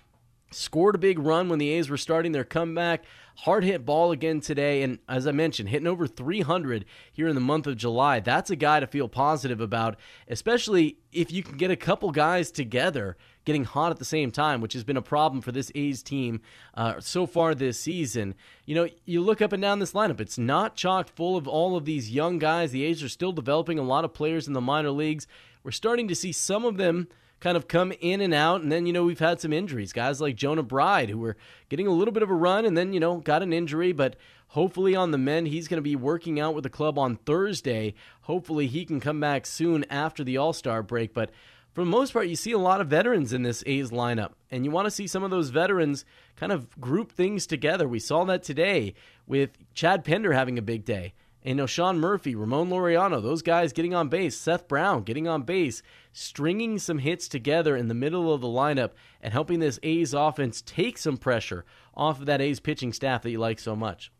Scored 0.50 0.96
a 0.96 0.98
big 0.98 1.18
run 1.18 1.48
when 1.48 1.60
the 1.60 1.70
A's 1.70 1.88
were 1.88 1.96
starting 1.96 2.32
their 2.32 2.44
comeback. 2.44 3.04
Hard 3.38 3.62
hit 3.62 3.84
ball 3.84 4.10
again 4.10 4.40
today. 4.40 4.82
And 4.82 4.98
as 5.08 5.28
I 5.28 5.32
mentioned, 5.32 5.68
hitting 5.68 5.86
over 5.86 6.08
300 6.08 6.84
here 7.12 7.28
in 7.28 7.36
the 7.36 7.40
month 7.40 7.68
of 7.68 7.76
July. 7.76 8.18
That's 8.18 8.50
a 8.50 8.56
guy 8.56 8.80
to 8.80 8.86
feel 8.88 9.08
positive 9.08 9.60
about, 9.60 9.96
especially 10.28 10.98
if 11.12 11.32
you 11.32 11.44
can 11.44 11.56
get 11.56 11.70
a 11.70 11.76
couple 11.76 12.10
guys 12.10 12.50
together 12.50 13.16
getting 13.44 13.64
hot 13.64 13.90
at 13.90 13.98
the 13.98 14.04
same 14.04 14.30
time, 14.30 14.60
which 14.60 14.72
has 14.72 14.84
been 14.84 14.96
a 14.96 15.02
problem 15.02 15.40
for 15.40 15.52
this 15.52 15.70
A's 15.74 16.02
team 16.02 16.40
uh, 16.74 17.00
so 17.00 17.26
far 17.26 17.54
this 17.54 17.78
season. 17.78 18.34
You 18.64 18.74
know, 18.74 18.88
you 19.04 19.20
look 19.20 19.42
up 19.42 19.52
and 19.52 19.62
down 19.62 19.78
this 19.78 19.92
lineup, 19.92 20.20
it's 20.20 20.38
not 20.38 20.76
chock 20.76 21.08
full 21.08 21.36
of 21.36 21.46
all 21.46 21.76
of 21.76 21.84
these 21.84 22.10
young 22.10 22.38
guys. 22.38 22.72
The 22.72 22.84
A's 22.84 23.02
are 23.02 23.08
still 23.08 23.32
developing 23.32 23.78
a 23.78 23.82
lot 23.82 24.04
of 24.04 24.14
players 24.14 24.46
in 24.46 24.54
the 24.54 24.60
minor 24.60 24.90
leagues. 24.90 25.26
We're 25.64 25.72
starting 25.72 26.06
to 26.08 26.14
see 26.14 26.30
some 26.30 26.64
of 26.64 26.76
them 26.76 27.08
kind 27.40 27.56
of 27.56 27.66
come 27.68 27.92
in 28.00 28.20
and 28.20 28.32
out. 28.32 28.62
And 28.62 28.70
then, 28.70 28.86
you 28.86 28.92
know, 28.92 29.04
we've 29.04 29.18
had 29.18 29.40
some 29.40 29.52
injuries. 29.52 29.92
Guys 29.92 30.20
like 30.20 30.36
Jonah 30.36 30.62
Bride, 30.62 31.10
who 31.10 31.18
were 31.18 31.36
getting 31.68 31.86
a 31.86 31.90
little 31.90 32.12
bit 32.12 32.22
of 32.22 32.30
a 32.30 32.34
run 32.34 32.64
and 32.64 32.76
then, 32.76 32.92
you 32.92 33.00
know, 33.00 33.16
got 33.16 33.42
an 33.42 33.52
injury. 33.52 33.92
But 33.92 34.16
hopefully 34.48 34.94
on 34.94 35.10
the 35.10 35.18
mend, 35.18 35.48
he's 35.48 35.66
going 35.66 35.78
to 35.78 35.82
be 35.82 35.96
working 35.96 36.38
out 36.38 36.54
with 36.54 36.64
the 36.64 36.70
club 36.70 36.98
on 36.98 37.16
Thursday. 37.16 37.94
Hopefully 38.22 38.66
he 38.66 38.84
can 38.84 39.00
come 39.00 39.20
back 39.20 39.46
soon 39.46 39.84
after 39.90 40.22
the 40.22 40.36
All 40.36 40.52
Star 40.52 40.82
break. 40.82 41.12
But 41.12 41.30
for 41.74 41.80
the 41.82 41.90
most 41.90 42.12
part, 42.12 42.28
you 42.28 42.36
see 42.36 42.52
a 42.52 42.58
lot 42.58 42.80
of 42.80 42.86
veterans 42.86 43.32
in 43.32 43.42
this 43.42 43.64
A's 43.66 43.90
lineup, 43.90 44.34
and 44.48 44.64
you 44.64 44.70
want 44.70 44.86
to 44.86 44.92
see 44.92 45.08
some 45.08 45.24
of 45.24 45.32
those 45.32 45.50
veterans 45.50 46.04
kind 46.36 46.52
of 46.52 46.80
group 46.80 47.10
things 47.10 47.48
together. 47.48 47.88
We 47.88 47.98
saw 47.98 48.24
that 48.26 48.44
today 48.44 48.94
with 49.26 49.50
Chad 49.74 50.04
Pinder 50.04 50.32
having 50.32 50.56
a 50.56 50.62
big 50.62 50.84
day. 50.84 51.14
And 51.44 51.50
you 51.50 51.54
know, 51.56 51.66
Sean 51.66 52.00
Murphy, 52.00 52.34
Ramon 52.34 52.70
Laureano, 52.70 53.22
those 53.22 53.42
guys 53.42 53.74
getting 53.74 53.94
on 53.94 54.08
base, 54.08 54.34
Seth 54.34 54.66
Brown 54.66 55.02
getting 55.02 55.28
on 55.28 55.42
base, 55.42 55.82
stringing 56.10 56.78
some 56.78 56.98
hits 56.98 57.28
together 57.28 57.76
in 57.76 57.88
the 57.88 57.94
middle 57.94 58.32
of 58.32 58.40
the 58.40 58.46
lineup 58.46 58.92
and 59.20 59.32
helping 59.32 59.60
this 59.60 59.78
A's 59.82 60.14
offense 60.14 60.62
take 60.62 60.96
some 60.96 61.18
pressure 61.18 61.66
off 61.94 62.20
of 62.20 62.26
that 62.26 62.40
A's 62.40 62.60
pitching 62.60 62.94
staff 62.94 63.22
that 63.22 63.30
you 63.30 63.38
like 63.38 63.58
so 63.58 63.76
much. 63.76 64.10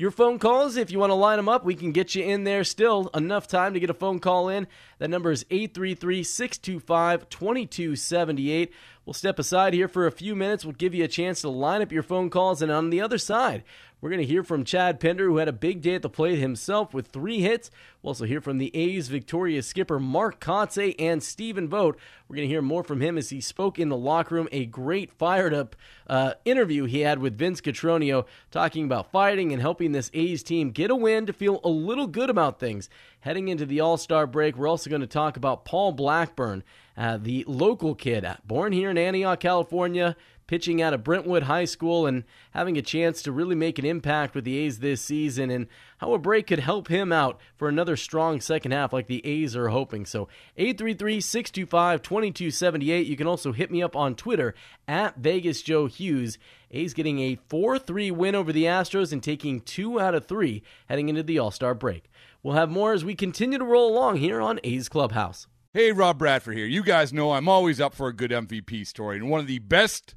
Your 0.00 0.10
phone 0.10 0.38
calls, 0.38 0.78
if 0.78 0.90
you 0.90 0.98
want 0.98 1.10
to 1.10 1.14
line 1.14 1.36
them 1.36 1.48
up, 1.48 1.62
we 1.62 1.74
can 1.74 1.92
get 1.92 2.14
you 2.14 2.24
in 2.24 2.44
there 2.44 2.64
still. 2.64 3.10
Enough 3.12 3.46
time 3.46 3.74
to 3.74 3.80
get 3.80 3.90
a 3.90 3.94
phone 3.94 4.18
call 4.18 4.48
in. 4.48 4.66
That 4.98 5.10
number 5.10 5.30
is 5.30 5.44
833 5.50 6.22
625 6.22 7.28
2278. 7.28 8.72
We'll 9.04 9.12
step 9.12 9.38
aside 9.38 9.74
here 9.74 9.88
for 9.88 10.06
a 10.06 10.10
few 10.10 10.34
minutes. 10.34 10.64
We'll 10.64 10.72
give 10.72 10.94
you 10.94 11.04
a 11.04 11.08
chance 11.08 11.42
to 11.42 11.50
line 11.50 11.82
up 11.82 11.92
your 11.92 12.02
phone 12.02 12.30
calls. 12.30 12.62
And 12.62 12.72
on 12.72 12.88
the 12.88 13.02
other 13.02 13.18
side, 13.18 13.62
we're 14.00 14.10
going 14.10 14.20
to 14.20 14.26
hear 14.26 14.42
from 14.42 14.64
Chad 14.64 14.98
Pinder, 14.98 15.26
who 15.26 15.36
had 15.36 15.48
a 15.48 15.52
big 15.52 15.82
day 15.82 15.94
at 15.94 16.02
the 16.02 16.08
plate 16.08 16.38
himself 16.38 16.94
with 16.94 17.08
three 17.08 17.40
hits. 17.40 17.70
We'll 18.02 18.10
also 18.10 18.24
hear 18.24 18.40
from 18.40 18.58
the 18.58 18.74
A's 18.74 19.08
victorious 19.08 19.66
skipper 19.66 19.98
Mark 19.98 20.40
Kotsay 20.40 20.94
and 20.98 21.22
Stephen 21.22 21.68
Vogt. 21.68 21.98
We're 22.26 22.36
going 22.36 22.48
to 22.48 22.52
hear 22.52 22.62
more 22.62 22.82
from 22.82 23.02
him 23.02 23.18
as 23.18 23.28
he 23.28 23.40
spoke 23.40 23.78
in 23.78 23.90
the 23.90 23.96
locker 23.96 24.36
room. 24.36 24.48
A 24.52 24.64
great 24.64 25.12
fired 25.12 25.52
up 25.52 25.76
uh, 26.06 26.34
interview 26.44 26.84
he 26.84 27.00
had 27.00 27.18
with 27.18 27.36
Vince 27.36 27.60
Cotroneo, 27.60 28.24
talking 28.50 28.84
about 28.84 29.10
fighting 29.12 29.52
and 29.52 29.60
helping 29.60 29.92
this 29.92 30.10
A's 30.14 30.42
team 30.42 30.70
get 30.70 30.90
a 30.90 30.96
win 30.96 31.26
to 31.26 31.32
feel 31.32 31.60
a 31.62 31.68
little 31.68 32.06
good 32.06 32.30
about 32.30 32.58
things. 32.58 32.88
Heading 33.20 33.48
into 33.48 33.66
the 33.66 33.80
All 33.80 33.98
Star 33.98 34.26
break, 34.26 34.56
we're 34.56 34.68
also 34.68 34.88
going 34.88 35.02
to 35.02 35.06
talk 35.06 35.36
about 35.36 35.66
Paul 35.66 35.92
Blackburn, 35.92 36.64
uh, 36.96 37.18
the 37.18 37.44
local 37.46 37.94
kid, 37.94 38.26
born 38.46 38.72
here 38.72 38.90
in 38.90 38.96
Antioch, 38.96 39.40
California, 39.40 40.16
pitching 40.50 40.82
out 40.82 40.92
of 40.92 41.04
Brentwood 41.04 41.44
High 41.44 41.64
School 41.64 42.08
and 42.08 42.24
having 42.50 42.76
a 42.76 42.82
chance 42.82 43.22
to 43.22 43.30
really 43.30 43.54
make 43.54 43.78
an 43.78 43.84
impact 43.84 44.34
with 44.34 44.42
the 44.42 44.58
A's 44.58 44.80
this 44.80 45.00
season, 45.00 45.48
and 45.48 45.68
how 45.98 46.12
a 46.12 46.18
break 46.18 46.48
could 46.48 46.58
help 46.58 46.88
him 46.88 47.12
out 47.12 47.38
for 47.56 47.68
another 47.68 47.96
strong 47.96 48.40
second 48.40 48.72
half 48.72 48.92
like 48.92 49.06
the 49.06 49.24
A's 49.24 49.54
are 49.54 49.68
hoping. 49.68 50.04
So 50.04 50.26
833 50.56 51.20
625 51.20 52.02
2278. 52.02 53.06
You 53.06 53.16
can 53.16 53.28
also 53.28 53.52
hit 53.52 53.70
me 53.70 53.80
up 53.80 53.94
on 53.94 54.16
Twitter 54.16 54.56
at 54.88 55.18
Vegas 55.18 55.62
Joe 55.62 55.86
Hughes. 55.86 56.36
A's 56.72 56.94
getting 56.94 57.20
a 57.20 57.38
4 57.48 57.78
3 57.78 58.10
win 58.10 58.34
over 58.34 58.52
the 58.52 58.64
Astros 58.64 59.12
and 59.12 59.22
taking 59.22 59.60
two 59.60 60.00
out 60.00 60.16
of 60.16 60.26
three 60.26 60.64
heading 60.88 61.08
into 61.08 61.22
the 61.22 61.38
All 61.38 61.52
Star 61.52 61.74
break. 61.74 62.10
We'll 62.42 62.56
have 62.56 62.70
more 62.70 62.92
as 62.92 63.04
we 63.04 63.14
continue 63.14 63.58
to 63.58 63.64
roll 63.64 63.88
along 63.94 64.16
here 64.16 64.40
on 64.40 64.58
A's 64.64 64.88
Clubhouse. 64.88 65.46
Hey, 65.72 65.92
Rob 65.92 66.18
Bradford 66.18 66.56
here. 66.56 66.66
You 66.66 66.82
guys 66.82 67.12
know 67.12 67.30
I'm 67.30 67.48
always 67.48 67.80
up 67.80 67.94
for 67.94 68.08
a 68.08 68.12
good 68.12 68.32
MVP 68.32 68.84
story, 68.84 69.16
and 69.16 69.30
one 69.30 69.38
of 69.38 69.46
the 69.46 69.60
best 69.60 70.16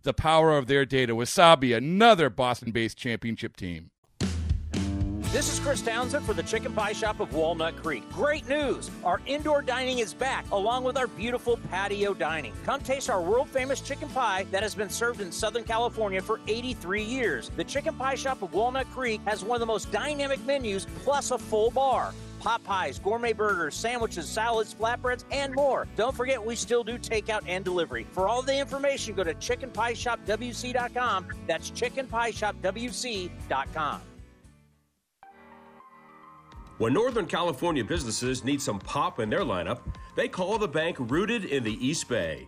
the 0.03 0.13
power 0.13 0.57
of 0.57 0.67
their 0.67 0.85
data. 0.85 1.15
Wasabi, 1.15 1.75
another 1.75 2.29
Boston 2.29 2.71
based 2.71 2.97
championship 2.97 3.55
team. 3.55 3.91
This 5.31 5.53
is 5.53 5.61
Chris 5.61 5.81
Townsend 5.81 6.25
for 6.25 6.33
the 6.33 6.43
Chicken 6.43 6.73
Pie 6.73 6.91
Shop 6.91 7.21
of 7.21 7.33
Walnut 7.33 7.77
Creek. 7.77 8.03
Great 8.11 8.49
news! 8.49 8.91
Our 9.05 9.21
indoor 9.25 9.61
dining 9.61 9.99
is 9.99 10.13
back, 10.13 10.43
along 10.51 10.83
with 10.83 10.97
our 10.97 11.07
beautiful 11.07 11.55
patio 11.69 12.13
dining. 12.13 12.51
Come 12.65 12.81
taste 12.81 13.09
our 13.09 13.21
world 13.21 13.47
famous 13.47 13.79
chicken 13.79 14.09
pie 14.09 14.45
that 14.51 14.61
has 14.61 14.75
been 14.75 14.89
served 14.89 15.21
in 15.21 15.31
Southern 15.31 15.63
California 15.63 16.21
for 16.21 16.41
83 16.49 17.01
years. 17.01 17.49
The 17.55 17.63
Chicken 17.63 17.95
Pie 17.95 18.15
Shop 18.15 18.41
of 18.41 18.53
Walnut 18.53 18.91
Creek 18.91 19.21
has 19.23 19.41
one 19.41 19.55
of 19.55 19.61
the 19.61 19.65
most 19.65 19.89
dynamic 19.89 20.43
menus, 20.45 20.85
plus 21.01 21.31
a 21.31 21.37
full 21.37 21.71
bar 21.71 22.13
pot 22.41 22.63
pies, 22.63 22.99
gourmet 22.99 23.33
burgers, 23.33 23.75
sandwiches, 23.75 24.27
salads, 24.27 24.73
flatbreads, 24.73 25.25
and 25.31 25.53
more. 25.53 25.87
Don't 25.95 26.15
forget, 26.15 26.43
we 26.43 26.55
still 26.55 26.83
do 26.83 26.97
takeout 26.97 27.43
and 27.47 27.63
delivery. 27.63 28.07
For 28.11 28.27
all 28.27 28.41
the 28.41 28.57
information, 28.57 29.13
go 29.15 29.23
to 29.23 29.35
chickenpieshopwc.com. 29.35 31.27
That's 31.47 31.71
chickenpieshopwc.com. 31.71 34.01
When 36.77 36.93
Northern 36.93 37.27
California 37.27 37.83
businesses 37.83 38.43
need 38.43 38.59
some 38.59 38.79
pop 38.79 39.19
in 39.19 39.29
their 39.29 39.41
lineup, 39.41 39.81
they 40.15 40.27
call 40.27 40.57
the 40.57 40.67
bank 40.67 40.97
rooted 40.99 41.45
in 41.45 41.63
the 41.63 41.85
East 41.85 42.09
Bay. 42.09 42.47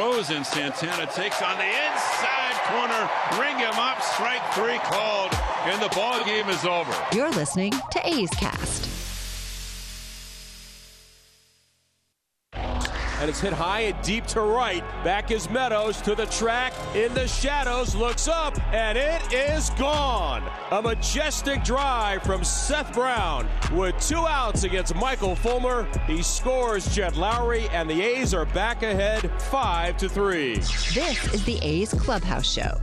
Throws 0.00 0.30
and 0.30 0.46
Santana 0.46 1.04
takes 1.12 1.42
on 1.42 1.58
the 1.58 1.64
inside 1.64 2.54
corner. 2.68 3.10
Ring 3.38 3.58
him 3.58 3.74
up. 3.74 4.00
Strike 4.00 4.40
three 4.54 4.78
called, 4.78 5.30
and 5.66 5.82
the 5.82 5.94
ball 5.94 6.24
game 6.24 6.48
is 6.48 6.64
over. 6.64 6.90
You're 7.12 7.30
listening 7.32 7.72
to 7.90 8.08
A's 8.08 8.30
Cast. 8.30 8.79
And 13.20 13.28
it's 13.28 13.40
hit 13.40 13.52
high 13.52 13.80
and 13.80 14.02
deep 14.02 14.26
to 14.28 14.40
right. 14.40 14.82
Back 15.04 15.30
is 15.30 15.50
Meadows 15.50 16.00
to 16.02 16.14
the 16.14 16.26
track 16.26 16.72
in 16.94 17.12
the 17.12 17.28
shadows, 17.28 17.94
looks 17.94 18.28
up, 18.28 18.58
and 18.72 18.96
it 18.96 19.32
is 19.32 19.70
gone. 19.70 20.42
A 20.70 20.80
majestic 20.80 21.62
drive 21.62 22.22
from 22.22 22.42
Seth 22.42 22.94
Brown 22.94 23.46
with 23.72 23.94
two 24.00 24.26
outs 24.26 24.64
against 24.64 24.94
Michael 24.94 25.36
Fulmer. 25.36 25.86
He 26.06 26.22
scores 26.22 26.94
Jed 26.94 27.12
Lowrie, 27.14 27.68
and 27.72 27.90
the 27.90 28.00
A's 28.00 28.32
are 28.32 28.46
back 28.46 28.82
ahead 28.82 29.30
5 29.42 29.96
to 29.98 30.08
3. 30.08 30.54
This 30.54 31.34
is 31.34 31.44
the 31.44 31.58
A's 31.62 31.92
Clubhouse 31.92 32.50
Show. 32.50 32.80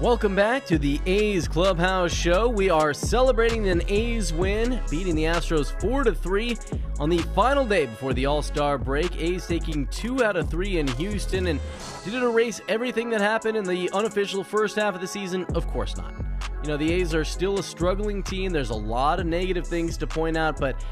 Welcome 0.00 0.34
back 0.34 0.64
to 0.64 0.78
the 0.78 0.98
A's 1.04 1.46
Clubhouse 1.46 2.10
Show. 2.10 2.48
We 2.48 2.70
are 2.70 2.94
celebrating 2.94 3.68
an 3.68 3.82
A's 3.86 4.32
win, 4.32 4.80
beating 4.90 5.14
the 5.14 5.24
Astros 5.24 5.78
4 5.78 6.04
to 6.04 6.14
3 6.14 6.56
on 6.98 7.10
the 7.10 7.18
final 7.18 7.66
day 7.66 7.84
before 7.84 8.14
the 8.14 8.24
All 8.24 8.40
Star 8.40 8.78
break. 8.78 9.14
A's 9.20 9.46
taking 9.46 9.86
two 9.88 10.24
out 10.24 10.36
of 10.36 10.48
three 10.48 10.78
in 10.78 10.88
Houston. 10.92 11.48
And 11.48 11.60
did 12.02 12.14
it 12.14 12.22
erase 12.22 12.62
everything 12.66 13.10
that 13.10 13.20
happened 13.20 13.58
in 13.58 13.64
the 13.64 13.90
unofficial 13.92 14.42
first 14.42 14.74
half 14.76 14.94
of 14.94 15.02
the 15.02 15.06
season? 15.06 15.44
Of 15.54 15.66
course 15.66 15.94
not. 15.98 16.14
You 16.62 16.68
know, 16.68 16.76
the 16.78 16.90
A's 16.92 17.14
are 17.14 17.24
still 17.24 17.58
a 17.58 17.62
struggling 17.62 18.22
team. 18.22 18.52
There's 18.52 18.70
a 18.70 18.74
lot 18.74 19.20
of 19.20 19.26
negative 19.26 19.66
things 19.66 19.98
to 19.98 20.06
point 20.06 20.34
out, 20.34 20.58
but 20.58 20.82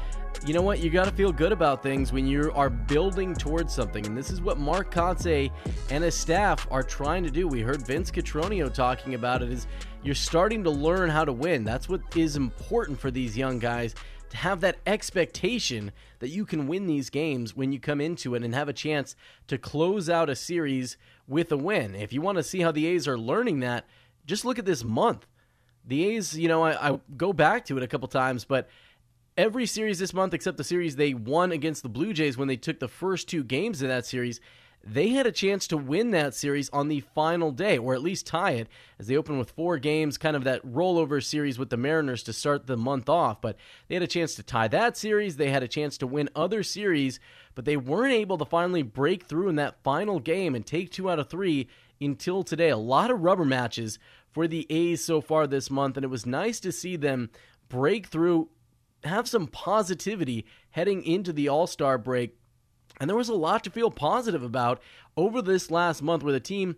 you 0.45 0.53
know 0.53 0.61
what? 0.61 0.79
You 0.79 0.89
got 0.89 1.05
to 1.05 1.11
feel 1.11 1.31
good 1.31 1.51
about 1.51 1.83
things 1.83 2.13
when 2.13 2.25
you 2.25 2.51
are 2.55 2.69
building 2.69 3.35
towards 3.35 3.73
something. 3.73 4.05
And 4.05 4.17
this 4.17 4.29
is 4.29 4.41
what 4.41 4.57
Mark 4.57 4.93
Kotsay 4.93 5.51
and 5.89 6.03
his 6.03 6.15
staff 6.15 6.67
are 6.71 6.83
trying 6.83 7.23
to 7.23 7.29
do. 7.29 7.47
We 7.47 7.61
heard 7.61 7.85
Vince 7.85 8.09
Cotroneo 8.09 8.73
talking 8.73 9.15
about 9.15 9.41
it 9.41 9.51
is 9.51 9.67
you're 10.01 10.15
starting 10.15 10.63
to 10.63 10.69
learn 10.69 11.09
how 11.09 11.25
to 11.25 11.33
win. 11.33 11.63
That's 11.63 11.89
what 11.89 12.01
is 12.15 12.37
important 12.37 12.99
for 12.99 13.11
these 13.11 13.37
young 13.37 13.59
guys 13.59 13.95
to 14.29 14.37
have 14.37 14.61
that 14.61 14.77
expectation 14.87 15.91
that 16.19 16.29
you 16.29 16.45
can 16.45 16.67
win 16.67 16.87
these 16.87 17.09
games 17.09 17.55
when 17.55 17.71
you 17.71 17.79
come 17.79 17.99
into 17.99 18.35
it 18.35 18.43
and 18.43 18.53
have 18.53 18.69
a 18.69 18.73
chance 18.73 19.15
to 19.47 19.57
close 19.57 20.09
out 20.09 20.29
a 20.29 20.35
series 20.35 20.97
with 21.27 21.51
a 21.51 21.57
win. 21.57 21.95
If 21.95 22.13
you 22.13 22.21
want 22.21 22.37
to 22.37 22.43
see 22.43 22.61
how 22.61 22.71
the 22.71 22.85
A's 22.87 23.07
are 23.07 23.17
learning 23.17 23.59
that, 23.61 23.85
just 24.25 24.45
look 24.45 24.59
at 24.59 24.65
this 24.65 24.83
month. 24.83 25.25
The 25.85 26.05
A's, 26.05 26.37
you 26.37 26.47
know, 26.47 26.63
I, 26.63 26.91
I 26.91 26.99
go 27.17 27.33
back 27.33 27.65
to 27.65 27.77
it 27.77 27.83
a 27.83 27.87
couple 27.87 28.07
times, 28.07 28.45
but 28.45 28.69
every 29.39 29.65
series 29.65 29.99
this 29.99 30.13
month 30.13 30.33
except 30.33 30.57
the 30.57 30.63
series 30.65 30.97
they 30.97 31.13
won 31.13 31.53
against 31.53 31.81
the 31.81 31.87
Blue 31.87 32.11
Jays 32.11 32.37
when 32.37 32.49
they 32.49 32.57
took 32.57 32.77
the 32.77 32.89
first 32.89 33.29
two 33.29 33.41
games 33.41 33.81
of 33.81 33.87
that 33.87 34.05
series, 34.05 34.41
they 34.83 35.09
had 35.09 35.25
a 35.25 35.31
chance 35.31 35.65
to 35.67 35.77
win 35.77 36.11
that 36.11 36.33
series 36.33 36.69
on 36.71 36.89
the 36.89 36.99
final 37.15 37.53
day, 37.53 37.77
or 37.77 37.93
at 37.93 38.01
least 38.01 38.27
tie 38.27 38.51
it, 38.51 38.67
as 38.99 39.07
they 39.07 39.15
opened 39.15 39.39
with 39.39 39.51
four 39.51 39.77
games, 39.77 40.17
kind 40.17 40.35
of 40.35 40.43
that 40.43 40.65
rollover 40.65 41.23
series 41.23 41.57
with 41.57 41.69
the 41.69 41.77
Mariners 41.77 42.21
to 42.23 42.33
start 42.33 42.67
the 42.67 42.75
month 42.75 43.07
off. 43.07 43.39
But 43.39 43.55
they 43.87 43.95
had 43.95 44.03
a 44.03 44.07
chance 44.07 44.35
to 44.35 44.43
tie 44.43 44.67
that 44.67 44.97
series. 44.97 45.37
They 45.37 45.51
had 45.51 45.63
a 45.63 45.69
chance 45.69 45.97
to 45.99 46.07
win 46.07 46.29
other 46.35 46.61
series, 46.61 47.21
but 47.55 47.63
they 47.63 47.77
weren't 47.77 48.13
able 48.13 48.37
to 48.39 48.45
finally 48.45 48.83
break 48.83 49.23
through 49.23 49.47
in 49.47 49.55
that 49.55 49.81
final 49.83 50.19
game 50.19 50.53
and 50.53 50.65
take 50.65 50.91
two 50.91 51.09
out 51.09 51.19
of 51.19 51.29
three 51.29 51.69
until 52.01 52.43
today. 52.43 52.69
A 52.69 52.77
lot 52.77 53.09
of 53.09 53.21
rubber 53.21 53.45
matches 53.45 53.99
for 54.33 54.49
the 54.49 54.67
A's 54.69 55.01
so 55.01 55.21
far 55.21 55.47
this 55.47 55.71
month, 55.71 55.95
and 55.95 56.03
it 56.03 56.09
was 56.09 56.25
nice 56.25 56.59
to 56.59 56.73
see 56.73 56.97
them 56.97 57.29
break 57.69 58.07
through 58.07 58.49
have 59.03 59.27
some 59.27 59.47
positivity 59.47 60.45
heading 60.71 61.03
into 61.03 61.33
the 61.33 61.49
All 61.49 61.67
Star 61.67 61.97
break. 61.97 62.37
And 62.99 63.09
there 63.09 63.17
was 63.17 63.29
a 63.29 63.35
lot 63.35 63.63
to 63.63 63.69
feel 63.69 63.91
positive 63.91 64.43
about 64.43 64.81
over 65.15 65.41
this 65.41 65.71
last 65.71 66.01
month 66.01 66.23
where 66.23 66.33
the 66.33 66.39
team, 66.39 66.75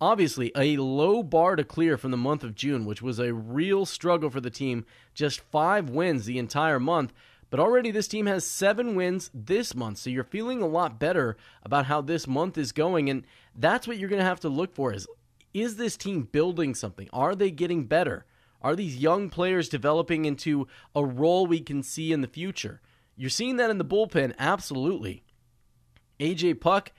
obviously, 0.00 0.52
a 0.54 0.76
low 0.76 1.22
bar 1.22 1.56
to 1.56 1.64
clear 1.64 1.96
from 1.96 2.10
the 2.10 2.16
month 2.16 2.44
of 2.44 2.54
June, 2.54 2.84
which 2.84 3.00
was 3.00 3.18
a 3.18 3.32
real 3.32 3.86
struggle 3.86 4.28
for 4.28 4.40
the 4.40 4.50
team. 4.50 4.84
Just 5.14 5.40
five 5.40 5.88
wins 5.88 6.26
the 6.26 6.38
entire 6.38 6.80
month. 6.80 7.12
But 7.48 7.60
already 7.60 7.90
this 7.90 8.08
team 8.08 8.26
has 8.26 8.46
seven 8.46 8.94
wins 8.94 9.30
this 9.34 9.74
month. 9.74 9.98
So 9.98 10.08
you're 10.08 10.24
feeling 10.24 10.62
a 10.62 10.66
lot 10.66 10.98
better 10.98 11.36
about 11.62 11.84
how 11.86 12.00
this 12.00 12.26
month 12.26 12.56
is 12.56 12.72
going. 12.72 13.10
And 13.10 13.26
that's 13.54 13.86
what 13.86 13.98
you're 13.98 14.08
going 14.08 14.20
to 14.20 14.24
have 14.24 14.40
to 14.40 14.48
look 14.48 14.74
for 14.74 14.92
is, 14.92 15.06
is 15.52 15.76
this 15.76 15.98
team 15.98 16.22
building 16.32 16.74
something? 16.74 17.10
Are 17.12 17.34
they 17.34 17.50
getting 17.50 17.84
better? 17.84 18.24
Are 18.62 18.76
these 18.76 18.96
young 18.96 19.28
players 19.28 19.68
developing 19.68 20.24
into 20.24 20.68
a 20.94 21.04
role 21.04 21.46
we 21.46 21.60
can 21.60 21.82
see 21.82 22.12
in 22.12 22.20
the 22.20 22.28
future? 22.28 22.80
You're 23.16 23.30
seeing 23.30 23.56
that 23.56 23.70
in 23.70 23.78
the 23.78 23.84
bullpen, 23.84 24.34
absolutely. 24.38 25.24
AJ 26.20 26.60
Puk, 26.60 26.92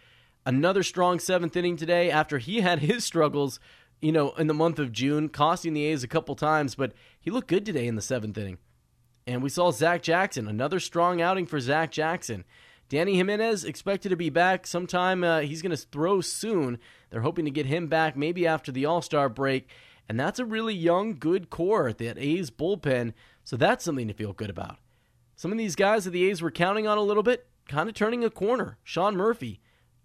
another 0.46 0.84
strong 0.84 1.20
seventh 1.20 1.56
inning 1.56 1.78
today 1.78 2.12
after 2.12 2.38
he 2.38 2.62
had 2.62 2.80
his 2.80 3.04
struggles, 3.04 3.60
you 4.02 4.12
know, 4.12 4.32
in 4.32 4.48
the 4.48 4.54
month 4.54 4.78
of 4.78 4.92
June, 4.92 5.30
costing 5.30 5.74
the 5.74 5.86
A's 5.86 6.04
a 6.04 6.08
couple 6.08 6.36
times, 6.36 6.76
but 6.76 6.92
he 7.20 7.32
looked 7.32 7.48
good 7.48 7.66
today 7.66 7.88
in 7.88 7.96
the 7.96 8.02
seventh 8.02 8.38
inning. 8.38 8.58
And 9.26 9.42
we 9.42 9.50
saw 9.50 9.72
Zach 9.72 10.04
Jackson, 10.04 10.48
another 10.48 10.80
strong 10.82 11.22
outing 11.22 11.46
for 11.46 11.60
Zach 11.60 11.92
Jackson. 11.92 12.44
Dany 12.90 13.16
Jimenez 13.16 13.64
expected 13.64 14.10
to 14.10 14.18
be 14.18 14.30
back 14.30 14.68
sometime. 14.68 15.24
Uh, 15.24 15.40
he's 15.40 15.62
going 15.62 15.76
to 15.76 15.78
throw 15.78 16.20
soon. 16.22 16.78
They're 17.10 17.22
hoping 17.22 17.46
to 17.46 17.52
get 17.52 17.66
him 17.66 17.88
back 17.88 18.18
maybe 18.18 18.46
after 18.46 18.72
the 18.72 18.86
All 18.86 19.02
Star 19.02 19.30
break. 19.30 19.70
And 20.10 20.20
that's 20.20 20.40
a 20.40 20.46
really 20.46 20.74
young, 20.74 21.16
good 21.16 21.50
core 21.50 21.88
at 21.88 21.98
that 22.00 22.18
A's 22.18 22.52
bullpen. 22.52 23.14
So 23.44 23.58
that's 23.58 23.84
something 23.84 24.08
to 24.08 24.14
feel 24.14 24.34
good 24.34 24.50
about. 24.50 24.78
Some 25.36 25.52
of 25.52 25.58
these 25.58 25.76
guys 25.76 26.06
that 26.06 26.12
the 26.12 26.30
A's 26.30 26.42
were 26.42 26.52
counting 26.52 26.88
on 26.88 26.98
a 26.98 27.04
little 27.04 27.24
bit, 27.24 27.48
kind 27.68 27.90
of 27.90 27.96
turning 27.96 28.24
a 28.24 28.30
corner. 28.30 28.78
Sean 28.84 29.16
Murphy 29.16 29.60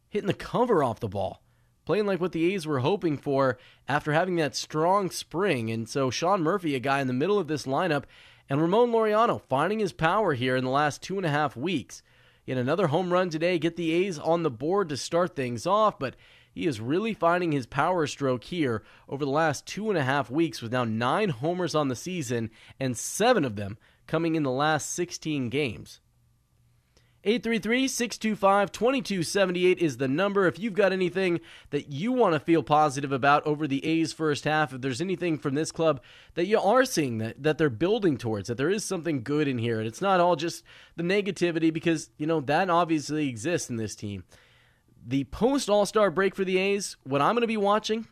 hitting 0.09 0.27
the 0.27 0.35
cover 0.35 0.83
off 0.83 1.01
the 1.01 1.09
ball, 1.09 1.43
playing 1.85 2.07
like 2.07 2.21
what 2.21 2.33
the 2.33 2.55
A's 2.55 2.67
were 2.67 2.81
hoping 2.81 3.19
for 3.19 3.59
after 3.87 4.13
having 4.13 4.37
that 4.37 4.57
strong 4.57 5.11
spring. 5.11 5.71
And 5.71 5.89
so 5.89 6.11
Sean 6.11 6.43
Murphy, 6.43 6.75
a 6.75 6.81
guy 6.81 7.01
in 7.01 7.07
the 7.07 7.13
middle 7.13 7.39
of 7.39 7.49
this 7.49 7.67
lineup, 7.67 8.05
and 8.49 8.63
Ramon 8.63 8.91
Laureano 8.91 9.43
finding 9.49 9.81
his 9.81 9.93
power 9.93 10.33
here 10.35 10.57
in 10.57 10.65
the 10.65 10.71
last 10.71 11.03
two 11.03 11.17
and 11.19 11.27
a 11.27 11.31
half 11.31 11.57
weeks. 11.57 12.03
Had 12.47 12.57
another 12.57 12.87
home 12.87 13.13
run 13.13 13.29
today, 13.29 13.59
get 13.59 13.77
the 13.77 13.93
A's 13.93 14.19
on 14.19 14.43
the 14.43 14.51
board 14.51 14.89
to 14.89 14.97
start 14.97 15.37
things 15.37 15.67
off, 15.67 15.99
but 15.99 16.17
he 16.59 16.67
is 16.67 16.81
really 16.81 17.15
finding 17.15 17.53
his 17.53 17.67
power 17.67 18.05
stroke 18.05 18.43
here 18.43 18.83
over 19.09 19.25
the 19.25 19.31
last 19.31 19.65
two 19.65 19.91
and 19.91 19.97
a 19.99 20.03
half 20.03 20.29
weeks 20.29 20.61
with 20.61 20.73
now 20.73 20.83
nine 20.83 21.29
homers 21.29 21.73
on 21.73 21.87
the 21.87 21.95
season 21.95 22.51
and 22.81 22.99
seven 22.99 23.45
of 23.45 23.55
them 23.55 23.79
coming 24.09 24.35
in 24.35 24.43
the 24.43 24.51
last 24.51 24.93
16 24.93 25.51
games. 25.51 26.01
833 27.23 27.87
625 27.87 28.73
2278 28.73 29.79
is 29.79 29.99
the 29.99 30.09
number. 30.09 30.49
If 30.49 30.59
you've 30.59 30.75
got 30.75 30.93
anything 30.93 31.39
that 31.71 31.93
you 31.93 32.11
want 32.11 32.35
to 32.35 32.41
feel 32.41 32.65
positive 32.65 33.13
about 33.13 33.47
over 33.47 33.69
the 33.69 33.85
A's 33.85 34.13
first 34.13 34.43
half, 34.43 34.73
if 34.73 34.81
there's 34.81 35.01
anything 35.01 35.39
from 35.39 35.55
this 35.55 35.71
club 35.71 36.03
that 36.35 36.47
you 36.47 36.59
are 36.59 36.85
seeing 36.85 37.19
that, 37.19 37.41
that 37.41 37.59
they're 37.59 37.71
building 37.71 38.19
towards, 38.19 38.49
that 38.49 38.57
there 38.57 38.71
is 38.71 38.85
something 38.85 39.23
good 39.23 39.47
in 39.47 39.59
here, 39.59 39.79
and 39.79 39.87
it's 39.87 40.01
not 40.01 40.19
all 40.19 40.35
just 40.35 40.65
the 40.97 41.05
negativity, 41.05 41.73
because, 41.73 42.11
you 42.19 42.27
know, 42.27 42.41
that 42.41 42.69
obviously 42.69 43.29
exists 43.29 43.71
in 43.71 43.77
this 43.77 43.95
team 43.95 44.25
the 45.09 45.25
post 45.25 45.71
All 45.71 45.87
Star 45.87 46.11
break 46.11 46.35
for 46.35 46.45
the 46.45 46.59
A's, 46.59 46.97
what 47.03 47.23
I'm 47.23 47.35
going 47.35 47.41
to 47.41 47.47
be 47.47 47.57
watching, 47.57 48.07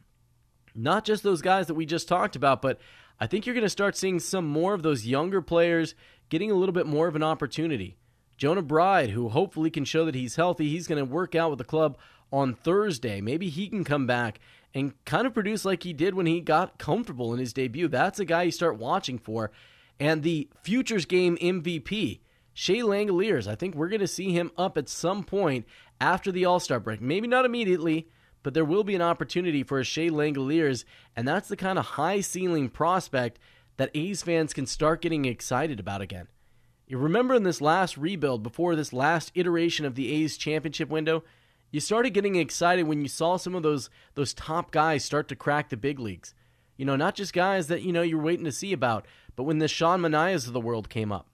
not 0.75 1.05
just 1.05 1.23
those 1.23 1.43
guys 1.43 1.67
that 1.67 1.75
we 1.75 1.85
just 1.85 2.09
talked 2.09 2.37
about, 2.37 2.63
but 2.63 2.81
I 3.21 3.27
think 3.27 3.45
you're 3.45 3.55
going 3.55 3.65
to 3.65 3.71
start 3.71 3.97
seeing 3.97 4.19
some 4.19 4.47
more 4.47 4.73
of 4.73 4.83
those 4.83 5.07
younger 5.07 5.43
players 5.43 5.95
getting 6.31 6.51
a 6.51 6.55
little 6.55 6.73
bit 6.73 6.87
more 6.87 7.07
of 7.07 7.15
an 7.15 7.23
opportunity. 7.23 7.97
Jonah 8.39 8.63
Bride, 8.63 9.11
who 9.11 9.29
hopefully 9.29 9.71
can 9.71 9.85
show 9.85 10.07
that 10.07 10.15
he's 10.15 10.37
healthy, 10.37 10.71
he's 10.71 10.87
going 10.87 10.99
to 10.99 11.11
work 11.11 11.35
out 11.35 11.51
with 11.51 11.59
the 11.59 11.65
club 11.65 11.99
on 12.33 12.55
Thursday. 12.55 13.21
Maybe 13.21 13.51
he 13.51 13.69
can 13.69 13.85
come 13.85 14.07
back 14.07 14.41
and 14.75 14.93
kind 15.05 15.27
of 15.27 15.35
produce 15.35 15.65
like 15.65 15.83
he 15.83 15.93
did 15.93 16.15
when 16.15 16.27
he 16.27 16.41
got 16.41 16.79
comfortable 16.79 17.33
in 17.33 17.41
his 17.41 17.53
debut. 17.53 17.89
That's 17.89 18.19
a 18.19 18.25
guy 18.25 18.45
you 18.45 18.51
start 18.51 18.79
watching 18.79 19.19
for. 19.19 19.51
And 20.01 20.23
the 20.23 20.49
Futures 20.63 21.07
Game 21.07 21.37
MVP, 21.39 22.21
Shea 22.59 22.79
Langeliers, 22.79 23.47
I 23.47 23.55
think 23.55 23.75
we're 23.75 23.91
going 23.91 24.01
to 24.01 24.07
see 24.07 24.33
him 24.33 24.51
up 24.57 24.79
at 24.79 24.89
some 24.89 25.25
point 25.25 25.67
after 26.01 26.33
the 26.33 26.47
All 26.47 26.59
Star 26.59 26.81
break. 26.81 27.03
Maybe 27.03 27.29
not 27.29 27.45
immediately, 27.45 28.09
but 28.43 28.55
there 28.55 28.65
will 28.65 28.83
be 28.83 28.95
an 28.95 29.03
opportunity 29.03 29.63
for 29.63 29.79
a 29.79 29.85
Shea 29.85 30.09
Langeliers, 30.09 30.87
and 31.15 31.29
that's 31.29 31.49
the 31.51 31.57
kind 31.57 31.79
of 31.79 31.85
high 31.85 32.23
ceiling 32.23 32.71
prospect 32.71 33.39
that 33.77 33.91
A's 33.95 34.23
fans 34.23 34.55
can 34.55 34.65
start 34.65 35.03
getting 35.03 35.27
excited 35.27 35.79
about 35.79 36.01
again. 36.01 36.29
You 36.87 36.97
remember 36.97 37.35
in 37.35 37.43
this 37.43 37.61
last 37.61 37.99
rebuild, 37.99 38.43
before 38.43 38.75
this 38.75 38.91
last 38.91 39.33
iteration 39.35 39.85
of 39.85 39.95
the 39.95 40.11
A's 40.11 40.39
championship 40.39 40.89
window, 40.89 41.25
you 41.71 41.81
started 41.81 42.15
getting 42.15 42.37
excited 42.37 42.87
when 42.87 43.03
you 43.03 43.09
saw 43.09 43.37
some 43.37 43.55
of 43.55 43.65
those 43.65 43.91
those 44.15 44.33
top 44.33 44.71
guys 44.71 45.05
start 45.05 45.29
to 45.29 45.37
crack 45.37 45.69
the 45.69 45.77
big 45.77 45.99
leagues. 45.99 46.33
You 46.79 46.87
know, 46.87 46.97
not 46.97 47.17
just 47.17 47.35
guys 47.35 47.67
that 47.67 47.83
you 47.83 47.93
know 47.93 48.01
you're 48.01 48.19
waiting 48.19 48.47
to 48.47 48.53
see 48.53 48.73
about, 48.73 49.05
but 49.35 49.43
when 49.43 49.59
the 49.59 49.69
Sean 49.69 50.01
Manaeas 50.01 50.47
of 50.47 50.55
the 50.55 50.61
world 50.61 50.89
came 50.89 51.13
up 51.13 51.29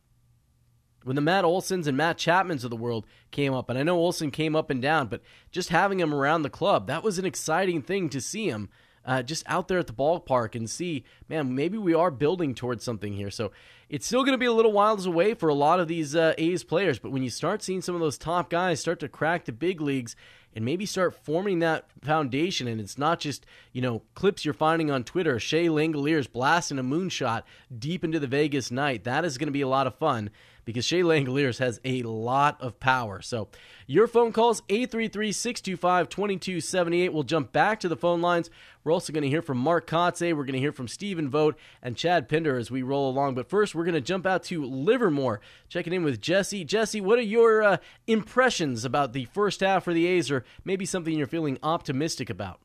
when 1.04 1.16
the 1.16 1.22
Matt 1.22 1.44
Olsons 1.44 1.86
and 1.86 1.96
Matt 1.96 2.18
Chapmans 2.18 2.64
of 2.64 2.70
the 2.70 2.76
world 2.76 3.06
came 3.30 3.54
up, 3.54 3.68
and 3.68 3.78
I 3.78 3.82
know 3.82 3.96
Olson 3.96 4.30
came 4.30 4.56
up 4.56 4.70
and 4.70 4.80
down, 4.80 5.08
but 5.08 5.22
just 5.50 5.70
having 5.70 6.00
him 6.00 6.14
around 6.14 6.42
the 6.42 6.50
club, 6.50 6.86
that 6.86 7.02
was 7.02 7.18
an 7.18 7.24
exciting 7.24 7.82
thing 7.82 8.08
to 8.10 8.20
see 8.20 8.48
him 8.48 8.68
uh, 9.04 9.22
just 9.22 9.42
out 9.46 9.68
there 9.68 9.78
at 9.78 9.86
the 9.86 9.92
ballpark 9.92 10.54
and 10.54 10.70
see, 10.70 11.04
man, 11.28 11.54
maybe 11.54 11.76
we 11.78 11.94
are 11.94 12.10
building 12.10 12.54
towards 12.54 12.84
something 12.84 13.14
here. 13.14 13.30
So 13.30 13.50
it's 13.88 14.06
still 14.06 14.22
going 14.22 14.32
to 14.32 14.38
be 14.38 14.46
a 14.46 14.52
little 14.52 14.72
whiles 14.72 15.06
away 15.06 15.34
for 15.34 15.48
a 15.48 15.54
lot 15.54 15.80
of 15.80 15.88
these 15.88 16.14
uh, 16.14 16.34
A's 16.38 16.64
players, 16.64 16.98
but 16.98 17.10
when 17.10 17.22
you 17.22 17.30
start 17.30 17.62
seeing 17.62 17.82
some 17.82 17.94
of 17.94 18.00
those 18.00 18.18
top 18.18 18.48
guys 18.48 18.80
start 18.80 19.00
to 19.00 19.08
crack 19.08 19.44
the 19.44 19.52
big 19.52 19.80
leagues, 19.80 20.16
and 20.54 20.64
maybe 20.64 20.84
start 20.84 21.14
forming 21.14 21.60
that 21.60 21.86
foundation. 22.02 22.68
And 22.68 22.80
it's 22.80 22.98
not 22.98 23.20
just, 23.20 23.46
you 23.72 23.80
know, 23.80 24.02
clips 24.14 24.44
you're 24.44 24.54
finding 24.54 24.90
on 24.90 25.04
Twitter. 25.04 25.38
Shea 25.38 25.66
Langeliers 25.66 26.30
blasting 26.30 26.78
a 26.78 26.84
moonshot 26.84 27.42
deep 27.76 28.04
into 28.04 28.20
the 28.20 28.26
Vegas 28.26 28.70
night. 28.70 29.04
That 29.04 29.24
is 29.24 29.38
going 29.38 29.46
to 29.46 29.52
be 29.52 29.62
a 29.62 29.68
lot 29.68 29.86
of 29.86 29.94
fun 29.94 30.30
because 30.64 30.84
Shea 30.84 31.02
Langeliers 31.02 31.58
has 31.58 31.80
a 31.84 32.02
lot 32.02 32.60
of 32.60 32.80
power. 32.80 33.22
So 33.22 33.48
your 33.86 34.06
phone 34.06 34.32
calls, 34.32 34.60
833-625-2278. 34.62 37.10
We'll 37.10 37.22
jump 37.24 37.52
back 37.52 37.80
to 37.80 37.88
the 37.88 37.96
phone 37.96 38.20
lines. 38.20 38.50
We're 38.84 38.92
also 38.92 39.12
going 39.12 39.22
to 39.22 39.28
hear 39.28 39.42
from 39.42 39.58
Mark 39.58 39.86
Kotsay. 39.86 40.36
We're 40.36 40.44
going 40.44 40.54
to 40.54 40.60
hear 40.60 40.72
from 40.72 40.88
Stephen 40.88 41.28
Vogt 41.28 41.58
and 41.82 41.96
Chad 41.96 42.28
Pinder 42.28 42.56
as 42.56 42.70
we 42.70 42.82
roll 42.82 43.10
along. 43.10 43.34
But 43.34 43.48
first, 43.48 43.74
we're 43.74 43.84
going 43.84 43.94
to 43.94 44.00
jump 44.00 44.26
out 44.26 44.42
to 44.44 44.64
Livermore, 44.64 45.40
checking 45.68 45.92
in 45.92 46.04
with 46.04 46.20
Jesse. 46.20 46.64
Jesse, 46.64 47.00
what 47.00 47.18
are 47.18 47.22
your 47.22 47.62
uh, 47.62 47.76
impressions 48.06 48.84
about 48.84 49.12
the 49.12 49.24
first 49.26 49.60
half 49.60 49.84
for 49.84 49.92
the 49.92 50.06
A's 50.06 50.30
or 50.30 50.44
maybe 50.64 50.84
something 50.84 51.16
you're 51.16 51.26
feeling 51.26 51.58
optimistic 51.62 52.30
about? 52.30 52.60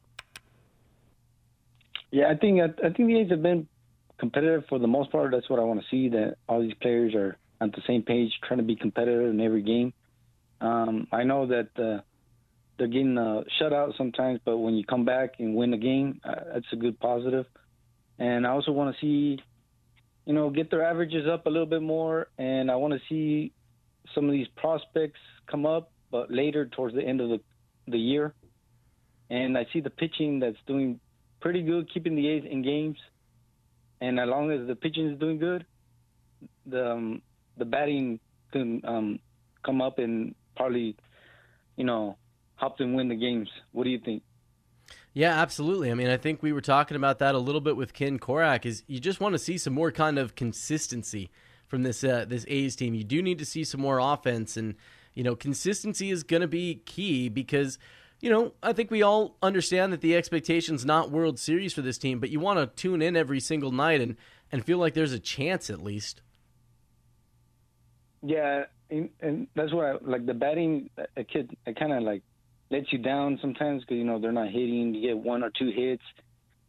Yeah, 2.12 2.30
I 2.30 2.36
think 2.36 2.62
I 2.62 2.90
think 2.90 3.10
the 3.10 3.20
A's 3.20 3.30
have 3.32 3.44
been 3.44 3.68
competitive 4.18 4.64
for 4.70 4.80
the 4.80 4.88
most 4.88 5.12
part. 5.12 5.32
That's 5.32 5.50
what 5.50 5.60
I 5.60 5.64
want 5.64 5.82
to 5.82 5.86
see. 5.92 6.08
That 6.10 6.38
all 6.48 6.62
these 6.62 6.74
players 6.76 7.14
are 7.14 7.38
on 7.60 7.72
the 7.72 7.82
same 7.88 8.04
page, 8.04 8.32
trying 8.48 8.60
to 8.60 8.66
be 8.66 8.76
competitive 8.76 9.30
in 9.30 9.42
every 9.42 9.62
game. 9.62 9.94
Um, 10.62 11.08
I 11.12 11.24
know 11.24 11.48
that 11.48 11.70
uh, 11.78 12.02
they're 12.78 12.88
getting 12.88 13.18
uh, 13.18 13.44
shut 13.60 13.74
out 13.74 13.94
sometimes, 13.98 14.40
but 14.44 14.58
when 14.58 14.76
you 14.76 14.86
come 14.86 15.06
back 15.06 15.36
and 15.40 15.56
win 15.56 15.72
the 15.72 15.78
game, 15.78 16.22
uh, 16.24 16.54
that's 16.54 16.66
a 16.74 16.76
good 16.76 17.00
positive. 17.00 17.46
And 18.20 18.46
I 18.46 18.52
also 18.52 18.72
want 18.72 18.96
to 18.96 19.02
see, 19.02 19.42
you 20.26 20.34
know, 20.34 20.50
get 20.50 20.72
their 20.72 20.84
averages 20.84 21.28
up 21.28 21.46
a 21.46 21.50
little 21.50 21.68
bit 21.68 21.82
more, 21.82 22.28
and 22.38 22.72
I 22.72 22.76
want 22.76 22.94
to 22.94 23.00
see 23.10 23.54
some 24.16 24.26
of 24.26 24.32
these 24.32 24.48
prospects 24.56 25.20
come 25.50 25.66
up, 25.66 25.92
but 26.12 26.32
later 26.32 26.66
towards 26.66 26.96
the 26.96 27.04
end 27.04 27.22
of 27.22 27.30
the 27.30 27.40
the 27.88 27.98
year. 27.98 28.34
And 29.30 29.58
I 29.58 29.66
see 29.74 29.80
the 29.82 29.90
pitching 29.90 30.40
that's 30.40 30.58
doing 30.66 31.00
pretty 31.40 31.62
good, 31.62 31.92
keeping 31.94 32.16
the 32.16 32.28
A's 32.28 32.44
in 32.50 32.62
games. 32.62 32.98
And 34.02 34.20
as 34.20 34.28
long 34.28 34.52
as 34.52 34.68
the 34.68 34.76
pitching 34.76 35.10
is 35.12 35.20
doing 35.20 35.40
good, 35.40 35.66
the 36.66 36.92
um, 36.92 37.22
the 37.58 37.66
batting 37.66 38.20
can 38.52 38.82
um, 38.86 39.20
come 39.66 39.82
up 39.82 40.00
and 40.00 40.36
probably, 40.56 40.96
you 41.76 41.84
know, 41.84 42.18
help 42.56 42.78
them 42.78 42.94
win 42.94 43.08
the 43.08 43.16
games. 43.16 43.50
What 43.72 43.84
do 43.84 43.90
you 43.90 44.00
think? 44.00 44.24
Yeah, 45.14 45.40
absolutely. 45.40 45.92
I 45.92 45.96
mean, 45.96 46.10
I 46.10 46.18
think 46.18 46.44
we 46.44 46.54
were 46.54 46.62
talking 46.62 46.96
about 46.96 47.20
that 47.20 47.36
a 47.36 47.40
little 47.40 47.62
bit 47.62 47.76
with 47.76 47.94
Ken 47.94 48.20
Korach. 48.20 48.66
Is 48.66 48.84
you 48.88 49.00
just 49.00 49.20
want 49.20 49.34
to 49.34 49.40
see 49.40 49.58
some 49.58 49.74
more 49.74 49.92
kind 49.92 50.18
of 50.20 50.36
consistency 50.36 51.30
from 51.68 51.84
this 51.84 52.04
uh, 52.04 52.26
this 52.28 52.46
A's 52.48 52.76
team. 52.76 52.94
You 52.94 53.04
do 53.04 53.22
need 53.22 53.40
to 53.40 53.46
see 53.46 53.64
some 53.64 53.82
more 53.82 54.00
offense, 54.00 54.58
and 54.58 54.76
you 55.14 55.24
know, 55.24 55.36
consistency 55.36 56.12
is 56.12 56.24
going 56.24 56.42
to 56.42 56.48
be 56.48 56.84
key 56.86 57.30
because 57.30 57.80
you 58.20 58.30
know, 58.30 58.54
I 58.64 58.74
think 58.74 58.90
we 58.90 59.04
all 59.04 59.38
understand 59.44 59.94
that 59.94 60.02
the 60.02 60.16
expectation's 60.16 60.86
not 60.86 61.12
World 61.12 61.38
Series 61.38 61.74
for 61.74 61.82
this 61.82 61.98
team, 61.98 62.20
but 62.20 62.30
you 62.30 62.40
want 62.40 62.60
to 62.60 62.82
tune 62.82 63.02
in 63.02 63.16
every 63.16 63.40
single 63.40 63.72
night 63.72 64.02
and 64.02 64.16
and 64.52 64.64
feel 64.64 64.78
like 64.78 64.94
there's 64.94 65.14
a 65.14 65.20
chance 65.20 65.70
at 65.70 65.84
least. 65.84 66.22
Yeah, 68.22 68.64
and, 68.90 69.10
and 69.22 69.48
that's 69.56 69.74
what 69.74 69.86
I 69.86 69.94
like. 70.02 70.26
The 70.26 70.34
batting, 70.34 70.90
a 71.16 71.24
kid, 71.24 71.56
it 71.66 71.78
kind 71.78 71.94
of 71.94 72.04
like 72.04 72.24
lets 72.72 72.92
you 72.92 73.00
down 73.00 73.38
sometimes 73.42 73.82
because 73.82 73.98
you 73.98 74.04
know 74.04 74.20
they're 74.20 74.32
not 74.32 74.48
hitting. 74.48 74.94
You 74.94 75.10
get 75.10 75.18
one 75.18 75.44
or 75.44 75.52
two 75.58 75.72
hits, 75.76 76.04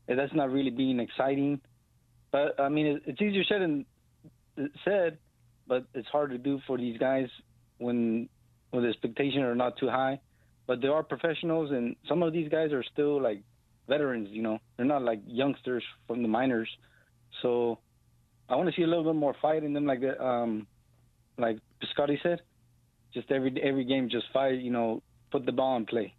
and 0.09 0.19
that's 0.19 0.35
not 0.35 0.51
really 0.51 0.71
being 0.71 1.01
exciting. 1.01 1.61
But 2.31 2.61
I 2.61 2.69
mean, 2.69 3.01
it's 3.07 3.21
easier 3.21 3.45
said 3.45 3.63
than 3.63 3.87
said, 4.85 5.19
but 5.67 5.87
it's 5.95 6.09
hard 6.09 6.31
to 6.31 6.39
do 6.39 6.61
for 6.67 6.77
these 6.77 6.99
guys 6.99 7.29
when 7.79 8.29
when 8.71 8.83
the 8.83 8.91
expectations 8.91 9.43
are 9.43 9.55
not 9.55 9.79
too 9.79 9.89
high. 9.89 10.21
But 10.67 10.83
they 10.83 10.89
are 10.89 11.03
professionals, 11.03 11.71
and 11.71 11.97
some 12.07 12.23
of 12.23 12.35
these 12.35 12.51
guys 12.51 12.73
are 12.73 12.85
still 12.93 13.23
like 13.23 13.43
veterans. 13.89 14.29
You 14.31 14.43
know, 14.43 14.59
they're 14.77 14.85
not 14.85 15.03
like 15.03 15.21
youngsters 15.27 15.83
from 16.07 16.21
the 16.21 16.29
minors. 16.29 16.69
So 17.41 17.79
I 18.51 18.57
want 18.57 18.69
to 18.69 18.77
see 18.77 18.83
a 18.83 18.87
little 18.87 19.05
bit 19.05 19.15
more 19.15 19.35
fight 19.41 19.65
in 19.65 19.73
them, 19.73 19.87
like. 19.87 20.03
Um, 20.21 20.67
like 21.39 21.59
Piscotti 21.83 22.23
said, 22.23 22.43
just 23.15 23.31
every 23.31 23.55
every 23.63 23.85
game, 23.85 24.09
just 24.09 24.27
fight. 24.33 24.61
You 24.61 24.71
know, 24.71 25.03
put 25.31 25.47
the 25.47 25.53
ball 25.53 25.77
in 25.77 25.87
play. 25.87 26.15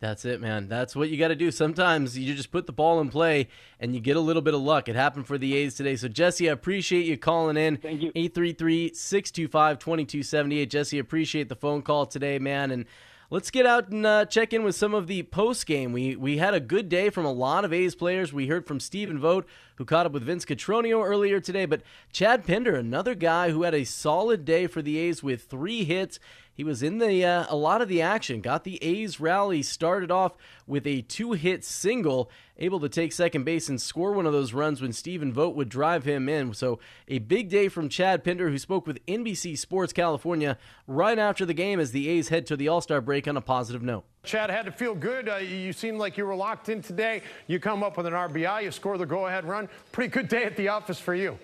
That's 0.00 0.24
it, 0.24 0.40
man. 0.40 0.68
That's 0.68 0.94
what 0.94 1.08
you 1.08 1.16
got 1.16 1.28
to 1.28 1.34
do. 1.34 1.50
Sometimes 1.50 2.16
you 2.16 2.32
just 2.34 2.52
put 2.52 2.66
the 2.66 2.72
ball 2.72 3.00
in 3.00 3.08
play 3.08 3.48
and 3.80 3.94
you 3.94 4.00
get 4.00 4.16
a 4.16 4.20
little 4.20 4.42
bit 4.42 4.54
of 4.54 4.60
luck. 4.60 4.88
It 4.88 4.94
happened 4.94 5.26
for 5.26 5.38
the 5.38 5.56
A's 5.56 5.74
today. 5.74 5.96
So, 5.96 6.06
Jesse, 6.06 6.48
I 6.48 6.52
appreciate 6.52 7.04
you 7.04 7.18
calling 7.18 7.56
in. 7.56 7.78
Thank 7.78 8.02
you. 8.02 8.12
833 8.14 8.94
625 8.94 9.78
2278. 9.80 10.70
Jesse, 10.70 10.98
appreciate 11.00 11.48
the 11.48 11.56
phone 11.56 11.82
call 11.82 12.06
today, 12.06 12.38
man. 12.38 12.70
And 12.70 12.84
let's 13.30 13.50
get 13.50 13.66
out 13.66 13.88
and 13.88 14.06
uh, 14.06 14.24
check 14.26 14.52
in 14.52 14.62
with 14.62 14.76
some 14.76 14.94
of 14.94 15.08
the 15.08 15.24
post 15.24 15.66
game. 15.66 15.92
We 15.92 16.14
we 16.14 16.38
had 16.38 16.54
a 16.54 16.60
good 16.60 16.88
day 16.88 17.10
from 17.10 17.24
a 17.24 17.32
lot 17.32 17.64
of 17.64 17.72
A's 17.72 17.96
players. 17.96 18.32
We 18.32 18.46
heard 18.46 18.66
from 18.66 18.78
Stephen 18.78 19.18
Vogt, 19.18 19.48
who 19.78 19.84
caught 19.84 20.06
up 20.06 20.12
with 20.12 20.24
Vince 20.24 20.44
Cotroneo 20.44 21.06
earlier 21.06 21.38
today, 21.38 21.64
but 21.64 21.82
Chad 22.12 22.44
Pinder, 22.44 22.74
another 22.74 23.14
guy 23.14 23.50
who 23.50 23.62
had 23.62 23.74
a 23.74 23.84
solid 23.84 24.44
day 24.44 24.66
for 24.66 24.82
the 24.82 24.98
A's 24.98 25.22
with 25.22 25.44
three 25.44 25.84
hits. 25.84 26.18
He 26.52 26.64
was 26.64 26.82
in 26.82 26.98
the 26.98 27.24
uh, 27.24 27.46
a 27.48 27.54
lot 27.54 27.80
of 27.80 27.88
the 27.88 28.02
action. 28.02 28.40
Got 28.40 28.64
the 28.64 28.82
A's 28.82 29.20
rally 29.20 29.62
started 29.62 30.10
off 30.10 30.36
with 30.66 30.84
a 30.84 31.02
two-hit 31.02 31.64
single, 31.64 32.28
able 32.58 32.80
to 32.80 32.88
take 32.88 33.12
second 33.12 33.44
base 33.44 33.68
and 33.68 33.80
score 33.80 34.12
one 34.12 34.26
of 34.26 34.32
those 34.32 34.52
runs 34.52 34.82
when 34.82 34.92
Stephen 34.92 35.32
Vogt 35.32 35.54
would 35.54 35.68
drive 35.68 36.02
him 36.02 36.28
in. 36.28 36.52
So 36.54 36.80
a 37.06 37.20
big 37.20 37.48
day 37.48 37.68
from 37.68 37.88
Chad 37.88 38.24
Pinder, 38.24 38.50
who 38.50 38.58
spoke 38.58 38.84
with 38.84 39.06
NBC 39.06 39.56
Sports 39.56 39.92
California 39.92 40.58
right 40.88 41.20
after 41.20 41.46
the 41.46 41.54
game 41.54 41.78
as 41.78 41.92
the 41.92 42.08
A's 42.08 42.30
head 42.30 42.46
to 42.46 42.56
the 42.56 42.66
All-Star 42.66 43.00
break 43.00 43.28
on 43.28 43.36
a 43.36 43.40
positive 43.40 43.82
note. 43.82 44.04
Chad 44.28 44.50
had 44.50 44.66
to 44.66 44.72
feel 44.72 44.94
good. 44.94 45.26
Uh, 45.26 45.36
you 45.36 45.72
seemed 45.72 45.98
like 45.98 46.18
you 46.18 46.26
were 46.26 46.34
locked 46.34 46.68
in 46.68 46.82
today. 46.82 47.22
You 47.46 47.58
come 47.58 47.82
up 47.82 47.96
with 47.96 48.04
an 48.04 48.12
RBI, 48.12 48.62
you 48.62 48.70
score 48.70 48.98
the 48.98 49.06
go-ahead 49.06 49.46
run. 49.46 49.70
Pretty 49.90 50.10
good 50.10 50.28
day 50.28 50.44
at 50.44 50.54
the 50.54 50.68
office 50.68 51.00
for 51.00 51.14
you. 51.14 51.38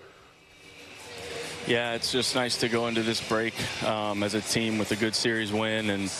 Yeah, 1.65 1.95
it's 1.95 2.11
just 2.11 2.35
nice 2.35 2.57
to 2.57 2.69
go 2.69 2.85
into 2.85 3.01
this 3.01 3.27
break 3.27 3.55
um, 3.83 4.21
as 4.21 4.35
a 4.35 4.41
team 4.41 4.77
with 4.77 4.91
a 4.91 4.95
good 4.95 5.15
series 5.15 5.51
win, 5.51 5.89
and 5.89 6.13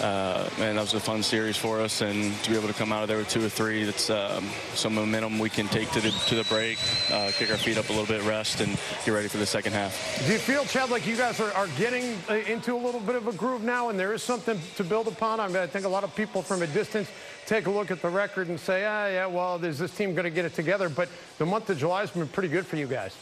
uh, 0.00 0.48
man, 0.58 0.76
that 0.76 0.80
was 0.80 0.94
a 0.94 1.00
fun 1.00 1.22
series 1.22 1.56
for 1.56 1.80
us. 1.80 2.00
And 2.00 2.34
to 2.42 2.50
be 2.50 2.56
able 2.56 2.68
to 2.68 2.74
come 2.74 2.92
out 2.92 3.02
of 3.02 3.08
there 3.08 3.18
with 3.18 3.28
two 3.28 3.44
or 3.44 3.48
three, 3.48 3.84
that's 3.84 4.10
um, 4.10 4.48
some 4.74 4.94
momentum 4.94 5.38
we 5.38 5.50
can 5.50 5.68
take 5.68 5.90
to 5.90 6.00
the 6.00 6.10
to 6.28 6.34
the 6.34 6.44
break, 6.44 6.78
uh, 7.10 7.30
kick 7.32 7.50
our 7.50 7.56
feet 7.56 7.78
up 7.78 7.88
a 7.88 7.92
little 7.92 8.06
bit, 8.06 8.22
rest, 8.24 8.60
and 8.60 8.78
get 9.04 9.12
ready 9.12 9.28
for 9.28 9.38
the 9.38 9.46
second 9.46 9.72
half. 9.72 10.24
Do 10.26 10.32
you 10.32 10.38
feel, 10.38 10.64
Chad, 10.64 10.90
like 10.90 11.06
you 11.06 11.16
guys 11.16 11.40
are, 11.40 11.52
are 11.52 11.68
getting 11.78 12.16
uh, 12.28 12.34
into 12.34 12.74
a 12.74 12.80
little 12.80 13.00
bit 13.00 13.16
of 13.16 13.28
a 13.28 13.32
groove 13.32 13.62
now, 13.62 13.88
and 13.88 13.98
there 13.98 14.12
is 14.12 14.22
something 14.22 14.58
to 14.76 14.84
build 14.84 15.08
upon? 15.08 15.40
I 15.40 15.48
mean, 15.48 15.56
I 15.56 15.66
think 15.66 15.84
a 15.84 15.88
lot 15.88 16.04
of 16.04 16.14
people 16.16 16.42
from 16.42 16.62
a 16.62 16.66
distance 16.66 17.10
take 17.46 17.66
a 17.66 17.70
look 17.70 17.90
at 17.90 18.00
the 18.00 18.08
record 18.08 18.48
and 18.48 18.58
say, 18.58 18.84
ah, 18.84 19.06
yeah, 19.06 19.26
well, 19.26 19.62
is 19.64 19.78
this 19.78 19.94
team 19.96 20.14
going 20.14 20.24
to 20.24 20.30
get 20.30 20.44
it 20.44 20.54
together? 20.54 20.88
But 20.88 21.08
the 21.38 21.46
month 21.46 21.68
of 21.70 21.78
July 21.78 22.00
has 22.00 22.10
been 22.10 22.28
pretty 22.28 22.48
good 22.48 22.66
for 22.66 22.76
you 22.76 22.86
guys. 22.86 23.16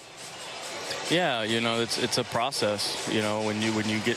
Yeah, 1.11 1.43
you 1.43 1.61
know, 1.61 1.81
it's 1.81 1.99
it's 1.99 2.18
a 2.18 2.25
process. 2.25 3.09
You 3.12 3.21
know, 3.23 3.43
when 3.43 3.61
you 3.61 3.73
when 3.73 3.89
you 3.89 3.99
get 4.01 4.16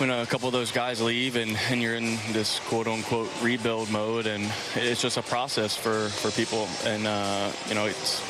when 0.00 0.10
a 0.10 0.26
couple 0.26 0.46
of 0.46 0.52
those 0.52 0.70
guys 0.70 1.00
leave 1.00 1.36
and, 1.36 1.56
and 1.70 1.82
you're 1.82 1.96
in 1.96 2.16
this 2.32 2.60
quote 2.60 2.86
unquote 2.86 3.30
rebuild 3.42 3.90
mode, 3.90 4.26
and 4.26 4.50
it's 4.74 5.02
just 5.02 5.16
a 5.16 5.22
process 5.22 5.76
for 5.76 6.08
for 6.08 6.30
people, 6.30 6.68
and 6.84 7.06
uh, 7.06 7.50
you 7.68 7.74
know, 7.74 7.86
it's 7.86 8.22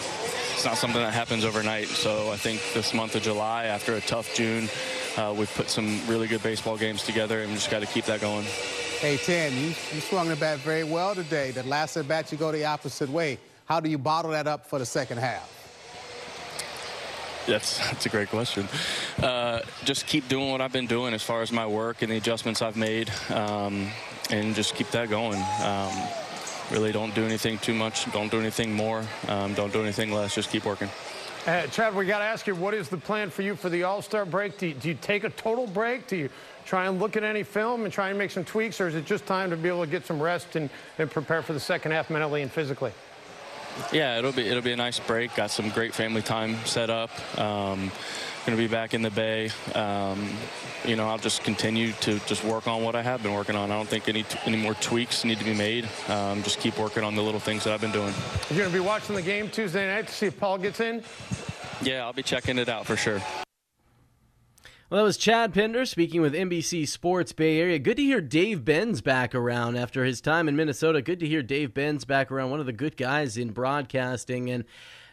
it's 0.54 0.64
not 0.64 0.78
something 0.78 1.00
that 1.00 1.12
happens 1.12 1.44
overnight. 1.44 1.86
So 1.88 2.30
I 2.30 2.36
think 2.36 2.60
this 2.74 2.94
month 2.94 3.14
of 3.14 3.22
July, 3.22 3.66
after 3.66 3.94
a 3.94 4.00
tough 4.00 4.34
June, 4.34 4.68
uh, 5.16 5.34
we've 5.36 5.52
put 5.54 5.68
some 5.68 6.00
really 6.06 6.26
good 6.26 6.42
baseball 6.42 6.76
games 6.76 7.02
together, 7.02 7.40
and 7.40 7.48
we 7.48 7.54
just 7.54 7.70
got 7.70 7.80
to 7.80 7.86
keep 7.86 8.06
that 8.06 8.20
going. 8.20 8.44
Hey, 9.00 9.16
Tim, 9.18 9.54
you, 9.54 9.68
you 9.68 10.00
swung 10.00 10.28
the 10.28 10.36
bat 10.36 10.58
very 10.60 10.84
well 10.84 11.14
today. 11.14 11.50
That 11.52 11.66
last 11.66 11.96
at 11.96 12.08
bat, 12.08 12.32
you 12.32 12.38
go 12.38 12.50
the 12.50 12.64
opposite 12.64 13.08
way. 13.08 13.38
How 13.66 13.78
do 13.80 13.90
you 13.90 13.98
bottle 13.98 14.30
that 14.30 14.46
up 14.46 14.66
for 14.66 14.78
the 14.78 14.86
second 14.86 15.18
half? 15.18 15.57
That's 17.48 17.78
that's 17.78 18.06
a 18.06 18.08
great 18.10 18.28
question. 18.28 18.68
Uh, 19.22 19.60
just 19.84 20.06
keep 20.06 20.28
doing 20.28 20.50
what 20.50 20.60
I've 20.60 20.72
been 20.72 20.86
doing 20.86 21.14
as 21.14 21.22
far 21.22 21.42
as 21.42 21.50
my 21.50 21.66
work 21.66 22.02
and 22.02 22.12
the 22.12 22.16
adjustments 22.16 22.60
I've 22.60 22.76
made, 22.76 23.10
um, 23.30 23.90
and 24.30 24.54
just 24.54 24.74
keep 24.74 24.90
that 24.90 25.08
going. 25.08 25.42
Um, 25.62 25.92
really, 26.70 26.92
don't 26.92 27.14
do 27.14 27.24
anything 27.24 27.58
too 27.58 27.74
much. 27.74 28.10
Don't 28.12 28.30
do 28.30 28.38
anything 28.38 28.72
more. 28.72 29.02
Um, 29.28 29.54
don't 29.54 29.72
do 29.72 29.82
anything 29.82 30.12
less. 30.12 30.34
Just 30.34 30.50
keep 30.50 30.66
working. 30.66 30.90
Uh, 31.46 31.66
Chad, 31.68 31.94
we 31.94 32.04
got 32.04 32.18
to 32.18 32.26
ask 32.26 32.46
you, 32.46 32.54
what 32.54 32.74
is 32.74 32.90
the 32.90 32.98
plan 32.98 33.30
for 33.30 33.40
you 33.40 33.56
for 33.56 33.70
the 33.70 33.82
All-Star 33.82 34.26
break? 34.26 34.58
Do 34.58 34.66
you, 34.66 34.74
do 34.74 34.88
you 34.88 34.94
take 35.00 35.24
a 35.24 35.30
total 35.30 35.66
break? 35.66 36.06
Do 36.06 36.16
you 36.16 36.28
try 36.66 36.86
and 36.86 36.98
look 37.00 37.16
at 37.16 37.24
any 37.24 37.42
film 37.42 37.84
and 37.84 37.92
try 37.92 38.10
and 38.10 38.18
make 38.18 38.30
some 38.30 38.44
tweaks, 38.44 38.82
or 38.82 38.88
is 38.88 38.94
it 38.94 39.06
just 39.06 39.24
time 39.24 39.48
to 39.48 39.56
be 39.56 39.68
able 39.68 39.82
to 39.82 39.90
get 39.90 40.04
some 40.04 40.20
rest 40.20 40.56
and, 40.56 40.68
and 40.98 41.10
prepare 41.10 41.40
for 41.40 41.54
the 41.54 41.60
second 41.60 41.92
half 41.92 42.10
mentally 42.10 42.42
and 42.42 42.52
physically? 42.52 42.92
Yeah, 43.92 44.18
it'll 44.18 44.32
be 44.32 44.46
it'll 44.46 44.62
be 44.62 44.72
a 44.72 44.76
nice 44.76 44.98
break. 44.98 45.34
Got 45.34 45.50
some 45.50 45.70
great 45.70 45.94
family 45.94 46.22
time 46.22 46.56
set 46.64 46.90
up. 46.90 47.10
Um, 47.38 47.90
going 48.48 48.56
to 48.56 48.64
be 48.64 48.68
back 48.68 48.94
in 48.94 49.02
the 49.02 49.10
Bay. 49.10 49.50
Um, 49.74 50.30
you 50.84 50.96
know, 50.96 51.06
I'll 51.06 51.18
just 51.18 51.44
continue 51.44 51.92
to 52.00 52.18
just 52.20 52.42
work 52.44 52.66
on 52.66 52.82
what 52.82 52.94
I 52.94 53.02
have 53.02 53.22
been 53.22 53.34
working 53.34 53.56
on. 53.56 53.70
I 53.70 53.76
don't 53.76 53.88
think 53.88 54.08
any 54.08 54.24
any 54.46 54.56
more 54.56 54.74
tweaks 54.74 55.24
need 55.24 55.38
to 55.38 55.44
be 55.44 55.54
made. 55.54 55.86
Um, 56.08 56.42
just 56.42 56.58
keep 56.58 56.78
working 56.78 57.04
on 57.04 57.14
the 57.14 57.22
little 57.22 57.40
things 57.40 57.64
that 57.64 57.74
I've 57.74 57.80
been 57.80 57.92
doing. 57.92 58.14
You're 58.48 58.60
going 58.60 58.70
to 58.70 58.78
be 58.78 58.80
watching 58.80 59.14
the 59.14 59.22
game 59.22 59.50
Tuesday 59.50 59.86
night 59.86 60.06
to 60.06 60.14
see 60.14 60.26
if 60.26 60.38
Paul 60.38 60.58
gets 60.58 60.80
in. 60.80 61.02
Yeah, 61.82 62.04
I'll 62.04 62.12
be 62.14 62.22
checking 62.22 62.58
it 62.58 62.68
out 62.68 62.86
for 62.86 62.96
sure. 62.96 63.20
Well, 64.90 65.00
that 65.00 65.04
was 65.04 65.18
Chad 65.18 65.52
Pinder 65.52 65.84
speaking 65.84 66.22
with 66.22 66.32
NBC 66.32 66.88
Sports 66.88 67.34
Bay 67.34 67.60
Area. 67.60 67.78
Good 67.78 67.98
to 67.98 68.02
hear 68.02 68.22
Dave 68.22 68.64
Benz 68.64 69.02
back 69.02 69.34
around 69.34 69.76
after 69.76 70.02
his 70.02 70.22
time 70.22 70.48
in 70.48 70.56
Minnesota. 70.56 71.02
Good 71.02 71.20
to 71.20 71.26
hear 71.26 71.42
Dave 71.42 71.74
Benz 71.74 72.06
back 72.06 72.32
around, 72.32 72.50
one 72.50 72.60
of 72.60 72.64
the 72.64 72.72
good 72.72 72.96
guys 72.96 73.36
in 73.36 73.50
broadcasting. 73.50 74.48
And 74.48 74.64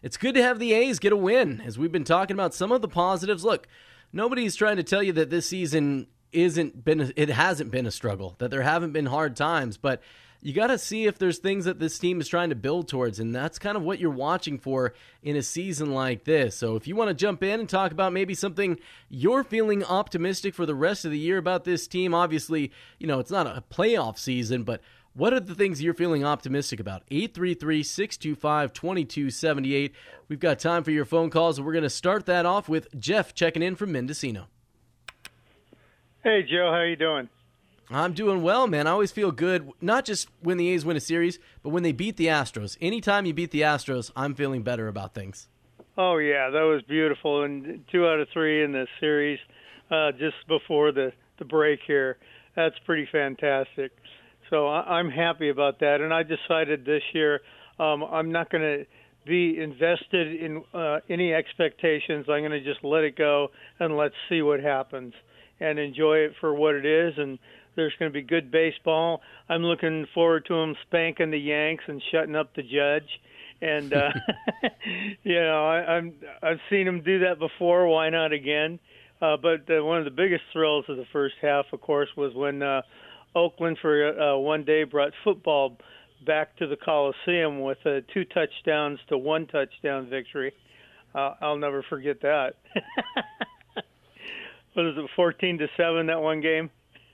it's 0.01 0.15
good 0.15 0.33
to 0.35 0.41
have 0.41 0.59
the 0.59 0.71
A's 0.71 0.97
get 0.97 1.11
a 1.11 1.17
win. 1.17 1.59
As 1.59 1.77
we've 1.77 1.91
been 1.91 2.05
talking 2.05 2.37
about 2.37 2.53
some 2.53 2.71
of 2.71 2.81
the 2.81 2.87
positives. 2.87 3.43
Look, 3.43 3.67
nobody's 4.13 4.55
trying 4.55 4.77
to 4.77 4.83
tell 4.83 5.03
you 5.03 5.11
that 5.11 5.29
this 5.29 5.45
season 5.45 6.07
isn't 6.31 6.85
been 6.85 7.11
it 7.17 7.27
hasn't 7.27 7.69
been 7.69 7.85
a 7.85 7.91
struggle, 7.91 8.35
that 8.37 8.51
there 8.51 8.61
haven't 8.61 8.93
been 8.93 9.07
hard 9.07 9.35
times, 9.35 9.75
but 9.75 10.01
you 10.45 10.53
got 10.53 10.67
to 10.67 10.77
see 10.77 11.07
if 11.07 11.17
there's 11.17 11.39
things 11.39 11.65
that 11.65 11.79
this 11.79 11.97
team 11.97 12.21
is 12.21 12.27
trying 12.27 12.49
to 12.49 12.55
build 12.55 12.87
towards, 12.87 13.19
and 13.19 13.33
that's 13.33 13.57
kind 13.57 13.75
of 13.75 13.81
what 13.81 13.97
you're 13.97 14.11
watching 14.11 14.59
for 14.59 14.93
in 15.23 15.35
a 15.35 15.41
season 15.41 15.91
like 15.91 16.23
this. 16.23 16.55
So, 16.55 16.75
if 16.75 16.87
you 16.87 16.95
want 16.95 17.07
to 17.07 17.15
jump 17.15 17.41
in 17.41 17.59
and 17.59 17.67
talk 17.67 17.91
about 17.91 18.13
maybe 18.13 18.35
something 18.35 18.77
you're 19.09 19.43
feeling 19.43 19.83
optimistic 19.83 20.53
for 20.53 20.67
the 20.67 20.75
rest 20.75 21.03
of 21.03 21.09
the 21.09 21.17
year 21.17 21.39
about 21.39 21.63
this 21.63 21.87
team, 21.87 22.13
obviously, 22.13 22.71
you 22.99 23.07
know, 23.07 23.17
it's 23.17 23.31
not 23.31 23.47
a 23.47 23.63
playoff 23.71 24.19
season, 24.19 24.61
but 24.61 24.81
what 25.15 25.33
are 25.33 25.39
the 25.39 25.55
things 25.55 25.81
you're 25.81 25.95
feeling 25.95 26.23
optimistic 26.23 26.79
about? 26.79 27.01
833 27.09 27.81
625 27.81 28.71
2278. 28.71 29.95
We've 30.27 30.39
got 30.39 30.59
time 30.59 30.83
for 30.83 30.91
your 30.91 31.05
phone 31.05 31.31
calls, 31.31 31.57
and 31.57 31.65
we're 31.65 31.73
going 31.73 31.81
to 31.81 31.89
start 31.89 32.27
that 32.27 32.45
off 32.45 32.69
with 32.69 32.87
Jeff 32.99 33.33
checking 33.33 33.63
in 33.63 33.75
from 33.75 33.91
Mendocino. 33.91 34.45
Hey, 36.23 36.43
Joe, 36.43 36.69
how 36.71 36.83
you 36.83 36.95
doing? 36.95 37.29
I'm 37.89 38.13
doing 38.13 38.41
well, 38.41 38.67
man. 38.67 38.87
I 38.87 38.91
always 38.91 39.11
feel 39.11 39.31
good, 39.31 39.69
not 39.79 40.05
just 40.05 40.29
when 40.41 40.57
the 40.57 40.69
A's 40.69 40.83
win 40.85 40.97
a 40.97 41.01
series, 41.01 41.39
but 41.61 41.69
when 41.69 41.83
they 41.83 41.91
beat 41.91 42.17
the 42.17 42.27
Astros. 42.27 42.77
Anytime 42.81 43.25
you 43.25 43.33
beat 43.33 43.51
the 43.51 43.61
Astros, 43.61 44.11
I'm 44.15 44.33
feeling 44.33 44.63
better 44.63 44.87
about 44.87 45.13
things. 45.13 45.47
Oh 45.97 46.17
yeah, 46.17 46.49
that 46.49 46.61
was 46.61 46.81
beautiful, 46.87 47.43
and 47.43 47.85
two 47.91 48.05
out 48.05 48.19
of 48.19 48.27
three 48.33 48.63
in 48.63 48.71
the 48.71 48.87
series 48.99 49.39
uh, 49.91 50.11
just 50.11 50.35
before 50.47 50.91
the 50.91 51.13
the 51.37 51.45
break 51.45 51.79
here. 51.85 52.17
That's 52.55 52.75
pretty 52.85 53.07
fantastic. 53.11 53.91
So 54.49 54.67
I, 54.67 54.97
I'm 54.97 55.09
happy 55.09 55.49
about 55.49 55.79
that, 55.79 56.01
and 56.01 56.13
I 56.13 56.23
decided 56.23 56.85
this 56.85 57.03
year 57.13 57.41
um, 57.79 58.03
I'm 58.03 58.31
not 58.31 58.49
going 58.49 58.63
to 58.63 58.85
be 59.25 59.59
invested 59.59 60.39
in 60.41 60.63
uh, 60.73 60.99
any 61.09 61.33
expectations. 61.33 62.25
I'm 62.29 62.41
going 62.41 62.51
to 62.51 62.63
just 62.63 62.83
let 62.83 63.03
it 63.03 63.17
go 63.17 63.49
and 63.79 63.97
let's 63.97 64.13
see 64.29 64.41
what 64.41 64.59
happens 64.59 65.13
and 65.59 65.79
enjoy 65.79 66.17
it 66.17 66.33
for 66.39 66.53
what 66.53 66.75
it 66.75 66.85
is 66.85 67.13
and 67.17 67.39
there's 67.75 67.93
going 67.99 68.11
to 68.11 68.13
be 68.13 68.21
good 68.21 68.51
baseball. 68.51 69.21
I'm 69.49 69.63
looking 69.63 70.07
forward 70.13 70.45
to 70.47 70.55
them 70.55 70.75
spanking 70.87 71.31
the 71.31 71.37
Yanks 71.37 71.83
and 71.87 72.01
shutting 72.11 72.35
up 72.35 72.55
the 72.55 72.63
judge. 72.63 73.09
And 73.61 73.93
uh, 73.93 74.11
you 75.23 75.35
know, 75.35 75.65
I, 75.65 75.95
I'm 75.95 76.13
I've 76.41 76.59
seen 76.69 76.85
them 76.85 77.01
do 77.01 77.19
that 77.19 77.39
before. 77.39 77.87
Why 77.87 78.09
not 78.09 78.33
again? 78.33 78.79
Uh, 79.21 79.37
but 79.37 79.69
uh, 79.69 79.83
one 79.83 79.99
of 79.99 80.05
the 80.05 80.11
biggest 80.11 80.43
thrills 80.51 80.85
of 80.89 80.97
the 80.97 81.05
first 81.13 81.35
half, 81.41 81.65
of 81.71 81.81
course, 81.81 82.09
was 82.17 82.33
when 82.35 82.61
uh, 82.61 82.81
Oakland 83.33 83.77
for 83.81 84.19
uh, 84.19 84.37
one 84.37 84.63
day 84.63 84.83
brought 84.83 85.13
football 85.23 85.77
back 86.25 86.55
to 86.57 86.67
the 86.67 86.75
Coliseum 86.75 87.61
with 87.61 87.77
uh, 87.85 88.01
two 88.13 88.25
touchdowns 88.25 88.99
to 89.07 89.17
one 89.17 89.47
touchdown 89.47 90.09
victory. 90.09 90.53
Uh, 91.13 91.33
I'll 91.41 91.57
never 91.57 91.83
forget 91.83 92.21
that. 92.21 92.55
what 94.73 94.85
is 94.85 94.97
it, 94.97 95.09
14 95.15 95.59
to 95.59 95.67
seven 95.77 96.07
that 96.07 96.21
one 96.21 96.41
game? 96.41 96.69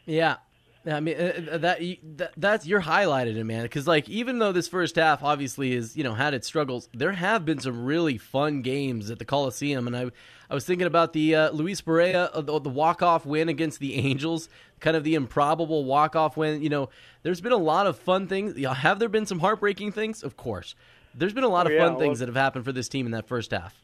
Yeah, 0.05 0.37
I 0.85 0.99
mean 0.99 1.15
uh, 1.15 1.51
uh, 1.53 1.57
that, 1.59 1.79
that 2.17 2.31
that's 2.37 2.65
you're 2.65 2.81
highlighted 2.81 3.35
it, 3.37 3.43
man. 3.43 3.63
Because 3.63 3.87
like 3.87 4.09
even 4.09 4.39
though 4.39 4.51
this 4.51 4.67
first 4.67 4.95
half 4.95 5.23
obviously 5.23 5.73
is 5.73 5.95
you 5.95 6.03
know 6.03 6.13
had 6.15 6.33
its 6.33 6.47
struggles, 6.47 6.89
there 6.93 7.11
have 7.11 7.45
been 7.45 7.59
some 7.59 7.83
really 7.85 8.17
fun 8.17 8.61
games 8.61 9.11
at 9.11 9.19
the 9.19 9.25
Coliseum, 9.25 9.85
and 9.87 9.95
I 9.95 10.11
I 10.49 10.53
was 10.53 10.65
thinking 10.65 10.87
about 10.87 11.13
the 11.13 11.35
uh, 11.35 11.51
Luis 11.51 11.81
Barrera 11.81 12.29
uh, 12.33 12.41
the, 12.41 12.59
the 12.59 12.69
walk 12.69 13.01
off 13.03 13.25
win 13.25 13.47
against 13.49 13.79
the 13.79 13.95
Angels, 13.95 14.49
kind 14.79 14.97
of 14.97 15.03
the 15.03 15.13
improbable 15.15 15.85
walk 15.85 16.15
off 16.15 16.35
win. 16.35 16.61
You 16.63 16.69
know, 16.69 16.89
there's 17.23 17.41
been 17.41 17.51
a 17.51 17.57
lot 17.57 17.85
of 17.85 17.99
fun 17.99 18.27
things. 18.27 18.55
You 18.55 18.63
know, 18.63 18.73
have 18.73 18.97
there 18.99 19.09
been 19.09 19.25
some 19.27 19.39
heartbreaking 19.39 19.91
things? 19.91 20.23
Of 20.23 20.35
course, 20.35 20.73
there's 21.13 21.33
been 21.33 21.43
a 21.43 21.47
lot 21.49 21.67
Oh, 21.67 21.69
of 21.69 21.75
yeah, 21.75 21.87
fun 21.87 21.97
things 21.99 22.19
well- 22.19 22.25
that 22.25 22.27
have 22.27 22.35
happened 22.43 22.65
for 22.65 22.71
this 22.71 22.89
team 22.89 23.05
in 23.05 23.11
that 23.11 23.27
first 23.27 23.51
half. 23.51 23.75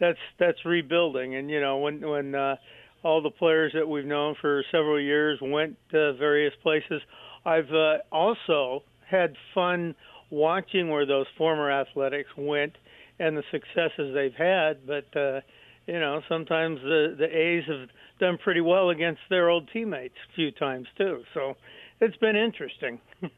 that's 0.00 0.18
that's 0.38 0.64
rebuilding 0.64 1.36
and 1.36 1.48
you 1.48 1.60
know 1.60 1.78
when 1.78 2.00
when 2.00 2.34
uh 2.34 2.56
all 3.04 3.22
the 3.22 3.30
players 3.30 3.72
that 3.74 3.88
we've 3.88 4.04
known 4.04 4.34
for 4.40 4.64
several 4.72 5.00
years 5.00 5.38
went 5.40 5.76
to 5.90 6.14
various 6.14 6.54
places. 6.62 7.00
I've 7.44 7.70
uh, 7.72 7.98
also 8.10 8.82
had 9.06 9.34
fun 9.54 9.94
watching 10.30 10.88
where 10.88 11.06
those 11.06 11.26
former 11.38 11.70
athletics 11.70 12.30
went 12.36 12.72
and 13.20 13.36
the 13.36 13.44
successes 13.52 14.12
they've 14.12 14.34
had 14.34 14.84
but 14.84 15.04
uh 15.16 15.40
you 15.86 16.00
know 16.00 16.20
sometimes 16.28 16.80
the 16.80 17.14
the 17.16 17.26
a's 17.26 17.62
have 17.66 17.88
done 18.18 18.38
pretty 18.38 18.60
well 18.60 18.90
against 18.90 19.20
their 19.28 19.48
old 19.48 19.68
teammates 19.72 20.14
a 20.30 20.34
few 20.34 20.50
times 20.50 20.86
too. 20.96 21.22
So 21.34 21.56
it's 22.00 22.16
been 22.16 22.36
interesting. 22.36 23.00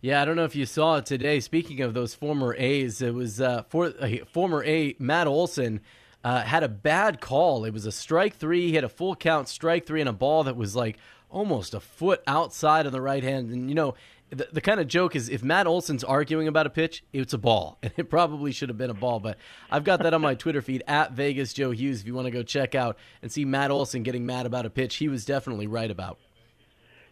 Yeah, 0.00 0.20
I 0.20 0.26
don't 0.26 0.36
know 0.36 0.44
if 0.44 0.54
you 0.54 0.66
saw 0.66 0.96
it 0.96 1.06
today. 1.06 1.40
Speaking 1.40 1.80
of 1.80 1.94
those 1.94 2.14
former 2.14 2.54
A's, 2.58 3.00
it 3.00 3.14
was 3.14 3.40
uh, 3.40 3.62
for 3.70 3.86
uh, 3.98 4.16
former 4.30 4.62
A 4.64 4.94
Matt 4.98 5.26
Olson 5.26 5.80
uh, 6.24 6.42
had 6.42 6.62
a 6.62 6.68
bad 6.68 7.20
call. 7.20 7.64
It 7.64 7.72
was 7.72 7.86
a 7.86 7.92
strike 7.92 8.36
three. 8.36 8.68
He 8.68 8.74
had 8.74 8.84
a 8.84 8.88
full 8.88 9.14
count 9.14 9.48
strike 9.48 9.86
three 9.86 10.00
and 10.00 10.08
a 10.08 10.12
ball 10.12 10.44
that 10.44 10.56
was 10.56 10.74
like 10.74 10.96
almost 11.30 11.74
a 11.74 11.80
foot 11.80 12.22
outside 12.26 12.86
of 12.86 12.92
the 12.92 13.00
right 13.00 13.22
hand. 13.22 13.50
And 13.50 13.68
you 13.68 13.74
know, 13.74 13.94
the, 14.30 14.48
the 14.50 14.60
kind 14.62 14.80
of 14.80 14.88
joke 14.88 15.14
is 15.14 15.28
if 15.28 15.42
Matt 15.42 15.66
Olson's 15.66 16.02
arguing 16.02 16.48
about 16.48 16.66
a 16.66 16.70
pitch, 16.70 17.04
it's 17.12 17.34
a 17.34 17.38
ball, 17.38 17.78
and 17.82 17.92
it 17.96 18.08
probably 18.08 18.52
should 18.52 18.70
have 18.70 18.78
been 18.78 18.90
a 18.90 18.94
ball. 18.94 19.20
But 19.20 19.36
I've 19.70 19.84
got 19.84 20.02
that 20.02 20.14
on 20.14 20.22
my 20.22 20.34
Twitter 20.34 20.62
feed 20.62 20.82
at 20.88 21.12
Vegas 21.12 21.52
Joe 21.52 21.72
Hughes. 21.72 22.00
If 22.00 22.06
you 22.06 22.14
want 22.14 22.26
to 22.26 22.30
go 22.30 22.42
check 22.42 22.74
out 22.74 22.96
and 23.22 23.30
see 23.30 23.44
Matt 23.44 23.70
Olson 23.70 24.02
getting 24.02 24.24
mad 24.24 24.46
about 24.46 24.64
a 24.64 24.70
pitch, 24.70 24.96
he 24.96 25.08
was 25.08 25.24
definitely 25.26 25.66
right 25.66 25.90
about. 25.90 26.18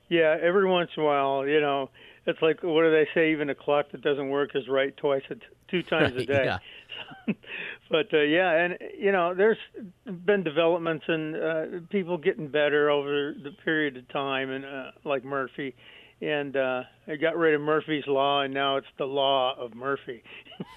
Yeah, 0.08 0.36
every 0.42 0.68
once 0.68 0.90
in 0.96 1.02
a 1.02 1.06
while, 1.06 1.46
you 1.46 1.60
know, 1.60 1.90
it's 2.26 2.40
like 2.42 2.62
what 2.62 2.82
do 2.82 2.90
they 2.90 3.08
say? 3.14 3.32
Even 3.32 3.50
a 3.50 3.54
clock 3.54 3.90
that 3.92 4.02
doesn't 4.02 4.30
work 4.30 4.50
is 4.54 4.68
right 4.68 4.96
twice, 4.96 5.22
a 5.30 5.34
t- 5.34 5.40
two 5.68 5.82
times 5.82 6.14
a 6.16 6.26
day. 6.26 6.44
yeah. 6.44 6.58
but 7.90 8.12
uh, 8.12 8.20
yeah, 8.20 8.53
and 8.53 8.78
you 8.98 9.12
know, 9.12 9.34
there's 9.34 9.59
been 10.05 10.42
developments 10.42 11.05
and 11.09 11.36
uh, 11.36 11.64
people 11.90 12.18
getting 12.18 12.48
better 12.48 12.90
over 12.90 13.34
the 13.42 13.50
period 13.64 13.96
of 13.96 14.09
time, 14.09 14.50
and 14.50 14.64
uh, 14.64 14.90
like 15.05 15.24
Murphy, 15.24 15.74
and 16.20 16.57
uh, 16.57 16.82
I 17.09 17.16
got 17.16 17.36
rid 17.36 17.55
of 17.55 17.61
Murphy's 17.61 18.07
law, 18.07 18.42
and 18.42 18.55
now 18.55 18.76
it's 18.76 18.86
the 18.98 19.05
law 19.05 19.55
of 19.59 19.74
Murphy. 19.74 20.22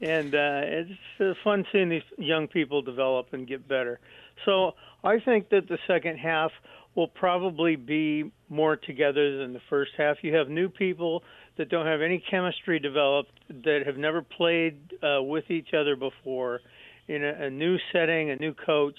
and 0.00 0.34
uh, 0.34 0.60
it's 0.64 0.90
uh, 1.20 1.32
fun 1.44 1.64
seeing 1.72 1.88
these 1.88 2.02
young 2.18 2.48
people 2.48 2.82
develop 2.82 3.32
and 3.32 3.46
get 3.46 3.68
better. 3.68 4.00
So 4.44 4.72
I 5.04 5.20
think 5.20 5.50
that 5.50 5.68
the 5.68 5.78
second 5.86 6.18
half 6.18 6.50
will 6.94 7.08
probably 7.08 7.76
be 7.76 8.30
more 8.48 8.76
together 8.76 9.38
than 9.38 9.52
the 9.52 9.62
first 9.70 9.92
half. 9.96 10.16
You 10.22 10.34
have 10.34 10.48
new 10.48 10.68
people 10.68 11.22
that 11.56 11.68
don't 11.68 11.86
have 11.86 12.00
any 12.00 12.22
chemistry 12.30 12.78
developed, 12.78 13.32
that 13.48 13.82
have 13.86 13.96
never 13.96 14.22
played 14.22 14.78
uh, 15.02 15.22
with 15.22 15.50
each 15.50 15.74
other 15.74 15.96
before, 15.96 16.60
in 17.08 17.22
a, 17.24 17.46
a 17.46 17.50
new 17.50 17.78
setting, 17.92 18.30
a 18.30 18.36
new 18.36 18.54
coach, 18.54 18.98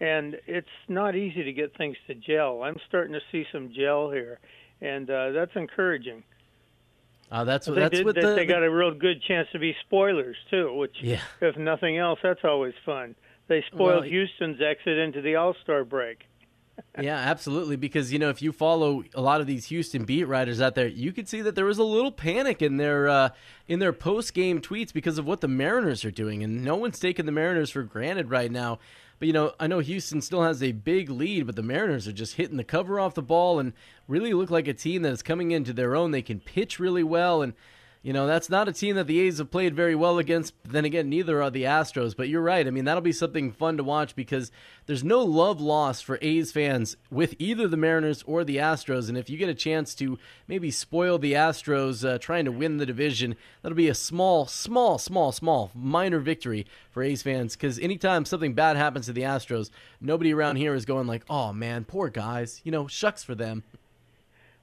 and 0.00 0.36
it's 0.46 0.66
not 0.88 1.14
easy 1.14 1.44
to 1.44 1.52
get 1.52 1.76
things 1.76 1.96
to 2.08 2.14
gel. 2.14 2.62
I'm 2.62 2.76
starting 2.88 3.12
to 3.12 3.20
see 3.30 3.44
some 3.52 3.72
gel 3.72 4.10
here, 4.10 4.40
and 4.80 5.08
uh, 5.08 5.30
that's 5.30 5.52
encouraging. 5.54 6.24
Uh, 7.30 7.44
that's 7.44 7.66
what 7.66 7.76
that's 7.76 7.96
that, 7.96 8.04
what 8.04 8.14
the, 8.14 8.34
they 8.34 8.44
got 8.44 8.62
a 8.62 8.70
real 8.70 8.92
good 8.92 9.22
chance 9.22 9.48
to 9.52 9.58
be 9.58 9.74
spoilers 9.86 10.36
too. 10.50 10.74
Which, 10.74 10.96
Yeah. 11.00 11.20
if 11.40 11.56
nothing 11.56 11.96
else, 11.96 12.18
that's 12.22 12.44
always 12.44 12.74
fun. 12.84 13.14
They 13.48 13.64
spoiled 13.72 14.00
Well, 14.00 14.02
Houston's 14.02 14.60
exit 14.60 14.98
into 14.98 15.22
the 15.22 15.36
All 15.36 15.54
Star 15.62 15.84
break. 15.84 16.24
Yeah, 17.00 17.16
absolutely. 17.16 17.76
Because 17.76 18.12
you 18.12 18.18
know, 18.18 18.28
if 18.28 18.42
you 18.42 18.52
follow 18.52 19.02
a 19.14 19.20
lot 19.20 19.40
of 19.40 19.46
these 19.46 19.66
Houston 19.66 20.04
beat 20.04 20.24
writers 20.24 20.60
out 20.60 20.74
there, 20.74 20.86
you 20.86 21.12
could 21.12 21.28
see 21.28 21.40
that 21.42 21.54
there 21.54 21.64
was 21.64 21.78
a 21.78 21.84
little 21.84 22.12
panic 22.12 22.62
in 22.62 22.76
their 22.76 23.08
uh, 23.08 23.28
in 23.66 23.78
their 23.78 23.92
post 23.92 24.34
game 24.34 24.60
tweets 24.60 24.92
because 24.92 25.18
of 25.18 25.26
what 25.26 25.40
the 25.40 25.48
Mariners 25.48 26.04
are 26.04 26.10
doing, 26.10 26.42
and 26.42 26.64
no 26.64 26.76
one's 26.76 26.98
taking 26.98 27.26
the 27.26 27.32
Mariners 27.32 27.70
for 27.70 27.82
granted 27.82 28.30
right 28.30 28.50
now. 28.50 28.78
But 29.18 29.26
you 29.26 29.32
know, 29.32 29.52
I 29.60 29.66
know 29.68 29.78
Houston 29.78 30.20
still 30.20 30.42
has 30.42 30.62
a 30.62 30.72
big 30.72 31.08
lead, 31.08 31.46
but 31.46 31.56
the 31.56 31.62
Mariners 31.62 32.08
are 32.08 32.12
just 32.12 32.34
hitting 32.34 32.56
the 32.56 32.64
cover 32.64 32.98
off 32.98 33.14
the 33.14 33.22
ball 33.22 33.58
and 33.58 33.72
really 34.08 34.34
look 34.34 34.50
like 34.50 34.66
a 34.68 34.74
team 34.74 35.02
that 35.02 35.12
is 35.12 35.22
coming 35.22 35.52
into 35.52 35.72
their 35.72 35.94
own. 35.94 36.10
They 36.10 36.22
can 36.22 36.40
pitch 36.40 36.78
really 36.78 37.04
well, 37.04 37.42
and 37.42 37.54
you 38.02 38.12
know, 38.12 38.26
that's 38.26 38.50
not 38.50 38.68
a 38.68 38.72
team 38.72 38.96
that 38.96 39.06
the 39.06 39.20
A's 39.20 39.38
have 39.38 39.52
played 39.52 39.76
very 39.76 39.94
well 39.94 40.18
against. 40.18 40.54
Then 40.64 40.84
again, 40.84 41.08
neither 41.08 41.40
are 41.40 41.50
the 41.50 41.62
Astros. 41.62 42.16
But 42.16 42.28
you're 42.28 42.42
right. 42.42 42.66
I 42.66 42.70
mean, 42.70 42.84
that'll 42.84 43.00
be 43.00 43.12
something 43.12 43.52
fun 43.52 43.76
to 43.76 43.84
watch 43.84 44.16
because 44.16 44.50
there's 44.86 45.04
no 45.04 45.20
love 45.20 45.60
lost 45.60 46.04
for 46.04 46.18
A's 46.20 46.50
fans 46.50 46.96
with 47.12 47.36
either 47.38 47.68
the 47.68 47.76
Mariners 47.76 48.24
or 48.26 48.42
the 48.42 48.56
Astros. 48.56 49.08
And 49.08 49.16
if 49.16 49.30
you 49.30 49.38
get 49.38 49.48
a 49.48 49.54
chance 49.54 49.94
to 49.96 50.18
maybe 50.48 50.72
spoil 50.72 51.16
the 51.16 51.34
Astros 51.34 52.04
uh, 52.04 52.18
trying 52.18 52.44
to 52.44 52.52
win 52.52 52.78
the 52.78 52.86
division, 52.86 53.36
that'll 53.62 53.76
be 53.76 53.88
a 53.88 53.94
small, 53.94 54.46
small, 54.48 54.98
small, 54.98 55.30
small, 55.30 55.70
minor 55.72 56.18
victory 56.18 56.66
for 56.90 57.04
A's 57.04 57.22
fans. 57.22 57.54
Because 57.54 57.78
anytime 57.78 58.24
something 58.24 58.54
bad 58.54 58.76
happens 58.76 59.06
to 59.06 59.12
the 59.12 59.22
Astros, 59.22 59.70
nobody 60.00 60.34
around 60.34 60.56
here 60.56 60.74
is 60.74 60.84
going 60.84 61.06
like, 61.06 61.22
"Oh 61.30 61.52
man, 61.52 61.84
poor 61.84 62.08
guys." 62.08 62.60
You 62.64 62.72
know, 62.72 62.88
shucks 62.88 63.22
for 63.22 63.36
them. 63.36 63.62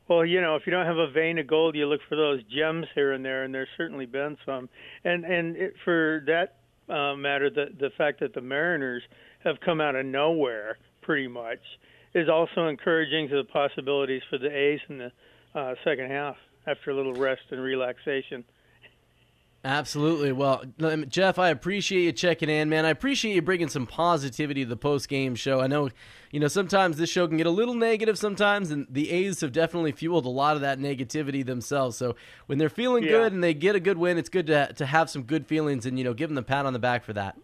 Well, 0.10 0.26
you 0.26 0.42
know, 0.42 0.56
if 0.56 0.64
you 0.66 0.72
don't 0.72 0.88
have 0.88 0.98
a 0.98 1.12
vein 1.12 1.38
of 1.38 1.46
gold, 1.46 1.76
you 1.76 1.86
look 1.86 2.02
for 2.10 2.16
those 2.16 2.42
gems 2.46 2.88
here 2.96 3.12
and 3.12 3.24
there, 3.24 3.44
and 3.44 3.54
there's 3.54 3.70
certainly 3.78 4.08
been 4.08 4.38
some. 4.44 4.68
And 5.04 5.24
and 5.24 5.56
it, 5.56 5.76
for 5.86 6.24
that 6.26 6.56
uh, 6.92 7.16
matter, 7.16 7.52
the 7.52 7.68
the 7.80 7.92
fact 7.96 8.20
that 8.22 8.34
the 8.34 8.42
Mariners 8.42 9.04
have 9.44 9.58
come 9.64 9.80
out 9.80 9.96
of 9.96 10.08
nowhere 10.08 10.80
pretty 11.04 11.28
much, 11.28 11.60
is 12.16 12.28
also 12.28 12.68
encouraging 12.68 13.30
to 13.30 13.36
the 13.36 13.44
possibilities 13.44 14.24
for 14.32 14.40
the 14.40 14.50
A's 14.50 14.80
in 14.90 14.98
the 14.98 15.12
uh, 15.54 15.76
second 15.84 16.10
half 16.10 16.36
after 16.66 16.90
a 16.90 16.96
little 16.96 17.14
rest 17.14 17.44
and 17.52 17.62
relaxation. 17.62 18.44
Absolutely. 19.66 20.32
Well, 20.32 20.64
Jeff, 21.10 21.38
I 21.38 21.50
appreciate 21.50 22.04
you 22.04 22.12
checking 22.14 22.50
in, 22.50 22.70
man. 22.70 22.86
I 22.86 22.90
appreciate 22.90 23.36
you 23.36 23.42
bringing 23.42 23.68
some 23.68 23.86
positivity 23.86 24.64
to 24.64 24.70
the 24.70 24.78
post 24.78 25.10
game 25.10 25.36
show. 25.36 25.60
I 25.60 25.68
know, 25.68 25.90
you 26.32 26.40
know, 26.40 26.48
sometimes 26.48 26.96
this 26.96 27.10
show 27.10 27.28
can 27.28 27.36
get 27.36 27.46
a 27.46 27.52
little 27.52 27.74
negative 27.74 28.18
sometimes, 28.18 28.72
and 28.72 28.88
the 28.90 29.12
A's 29.12 29.42
have 29.42 29.52
definitely 29.52 29.92
fueled 29.92 30.26
a 30.26 30.30
lot 30.30 30.56
of 30.56 30.62
that 30.62 30.80
negativity 30.80 31.46
themselves. 31.46 31.98
So 31.98 32.16
when 32.46 32.58
they're 32.58 32.70
feeling 32.70 33.04
Yeah. 33.04 33.10
good 33.10 33.34
and 33.34 33.44
they 33.44 33.54
get 33.54 33.76
a 33.76 33.82
good 33.82 33.98
win, 33.98 34.18
it's 34.18 34.30
good 34.30 34.48
to 34.48 34.72
to 34.74 34.86
have 34.86 35.10
some 35.10 35.24
good 35.24 35.46
feelings 35.46 35.86
and 35.86 35.98
you 35.98 36.06
know 36.06 36.14
give 36.14 36.30
them 36.30 36.36
the 36.36 36.44
pat 36.44 36.66
on 36.66 36.72
the 36.72 36.80
back 36.80 37.04
for 37.04 37.12
that. 37.14 37.36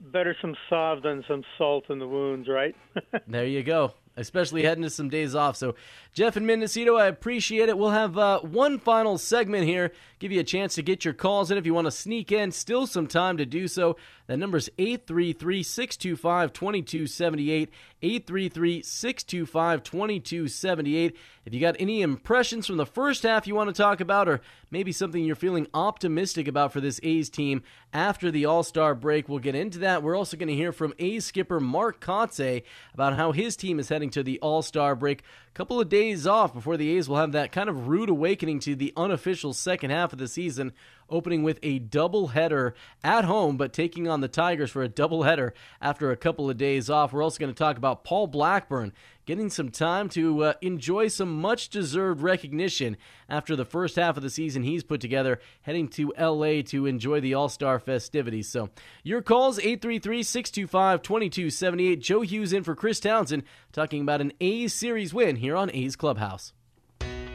Better 0.00 0.36
some 0.42 0.54
salve 0.68 1.00
than 1.02 1.24
some 1.26 1.44
salt 1.56 1.88
in 1.88 1.98
the 1.98 2.06
wounds, 2.06 2.46
right? 2.46 2.76
There 3.26 3.46
you 3.46 3.62
go. 3.62 3.94
Especially 4.16 4.62
heading 4.62 4.84
to 4.84 4.90
some 4.90 5.08
days 5.08 5.34
off. 5.34 5.56
So, 5.56 5.74
Jeff 6.12 6.36
and 6.36 6.46
Mendocino, 6.46 6.94
I 6.94 7.06
appreciate 7.06 7.68
it. 7.68 7.76
We'll 7.76 7.90
have 7.90 8.16
uh, 8.16 8.40
one 8.40 8.78
final 8.78 9.18
segment 9.18 9.64
here. 9.64 9.92
Give 10.20 10.30
you 10.30 10.40
a 10.40 10.44
chance 10.44 10.76
to 10.76 10.82
get 10.82 11.04
your 11.04 11.14
calls 11.14 11.50
in 11.50 11.58
if 11.58 11.66
you 11.66 11.74
want 11.74 11.86
to 11.86 11.90
sneak 11.90 12.30
in. 12.30 12.52
Still 12.52 12.86
some 12.86 13.08
time 13.08 13.36
to 13.38 13.46
do 13.46 13.66
so. 13.66 13.96
That 14.26 14.38
number's 14.38 14.70
833 14.78 15.62
625 15.62 16.52
2278. 16.52 17.70
833 18.02 18.82
625 18.82 19.82
2278. 19.82 21.16
If 21.44 21.52
you 21.52 21.60
got 21.60 21.76
any 21.78 22.00
impressions 22.00 22.66
from 22.66 22.78
the 22.78 22.86
first 22.86 23.22
half 23.22 23.46
you 23.46 23.54
want 23.54 23.68
to 23.68 23.82
talk 23.82 24.00
about, 24.00 24.28
or 24.28 24.40
maybe 24.70 24.92
something 24.92 25.22
you're 25.22 25.36
feeling 25.36 25.66
optimistic 25.74 26.48
about 26.48 26.72
for 26.72 26.80
this 26.80 27.00
A's 27.02 27.28
team 27.28 27.62
after 27.92 28.30
the 28.30 28.46
All 28.46 28.62
Star 28.62 28.94
break, 28.94 29.28
we'll 29.28 29.38
get 29.38 29.54
into 29.54 29.80
that. 29.80 30.02
We're 30.02 30.16
also 30.16 30.36
going 30.36 30.48
to 30.48 30.54
hear 30.54 30.72
from 30.72 30.94
A's 30.98 31.26
skipper 31.26 31.60
Mark 31.60 32.00
Kotsay 32.00 32.62
about 32.94 33.16
how 33.16 33.32
his 33.32 33.56
team 33.56 33.78
is 33.78 33.90
heading 33.90 34.10
to 34.10 34.22
the 34.22 34.38
All 34.40 34.62
Star 34.62 34.94
break. 34.94 35.20
A 35.20 35.52
couple 35.54 35.80
of 35.80 35.88
days 35.88 36.26
off 36.26 36.52
before 36.52 36.76
the 36.76 36.96
A's 36.96 37.08
will 37.08 37.18
have 37.18 37.32
that 37.32 37.52
kind 37.52 37.68
of 37.68 37.88
rude 37.88 38.08
awakening 38.08 38.60
to 38.60 38.74
the 38.74 38.92
unofficial 38.96 39.52
second 39.52 39.90
half 39.90 40.12
of 40.12 40.18
the 40.18 40.28
season, 40.28 40.72
opening 41.08 41.42
with 41.42 41.58
a 41.62 41.80
doubleheader 41.80 42.72
at 43.02 43.24
home, 43.24 43.56
but 43.56 43.72
taking 43.72 44.08
on 44.08 44.20
the 44.20 44.28
Tigers 44.28 44.70
for 44.70 44.82
a 44.82 44.88
doubleheader 44.88 45.52
after 45.80 46.10
a 46.10 46.16
couple 46.16 46.50
of 46.50 46.56
days 46.56 46.90
off. 46.90 47.12
We're 47.12 47.22
also 47.22 47.38
going 47.38 47.52
to 47.52 47.58
talk 47.58 47.76
about 47.76 48.04
Paul 48.04 48.26
Blackburn 48.26 48.92
getting 49.26 49.50
some 49.50 49.70
time 49.70 50.08
to 50.10 50.44
uh, 50.44 50.54
enjoy 50.60 51.08
some 51.08 51.40
much 51.40 51.68
deserved 51.68 52.22
recognition 52.22 52.96
after 53.28 53.56
the 53.56 53.64
first 53.64 53.96
half 53.96 54.16
of 54.16 54.22
the 54.22 54.30
season 54.30 54.62
he's 54.62 54.84
put 54.84 55.00
together, 55.00 55.40
heading 55.62 55.88
to 55.88 56.12
LA 56.18 56.62
to 56.62 56.86
enjoy 56.86 57.20
the 57.20 57.34
All 57.34 57.48
Star 57.48 57.78
festivities. 57.78 58.48
So, 58.48 58.70
your 59.02 59.22
calls 59.22 59.58
833 59.58 60.22
625 60.22 61.02
2278. 61.02 62.00
Joe 62.00 62.20
Hughes 62.20 62.52
in 62.52 62.64
for 62.64 62.74
Chris 62.74 63.00
Townsend, 63.00 63.44
talking 63.72 64.02
about 64.02 64.20
an 64.20 64.32
A's 64.40 64.74
series 64.74 65.14
win 65.14 65.36
here 65.36 65.56
on 65.56 65.70
A's 65.72 65.96
Clubhouse. 65.96 66.52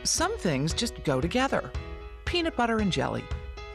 Some 0.03 0.37
things 0.37 0.73
just 0.73 1.03
go 1.03 1.19
together 1.19 1.71
peanut 2.29 2.55
butter 2.55 2.77
and 2.77 2.91
jelly, 2.91 3.23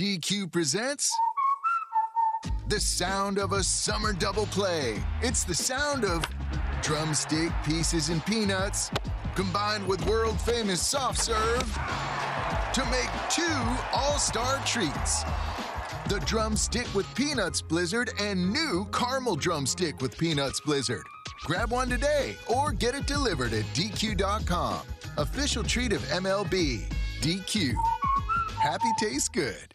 DQ 0.00 0.50
presents 0.50 1.14
the 2.68 2.80
sound 2.80 3.36
of 3.36 3.52
a 3.52 3.62
summer 3.62 4.14
double 4.14 4.46
play. 4.46 4.96
It's 5.20 5.44
the 5.44 5.54
sound 5.54 6.06
of 6.06 6.24
drumstick 6.80 7.52
pieces 7.66 8.08
and 8.08 8.24
peanuts 8.24 8.90
combined 9.34 9.86
with 9.86 10.02
world 10.06 10.40
famous 10.40 10.80
soft 10.80 11.20
serve 11.20 11.78
to 12.72 12.82
make 12.86 13.10
two 13.28 13.42
all 13.92 14.18
star 14.18 14.58
treats. 14.64 15.22
The 16.08 16.22
drumstick 16.24 16.86
with 16.94 17.14
peanuts 17.14 17.60
blizzard 17.60 18.10
and 18.18 18.50
new 18.50 18.88
caramel 18.94 19.36
drumstick 19.36 20.00
with 20.00 20.16
peanuts 20.16 20.60
blizzard. 20.60 21.04
Grab 21.42 21.72
one 21.72 21.90
today 21.90 22.36
or 22.48 22.72
get 22.72 22.94
it 22.94 23.06
delivered 23.06 23.52
at 23.52 23.66
DQ.com. 23.74 24.80
Official 25.18 25.62
treat 25.62 25.92
of 25.92 26.00
MLB. 26.04 26.90
DQ. 27.20 27.74
Happy 28.62 28.92
tastes 28.98 29.28
good. 29.28 29.74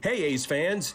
Hey, 0.00 0.22
A's 0.26 0.46
fans, 0.46 0.94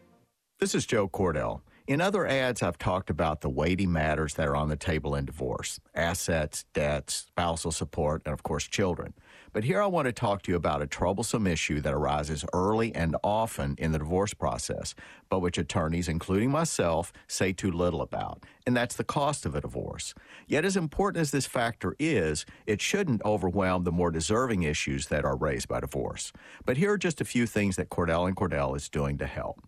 This 0.61 0.75
is 0.75 0.85
Joe 0.85 1.09
Cordell. 1.09 1.61
In 1.87 2.01
other 2.01 2.27
ads, 2.27 2.61
I've 2.61 2.77
talked 2.77 3.09
about 3.09 3.41
the 3.41 3.49
weighty 3.49 3.87
matters 3.87 4.35
that 4.35 4.47
are 4.47 4.55
on 4.55 4.69
the 4.69 4.75
table 4.75 5.15
in 5.15 5.25
divorce 5.25 5.79
assets, 5.95 6.65
debts, 6.75 7.15
spousal 7.15 7.71
support, 7.71 8.21
and 8.27 8.33
of 8.33 8.43
course, 8.43 8.67
children. 8.67 9.15
But 9.53 9.63
here 9.63 9.81
I 9.81 9.87
want 9.87 10.05
to 10.05 10.11
talk 10.11 10.43
to 10.43 10.51
you 10.51 10.55
about 10.55 10.83
a 10.83 10.85
troublesome 10.85 11.47
issue 11.47 11.81
that 11.81 11.95
arises 11.95 12.45
early 12.53 12.93
and 12.93 13.15
often 13.23 13.73
in 13.79 13.91
the 13.91 13.97
divorce 13.97 14.35
process, 14.35 14.93
but 15.29 15.39
which 15.39 15.57
attorneys, 15.57 16.07
including 16.07 16.51
myself, 16.51 17.11
say 17.27 17.53
too 17.53 17.71
little 17.71 18.03
about, 18.03 18.43
and 18.67 18.77
that's 18.77 18.95
the 18.95 19.03
cost 19.03 19.47
of 19.47 19.55
a 19.55 19.61
divorce. 19.61 20.13
Yet, 20.45 20.63
as 20.63 20.77
important 20.77 21.21
as 21.23 21.31
this 21.31 21.47
factor 21.47 21.95
is, 21.97 22.45
it 22.67 22.81
shouldn't 22.81 23.25
overwhelm 23.25 23.83
the 23.83 23.91
more 23.91 24.11
deserving 24.11 24.61
issues 24.61 25.07
that 25.07 25.25
are 25.25 25.35
raised 25.35 25.67
by 25.67 25.79
divorce. 25.79 26.31
But 26.65 26.77
here 26.77 26.91
are 26.91 26.99
just 26.99 27.19
a 27.19 27.25
few 27.25 27.47
things 27.47 27.77
that 27.77 27.89
Cordell 27.89 28.27
and 28.27 28.37
Cordell 28.37 28.77
is 28.77 28.89
doing 28.89 29.17
to 29.17 29.25
help. 29.25 29.59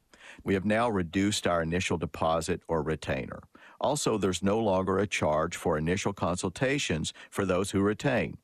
We 0.44 0.54
have 0.56 0.66
now 0.66 0.90
reduced 0.90 1.48
our 1.48 1.62
initial 1.62 1.98
deposit 1.98 2.62
or 2.68 2.82
retainer. 2.82 3.40
Also, 3.80 4.18
there's 4.18 4.44
no 4.44 4.60
longer 4.60 4.98
a 4.98 5.08
charge 5.08 5.56
for 5.56 5.78
initial 5.78 6.14
consultations 6.14 7.14
for 7.30 7.46
those 7.46 7.72
who 7.72 7.82
retain. 7.82 8.38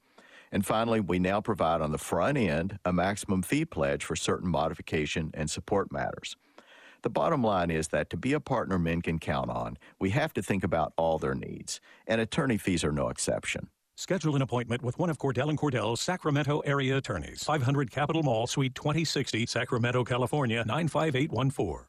And 0.52 0.66
finally, 0.66 1.00
we 1.00 1.20
now 1.20 1.41
provide 1.41 1.82
on 1.82 1.91
the 1.91 1.97
front 1.97 2.38
end 2.38 2.80
a 2.86 2.91
maximum 2.91 3.41
fee 3.41 3.66
pledge 3.66 4.04
for 4.04 4.16
certain 4.16 4.50
modification 4.50 5.32
and 5.34 5.50
support 5.50 5.91
matters. 5.91 6.36
The 7.02 7.10
bottom 7.10 7.43
line 7.43 7.72
is 7.72 7.89
that 7.89 8.10
to 8.10 8.18
be 8.18 8.34
a 8.34 8.39
partner 8.39 8.78
men 8.78 9.02
can 9.02 9.20
count 9.20 9.50
on, 9.50 9.78
we 10.00 10.10
have 10.10 10.34
to 10.34 10.41
think 10.41 10.64
about 10.64 10.93
all 10.97 11.18
their 11.18 11.36
needs, 11.36 11.80
and 12.08 12.20
attorney 12.20 12.58
fees 12.58 12.84
are 12.84 12.91
no 12.91 13.08
exception. 13.10 13.70
Schedule 13.95 14.36
an 14.36 14.41
appointment 14.41 14.82
with 14.82 14.97
one 14.97 15.10
of 15.10 15.18
Cordell 15.18 15.50
and 15.50 15.58
Cordell's 15.58 16.02
Sacramento 16.02 16.60
area 16.62 16.97
attorneys. 16.97 17.43
500 17.43 17.91
Capitol 17.91 18.24
Mall, 18.24 18.47
Suite 18.47 18.76
2060, 18.76 19.45
Sacramento, 19.45 20.04
California 20.04 20.64
95814. 20.66 21.89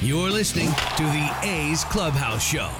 You're 0.00 0.30
listening 0.30 0.68
to 0.68 1.02
the 1.02 1.36
A's 1.42 1.84
Clubhouse 1.84 2.42
Show. 2.42 2.70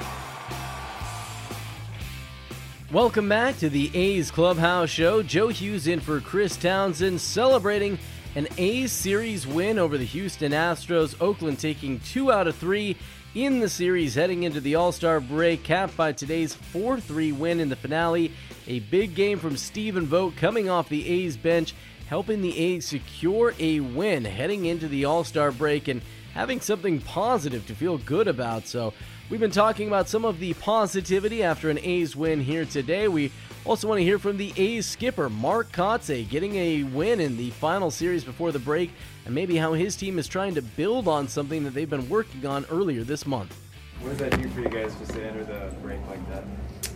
Welcome 2.93 3.29
back 3.29 3.59
to 3.59 3.69
the 3.69 3.91
A's 3.95 4.31
Clubhouse 4.31 4.89
Show. 4.89 5.23
Joe 5.23 5.49
Hughes 5.49 5.89
in 5.89 6.01
for 6.01 6.21
Chris 6.21 6.57
Townsend 6.57 7.21
celebrating 7.21 7.99
an 8.35 8.49
A's 8.57 8.93
series 8.93 9.47
win 9.47 9.79
over 9.79 9.99
the 9.99 10.05
Houston 10.05 10.53
Astros. 10.53 11.21
Oakland 11.21 11.59
taking 11.59 12.01
two 12.01 12.33
out 12.33 12.47
of 12.47 12.57
three 12.57 12.97
in 13.35 13.61
the 13.61 13.69
series 13.69 14.15
heading 14.15 14.45
into 14.45 14.61
the 14.61 14.77
All 14.77 14.93
Star 14.93 15.21
break, 15.21 15.63
capped 15.63 15.97
by 15.97 16.13
today's 16.13 16.55
4 16.55 17.01
3 17.01 17.33
win 17.33 17.61
in 17.61 17.69
the 17.69 17.77
finale. 17.77 18.33
A 18.67 18.81
big 18.81 19.15
game 19.15 19.39
from 19.39 19.57
Stephen 19.57 20.07
Vogt 20.07 20.37
coming 20.37 20.71
off 20.71 20.89
the 20.89 21.07
A's 21.07 21.37
bench, 21.37 21.75
helping 22.09 22.41
the 22.41 22.59
A's 22.59 22.87
secure 22.87 23.55
a 23.59 23.81
win 23.81 24.25
heading 24.25 24.65
into 24.65 24.89
the 24.89 25.05
All 25.05 25.25
Star 25.25 25.53
break 25.53 25.89
and 25.89 26.03
having 26.35 26.61
something 26.61 27.01
positive 27.01 27.67
to 27.67 27.75
feel 27.75 27.99
good 27.99 28.29
about. 28.29 28.67
So, 28.67 28.95
we've 29.29 29.41
been 29.41 29.51
talking 29.51 29.89
about 29.89 30.09
some 30.09 30.25
of 30.25 30.39
the 30.39 30.55
positivity 30.55 31.43
after 31.43 31.69
an 31.71 31.79
A's 31.79 32.17
win 32.17 32.41
here 32.41 32.65
today. 32.65 33.09
We 33.09 33.31
also 33.65 33.89
want 33.89 33.99
to 33.99 34.05
hear 34.05 34.19
from 34.19 34.39
the 34.39 34.53
A's 34.57 34.87
skipper, 34.87 35.29
Mark 35.29 35.71
Kotsay, 35.73 36.29
getting 36.29 36.55
a 36.57 36.85
win 36.85 37.21
in 37.21 37.37
the 37.37 37.51
final 37.51 37.91
series 37.91 38.25
before 38.25 38.53
the 38.53 38.59
break, 38.59 38.91
and 39.27 39.35
maybe 39.35 39.57
how 39.57 39.75
his 39.75 39.95
team 39.95 40.19
is 40.19 40.27
trying 40.27 40.55
to 40.55 40.63
build 40.63 41.09
on 41.09 41.29
something 41.29 41.65
that 41.65 41.75
they've 41.75 41.91
been 41.91 42.09
working 42.09 42.47
on 42.47 42.65
earlier 42.71 43.05
this 43.05 43.27
month. 43.27 43.55
What 44.01 44.11
does 44.11 44.19
that 44.19 44.41
do 44.41 44.49
for 44.51 44.61
you 44.61 44.69
guys 44.69 44.95
just 44.95 45.13
to 45.13 45.27
enter 45.27 45.45
the 45.45 45.75
break 45.83 46.01
like 46.09 46.27
that? 46.31 46.45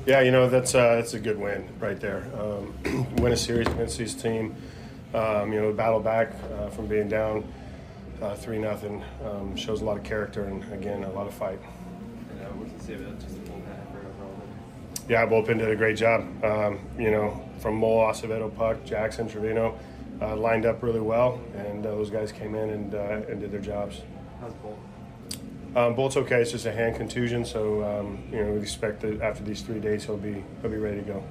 Yeah, 0.06 0.20
you 0.20 0.30
know 0.30 0.48
that's 0.48 0.74
uh, 0.74 0.96
that's 0.96 1.14
a 1.14 1.20
good 1.20 1.38
win 1.38 1.68
right 1.78 1.98
there. 1.98 2.30
Um, 2.38 3.14
win 3.16 3.32
a 3.32 3.36
series 3.36 3.66
against 3.68 3.98
this 3.98 4.14
team. 4.14 4.54
Um, 5.14 5.52
you 5.52 5.60
know, 5.60 5.72
battle 5.72 6.00
back 6.00 6.32
uh, 6.58 6.68
from 6.70 6.86
being 6.86 7.08
down 7.08 7.44
uh, 8.22 8.34
three 8.36 8.58
nothing 8.58 9.02
um, 9.24 9.56
shows 9.56 9.82
a 9.82 9.84
lot 9.84 9.96
of 9.96 10.04
character 10.04 10.44
and 10.44 10.72
again 10.72 11.02
a 11.04 11.10
lot 11.10 11.26
of 11.26 11.34
fight. 11.34 11.58
And 12.30 12.40
uh, 12.40 12.44
what's 12.52 12.72
the 12.72 12.80
say 12.80 12.94
about 12.94 13.18
just 13.18 13.34
the 13.34 13.50
bullpen 13.50 13.92
for 13.92 13.98
overall? 13.98 14.42
Yeah, 15.08 15.26
bullpen 15.26 15.58
did 15.58 15.68
a 15.68 15.76
great 15.76 15.96
job. 15.96 16.22
Um, 16.44 16.78
you 16.98 17.10
know, 17.10 17.42
from 17.58 17.74
Moll, 17.76 18.00
Acevedo, 18.00 18.54
Puk, 18.54 18.84
Jackson, 18.84 19.28
Trivino, 19.28 19.76
uh, 20.20 20.36
lined 20.36 20.64
up 20.64 20.82
really 20.82 21.00
well, 21.00 21.40
and 21.56 21.84
uh, 21.84 21.90
those 21.90 22.10
guys 22.10 22.30
came 22.30 22.54
in 22.54 22.70
and 22.70 22.94
uh, 22.94 23.20
and 23.28 23.40
did 23.40 23.50
their 23.50 23.60
jobs. 23.60 24.00
How's 24.40 24.54
Bolt? 24.54 24.78
Um, 25.74 25.94
Bolt's 25.94 26.16
okay. 26.16 26.42
It's 26.42 26.52
just 26.52 26.66
a 26.66 26.72
hand 26.72 26.96
contusion, 26.96 27.44
so 27.44 27.82
um, 27.82 28.22
you 28.30 28.38
know 28.42 28.52
we 28.52 28.60
expect 28.60 29.00
that 29.00 29.20
after 29.20 29.42
these 29.42 29.62
three 29.62 29.80
days 29.80 30.04
he'll 30.04 30.16
be 30.16 30.44
he'll 30.60 30.70
be 30.70 30.76
ready 30.76 30.98
to 30.98 31.02
go. 31.02 31.24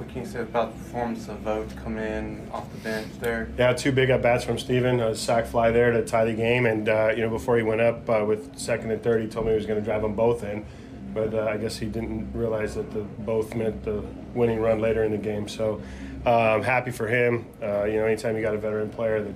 What 0.00 0.08
can 0.08 0.22
you 0.22 0.26
say 0.26 0.40
about 0.40 0.72
the 0.72 0.82
performance 0.82 1.28
of 1.28 1.40
Vogt 1.40 1.76
coming 1.84 2.02
in 2.02 2.48
off 2.54 2.72
the 2.72 2.78
bench 2.78 3.12
there? 3.20 3.50
Yeah, 3.58 3.74
two 3.74 3.92
big 3.92 4.08
at 4.08 4.22
bats 4.22 4.42
from 4.42 4.58
Stephen. 4.58 4.98
A 4.98 5.14
sac 5.14 5.44
fly 5.44 5.70
there 5.72 5.90
to 5.90 6.02
tie 6.02 6.24
the 6.24 6.32
game, 6.32 6.64
and 6.64 6.88
uh, 6.88 7.12
you 7.14 7.20
know 7.20 7.28
before 7.28 7.58
he 7.58 7.62
went 7.62 7.82
up 7.82 8.08
uh, 8.08 8.24
with 8.26 8.58
second 8.58 8.90
and 8.92 9.02
third, 9.02 9.20
he 9.20 9.28
told 9.28 9.44
me 9.44 9.52
he 9.52 9.56
was 9.56 9.66
going 9.66 9.78
to 9.78 9.84
drive 9.84 10.00
them 10.00 10.14
both 10.14 10.42
in, 10.42 10.64
but 11.12 11.34
uh, 11.34 11.42
I 11.42 11.58
guess 11.58 11.76
he 11.76 11.84
didn't 11.84 12.32
realize 12.32 12.76
that 12.76 12.90
the 12.92 13.00
both 13.00 13.54
meant 13.54 13.84
the 13.84 14.02
winning 14.32 14.58
run 14.58 14.80
later 14.80 15.04
in 15.04 15.12
the 15.12 15.18
game. 15.18 15.46
So 15.46 15.82
um, 16.24 16.62
happy 16.62 16.92
for 16.92 17.06
him. 17.06 17.44
Uh, 17.62 17.84
you 17.84 17.98
know, 17.98 18.06
anytime 18.06 18.36
you 18.36 18.40
got 18.40 18.54
a 18.54 18.58
veteran 18.58 18.88
player 18.88 19.22
that 19.22 19.34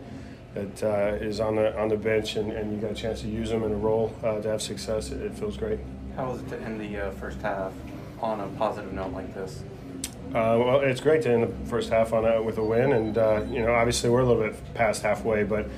that 0.54 0.82
uh, 0.82 1.16
is 1.16 1.40
on 1.40 1.56
the 1.56 1.78
on 1.78 1.90
the 1.90 1.98
bench 1.98 2.36
and, 2.36 2.50
and 2.50 2.72
you 2.72 2.80
got 2.80 2.92
a 2.92 2.94
chance 2.94 3.20
to 3.20 3.28
use 3.28 3.50
them 3.50 3.64
in 3.64 3.72
a 3.72 3.76
role 3.76 4.16
uh, 4.24 4.40
to 4.40 4.48
have 4.48 4.62
success, 4.62 5.10
it, 5.10 5.20
it 5.20 5.34
feels 5.34 5.58
great. 5.58 5.80
How 6.16 6.30
was 6.30 6.40
it 6.40 6.48
to 6.48 6.60
end 6.62 6.80
the 6.80 7.08
uh, 7.08 7.10
first 7.10 7.42
half 7.42 7.74
on 8.22 8.40
a 8.40 8.48
positive 8.56 8.94
note 8.94 9.12
like 9.12 9.34
this? 9.34 9.62
Uh, 10.34 10.58
well, 10.58 10.80
it's 10.80 11.00
great 11.00 11.22
to 11.22 11.30
end 11.30 11.44
the 11.44 11.70
first 11.70 11.90
half 11.90 12.12
on 12.12 12.24
a, 12.24 12.42
with 12.42 12.58
a 12.58 12.64
win, 12.64 12.92
and 12.92 13.16
uh, 13.16 13.40
you 13.48 13.62
know, 13.62 13.72
obviously 13.72 14.10
we're 14.10 14.20
a 14.20 14.26
little 14.26 14.42
bit 14.42 14.74
past 14.74 15.00
halfway, 15.00 15.44
but 15.44 15.68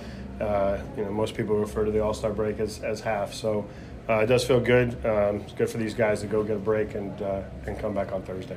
uh, 0.40 0.78
you 0.96 1.04
know, 1.04 1.10
most 1.10 1.34
people 1.34 1.56
refer 1.56 1.84
to 1.84 1.90
the 1.90 2.02
All 2.02 2.14
Star 2.14 2.32
break 2.32 2.58
as, 2.58 2.82
as 2.82 3.02
half. 3.02 3.34
So 3.34 3.66
uh, 4.08 4.20
it 4.20 4.26
does 4.26 4.46
feel 4.46 4.60
good. 4.60 4.94
Um, 5.04 5.42
it's 5.42 5.52
good 5.52 5.68
for 5.68 5.76
these 5.76 5.92
guys 5.92 6.22
to 6.22 6.26
go 6.26 6.42
get 6.42 6.56
a 6.56 6.58
break 6.58 6.94
and 6.94 7.20
uh, 7.20 7.42
and 7.66 7.78
come 7.78 7.92
back 7.92 8.12
on 8.12 8.22
Thursday. 8.22 8.56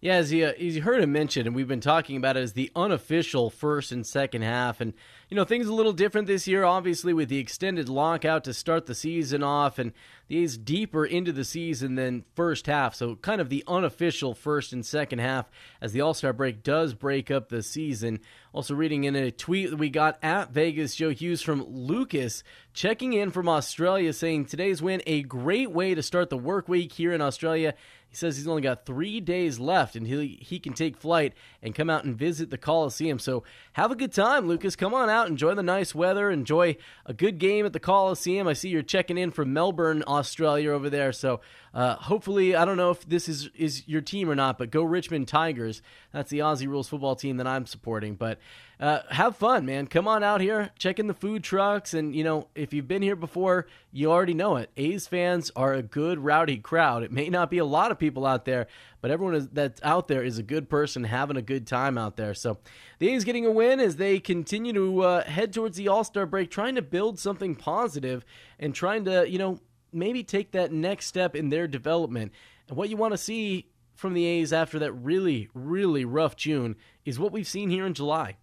Yeah, 0.00 0.14
as 0.14 0.32
you, 0.32 0.46
as 0.46 0.76
you 0.76 0.82
heard 0.82 1.02
him 1.02 1.10
mention, 1.10 1.48
and 1.48 1.56
we've 1.56 1.66
been 1.66 1.80
talking 1.80 2.16
about 2.16 2.36
it 2.36 2.44
as 2.44 2.52
the 2.52 2.70
unofficial 2.76 3.50
first 3.50 3.90
and 3.90 4.06
second 4.06 4.42
half. 4.42 4.80
And, 4.80 4.92
you 5.28 5.34
know, 5.34 5.44
things 5.44 5.66
a 5.66 5.74
little 5.74 5.92
different 5.92 6.28
this 6.28 6.46
year, 6.46 6.62
obviously, 6.62 7.12
with 7.12 7.28
the 7.28 7.38
extended 7.38 7.88
lockout 7.88 8.44
to 8.44 8.54
start 8.54 8.86
the 8.86 8.94
season 8.94 9.42
off 9.42 9.78
and 9.78 9.92
the 10.28 10.38
A's 10.38 10.56
deeper 10.56 11.04
into 11.04 11.32
the 11.32 11.44
season 11.44 11.96
than 11.96 12.24
first 12.34 12.66
half. 12.66 12.94
So, 12.94 13.16
kind 13.16 13.40
of 13.40 13.48
the 13.48 13.64
unofficial 13.66 14.34
first 14.34 14.72
and 14.72 14.86
second 14.86 15.18
half 15.18 15.50
as 15.80 15.92
the 15.92 16.00
All 16.00 16.14
Star 16.14 16.32
break 16.32 16.62
does 16.62 16.94
break 16.94 17.30
up 17.30 17.48
the 17.48 17.62
season. 17.62 18.20
Also, 18.52 18.74
reading 18.74 19.02
in 19.02 19.16
a 19.16 19.32
tweet 19.32 19.70
that 19.70 19.76
we 19.76 19.90
got 19.90 20.18
at 20.22 20.52
Vegas, 20.52 20.94
Joe 20.94 21.10
Hughes 21.10 21.42
from 21.42 21.64
Lucas 21.64 22.44
checking 22.72 23.14
in 23.14 23.30
from 23.30 23.48
Australia 23.48 24.12
saying 24.12 24.44
today's 24.44 24.82
win 24.82 25.02
a 25.06 25.22
great 25.22 25.72
way 25.72 25.94
to 25.94 26.02
start 26.02 26.30
the 26.30 26.36
work 26.36 26.68
week 26.68 26.92
here 26.92 27.12
in 27.12 27.20
Australia. 27.20 27.74
He 28.08 28.14
says 28.14 28.36
he's 28.36 28.46
only 28.46 28.62
got 28.62 28.86
three 28.86 29.20
days 29.20 29.58
left 29.58 29.96
and 29.96 30.06
he, 30.06 30.38
he 30.40 30.58
can 30.58 30.74
take 30.74 30.96
flight 30.96 31.32
and 31.62 31.74
come 31.74 31.90
out 31.90 32.04
and 32.04 32.16
visit 32.16 32.50
the 32.50 32.58
Coliseum. 32.58 33.18
So 33.18 33.44
have 33.72 33.90
a 33.90 33.96
good 33.96 34.12
time, 34.12 34.46
Lucas. 34.46 34.76
Come 34.76 34.94
on 34.94 35.10
out, 35.10 35.15
enjoy 35.24 35.54
the 35.54 35.62
nice 35.62 35.94
weather, 35.94 36.30
enjoy 36.30 36.76
a 37.06 37.14
good 37.14 37.38
game 37.38 37.64
at 37.64 37.72
the 37.72 37.80
Coliseum. 37.80 38.46
I 38.46 38.52
see 38.52 38.68
you're 38.68 38.82
checking 38.82 39.18
in 39.18 39.30
from 39.30 39.52
Melbourne, 39.52 40.04
Australia 40.06 40.70
over 40.72 40.90
there. 40.90 41.12
So 41.12 41.40
uh, 41.72 41.96
hopefully, 41.96 42.54
I 42.54 42.64
don't 42.64 42.76
know 42.76 42.90
if 42.90 43.08
this 43.08 43.28
is, 43.28 43.48
is 43.54 43.86
your 43.86 44.00
team 44.00 44.28
or 44.28 44.34
not, 44.34 44.58
but 44.58 44.70
go 44.70 44.82
Richmond 44.82 45.28
Tigers. 45.28 45.82
That's 46.12 46.30
the 46.30 46.40
Aussie 46.40 46.68
Rules 46.68 46.88
football 46.88 47.16
team 47.16 47.38
that 47.38 47.46
I'm 47.46 47.66
supporting. 47.66 48.14
But 48.14 48.38
uh, 48.78 49.00
have 49.10 49.36
fun, 49.36 49.64
man. 49.64 49.86
Come 49.86 50.06
on 50.06 50.22
out 50.22 50.42
here, 50.42 50.70
check 50.78 50.98
in 50.98 51.06
the 51.06 51.14
food 51.14 51.42
trucks, 51.42 51.94
and 51.94 52.14
you 52.14 52.22
know 52.22 52.48
if 52.54 52.74
you've 52.74 52.88
been 52.88 53.00
here 53.00 53.16
before, 53.16 53.66
you 53.90 54.10
already 54.10 54.34
know 54.34 54.56
it. 54.56 54.70
A's 54.76 55.06
fans 55.06 55.50
are 55.56 55.72
a 55.72 55.82
good 55.82 56.18
rowdy 56.18 56.58
crowd. 56.58 57.02
It 57.02 57.10
may 57.10 57.30
not 57.30 57.50
be 57.50 57.56
a 57.56 57.64
lot 57.64 57.90
of 57.90 57.98
people 57.98 58.26
out 58.26 58.44
there, 58.44 58.66
but 59.00 59.10
everyone 59.10 59.34
is, 59.34 59.48
that's 59.48 59.80
out 59.82 60.08
there 60.08 60.22
is 60.22 60.38
a 60.38 60.42
good 60.42 60.68
person 60.68 61.04
having 61.04 61.38
a 61.38 61.42
good 61.42 61.66
time 61.66 61.96
out 61.96 62.16
there. 62.16 62.34
So 62.34 62.58
the 62.98 63.08
A's 63.08 63.24
getting 63.24 63.46
a 63.46 63.50
win 63.50 63.80
as 63.80 63.96
they 63.96 64.20
continue 64.20 64.74
to 64.74 65.00
uh, 65.02 65.24
head 65.24 65.54
towards 65.54 65.78
the 65.78 65.88
All 65.88 66.04
Star 66.04 66.26
break, 66.26 66.50
trying 66.50 66.74
to 66.74 66.82
build 66.82 67.18
something 67.18 67.54
positive 67.54 68.26
and 68.58 68.74
trying 68.74 69.06
to 69.06 69.28
you 69.28 69.38
know 69.38 69.58
maybe 69.90 70.22
take 70.22 70.52
that 70.52 70.70
next 70.70 71.06
step 71.06 71.34
in 71.34 71.48
their 71.48 71.66
development. 71.66 72.30
And 72.68 72.76
what 72.76 72.90
you 72.90 72.98
want 72.98 73.14
to 73.14 73.18
see 73.18 73.70
from 73.94 74.12
the 74.12 74.26
A's 74.26 74.52
after 74.52 74.78
that 74.80 74.92
really, 74.92 75.48
really 75.54 76.04
rough 76.04 76.36
June 76.36 76.76
is 77.06 77.18
what 77.18 77.32
we've 77.32 77.46
seen 77.46 77.70
here 77.70 77.86
in 77.86 77.94
July. 77.94 78.36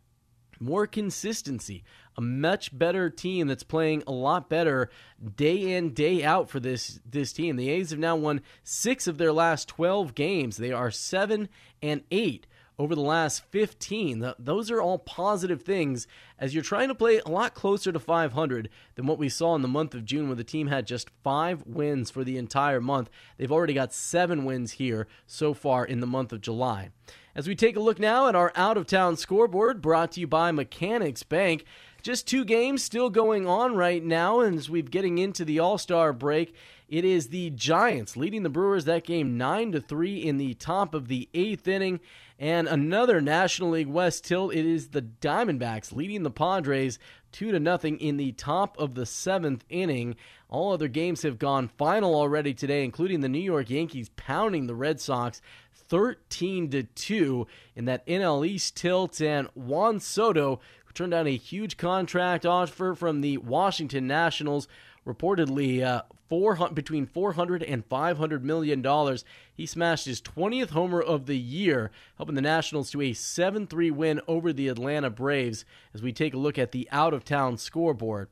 More 0.63 0.87
consistency, 0.87 1.83
a 2.15 2.21
much 2.21 2.77
better 2.77 3.09
team 3.09 3.47
that's 3.47 3.63
playing 3.63 4.03
a 4.07 4.11
lot 4.11 4.49
better 4.49 4.89
day 5.35 5.73
in, 5.73 5.93
day 5.93 6.23
out 6.23 6.49
for 6.49 6.61
this 6.61 7.01
this 7.05 7.33
team. 7.33 7.57
The 7.57 7.69
A's 7.69 7.89
have 7.89 7.99
now 7.99 8.15
won 8.15 8.41
six 8.63 9.05
of 9.05 9.17
their 9.17 9.33
last 9.33 9.67
12 9.67 10.15
games. 10.15 10.55
They 10.55 10.71
are 10.71 10.89
seven 10.89 11.49
and 11.81 12.03
eight 12.11 12.47
over 12.79 12.95
the 12.95 13.01
last 13.01 13.43
15. 13.51 14.33
Those 14.39 14.71
are 14.71 14.81
all 14.81 14.99
positive 14.99 15.61
things 15.61 16.07
as 16.39 16.53
you're 16.53 16.63
trying 16.63 16.87
to 16.87 16.95
play 16.95 17.19
a 17.19 17.29
lot 17.29 17.53
closer 17.53 17.91
to 17.91 17.99
500 17.99 18.69
than 18.95 19.05
what 19.05 19.19
we 19.19 19.29
saw 19.29 19.55
in 19.55 19.61
the 19.61 19.67
month 19.67 19.93
of 19.93 20.05
June, 20.05 20.27
where 20.27 20.35
the 20.35 20.43
team 20.43 20.67
had 20.67 20.87
just 20.87 21.09
five 21.23 21.63
wins 21.65 22.09
for 22.09 22.23
the 22.23 22.37
entire 22.37 22.81
month. 22.81 23.09
They've 23.37 23.51
already 23.51 23.73
got 23.73 23.93
seven 23.93 24.45
wins 24.45 24.73
here 24.73 25.07
so 25.27 25.53
far 25.53 25.85
in 25.85 25.99
the 25.99 26.07
month 26.07 26.31
of 26.31 26.41
July. 26.41 26.89
As 27.35 27.47
we 27.47 27.55
take 27.55 27.75
a 27.75 27.79
look 27.79 27.97
now 27.97 28.27
at 28.27 28.35
our 28.35 28.51
out 28.55 28.77
of 28.77 28.85
town 28.85 29.17
scoreboard 29.17 29.81
brought 29.81 30.11
to 30.11 30.19
you 30.19 30.27
by 30.27 30.51
Mechanics 30.51 31.23
Bank. 31.23 31.65
Just 32.03 32.27
two 32.27 32.45
games 32.45 32.83
still 32.83 33.09
going 33.09 33.47
on 33.47 33.75
right 33.75 34.03
now, 34.03 34.41
and 34.41 34.55
as 34.55 34.69
we're 34.69 34.83
getting 34.83 35.17
into 35.17 35.43
the 35.43 35.57
All 35.57 35.79
Star 35.79 36.13
break, 36.13 36.53
it 36.87 37.03
is 37.03 37.29
the 37.29 37.49
Giants 37.49 38.15
leading 38.15 38.43
the 38.43 38.49
Brewers 38.49 38.85
that 38.85 39.03
game 39.03 39.35
9 39.35 39.71
to 39.71 39.81
3 39.81 40.17
in 40.17 40.37
the 40.37 40.53
top 40.53 40.93
of 40.93 41.07
the 41.07 41.27
8th 41.33 41.67
inning. 41.67 42.01
And 42.37 42.67
another 42.67 43.19
National 43.19 43.71
League 43.71 43.87
West 43.87 44.25
tilt, 44.25 44.53
it 44.53 44.65
is 44.65 44.89
the 44.89 45.01
Diamondbacks 45.01 45.91
leading 45.91 46.21
the 46.21 46.29
Padres 46.29 46.99
2 47.31 47.51
to 47.51 47.59
nothing 47.59 47.99
in 47.99 48.17
the 48.17 48.33
top 48.33 48.77
of 48.77 48.93
the 48.93 49.03
7th 49.03 49.61
inning. 49.69 50.15
All 50.49 50.71
other 50.71 50.87
games 50.87 51.23
have 51.23 51.39
gone 51.39 51.67
final 51.67 52.13
already 52.13 52.53
today, 52.53 52.83
including 52.83 53.21
the 53.21 53.29
New 53.29 53.39
York 53.39 53.71
Yankees 53.71 54.09
pounding 54.09 54.67
the 54.67 54.75
Red 54.75 54.99
Sox 54.99 55.41
13 55.93 56.71
to 56.71 56.81
2 56.81 57.45
in 57.75 57.85
that 57.85 58.03
NL 58.07 58.47
East 58.47 58.75
tilt 58.75 59.21
and 59.21 59.47
Juan 59.53 59.99
Soto 59.99 60.59
who 60.85 60.91
turned 60.91 61.11
down 61.11 61.27
a 61.27 61.37
huge 61.37 61.77
contract 61.77 62.47
offer 62.47 62.95
from 62.95 63.21
the 63.21 63.37
Washington 63.37 64.07
Nationals 64.07 64.67
reportedly 65.05 65.83
uh, 65.83 66.01
between 66.73 67.05
400 67.05 67.61
and 67.61 67.85
500 67.85 68.43
million 68.43 68.81
dollars. 68.81 69.23
He 69.53 69.67
smashed 69.67 70.07
his 70.07 70.19
20th 70.19 70.71
homer 70.71 70.99
of 70.99 71.27
the 71.27 71.37
year, 71.37 71.91
helping 72.17 72.33
the 72.33 72.41
Nationals 72.41 72.89
to 72.89 73.01
a 73.01 73.11
7-3 73.11 73.91
win 73.91 74.19
over 74.27 74.51
the 74.51 74.69
Atlanta 74.69 75.11
Braves. 75.11 75.63
As 75.93 76.01
we 76.01 76.11
take 76.11 76.33
a 76.33 76.39
look 76.39 76.57
at 76.57 76.71
the 76.71 76.89
out-of-town 76.91 77.59
scoreboard. 77.59 78.29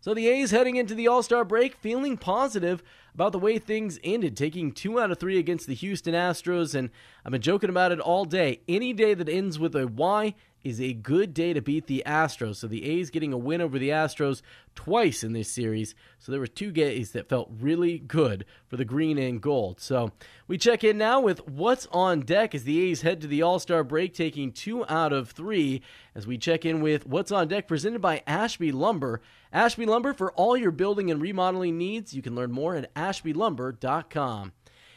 So 0.00 0.14
the 0.14 0.28
A's 0.28 0.52
heading 0.52 0.76
into 0.76 0.94
the 0.94 1.08
All 1.08 1.24
Star 1.24 1.44
break 1.44 1.74
feeling 1.74 2.16
positive 2.16 2.80
about 3.16 3.32
the 3.32 3.38
way 3.38 3.58
things 3.58 3.98
ended, 4.04 4.36
taking 4.36 4.70
two 4.70 5.00
out 5.00 5.10
of 5.10 5.18
three 5.18 5.38
against 5.38 5.66
the 5.66 5.74
Houston 5.74 6.12
Astros. 6.12 6.74
And 6.74 6.90
I've 7.24 7.32
been 7.32 7.40
joking 7.40 7.70
about 7.70 7.90
it 7.90 7.98
all 7.98 8.26
day. 8.26 8.60
Any 8.68 8.92
day 8.92 9.14
that 9.14 9.26
ends 9.26 9.58
with 9.58 9.74
a 9.74 9.86
Y 9.86 10.34
is 10.66 10.80
a 10.80 10.92
good 10.92 11.32
day 11.32 11.52
to 11.52 11.62
beat 11.62 11.86
the 11.86 12.02
Astros. 12.04 12.56
So 12.56 12.66
the 12.66 12.84
A's 12.84 13.10
getting 13.10 13.32
a 13.32 13.38
win 13.38 13.60
over 13.60 13.78
the 13.78 13.90
Astros 13.90 14.42
twice 14.74 15.22
in 15.22 15.32
this 15.32 15.48
series. 15.48 15.94
So 16.18 16.32
there 16.32 16.40
were 16.40 16.48
two 16.48 16.72
games 16.72 17.12
that 17.12 17.28
felt 17.28 17.48
really 17.60 18.00
good 18.00 18.44
for 18.66 18.76
the 18.76 18.84
green 18.84 19.16
and 19.16 19.40
gold. 19.40 19.80
So 19.80 20.10
we 20.48 20.58
check 20.58 20.82
in 20.82 20.98
now 20.98 21.20
with 21.20 21.46
what's 21.46 21.86
on 21.92 22.20
deck 22.20 22.52
as 22.52 22.64
the 22.64 22.80
A's 22.90 23.02
head 23.02 23.20
to 23.20 23.28
the 23.28 23.42
All 23.42 23.60
Star 23.60 23.84
break, 23.84 24.12
taking 24.12 24.50
two 24.50 24.84
out 24.88 25.12
of 25.12 25.30
three. 25.30 25.82
As 26.16 26.26
we 26.26 26.36
check 26.36 26.64
in 26.64 26.80
with 26.80 27.06
what's 27.06 27.30
on 27.30 27.46
deck, 27.46 27.68
presented 27.68 28.00
by 28.00 28.24
Ashby 28.26 28.72
Lumber. 28.72 29.22
Ashby 29.52 29.86
Lumber 29.86 30.14
for 30.14 30.32
all 30.32 30.56
your 30.56 30.72
building 30.72 31.12
and 31.12 31.20
remodeling 31.20 31.78
needs. 31.78 32.12
You 32.12 32.22
can 32.22 32.34
learn 32.34 32.50
more 32.50 32.74
at 32.74 32.92
ashbylumber.com. 32.94 34.52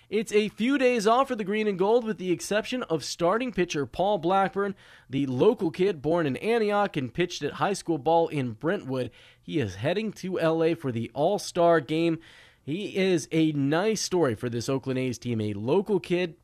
It's 0.09 0.33
a 0.33 0.49
few 0.49 0.79
days 0.79 1.05
off 1.05 1.27
for 1.27 1.35
the 1.35 1.43
green 1.43 1.67
and 1.67 1.77
gold, 1.77 2.03
with 2.03 2.17
the 2.17 2.31
exception 2.31 2.81
of 2.83 3.03
starting 3.03 3.51
pitcher 3.51 3.85
Paul 3.85 4.17
Blackburn, 4.17 4.73
the 5.07 5.27
local 5.27 5.69
kid 5.69 6.01
born 6.01 6.25
in 6.25 6.35
Antioch 6.37 6.97
and 6.97 7.13
pitched 7.13 7.43
at 7.43 7.53
high 7.53 7.73
school 7.73 7.99
ball 7.99 8.27
in 8.27 8.53
Brentwood. 8.53 9.11
He 9.39 9.59
is 9.59 9.75
heading 9.75 10.11
to 10.13 10.39
LA 10.39 10.73
for 10.73 10.91
the 10.91 11.11
All 11.13 11.37
Star 11.37 11.79
game. 11.79 12.17
He 12.63 12.97
is 12.97 13.27
a 13.31 13.51
nice 13.51 14.01
story 14.01 14.33
for 14.33 14.49
this 14.49 14.67
Oakland 14.67 14.97
A's 14.97 15.19
team. 15.19 15.39
A 15.41 15.53
local 15.53 15.99
kid 15.99 16.37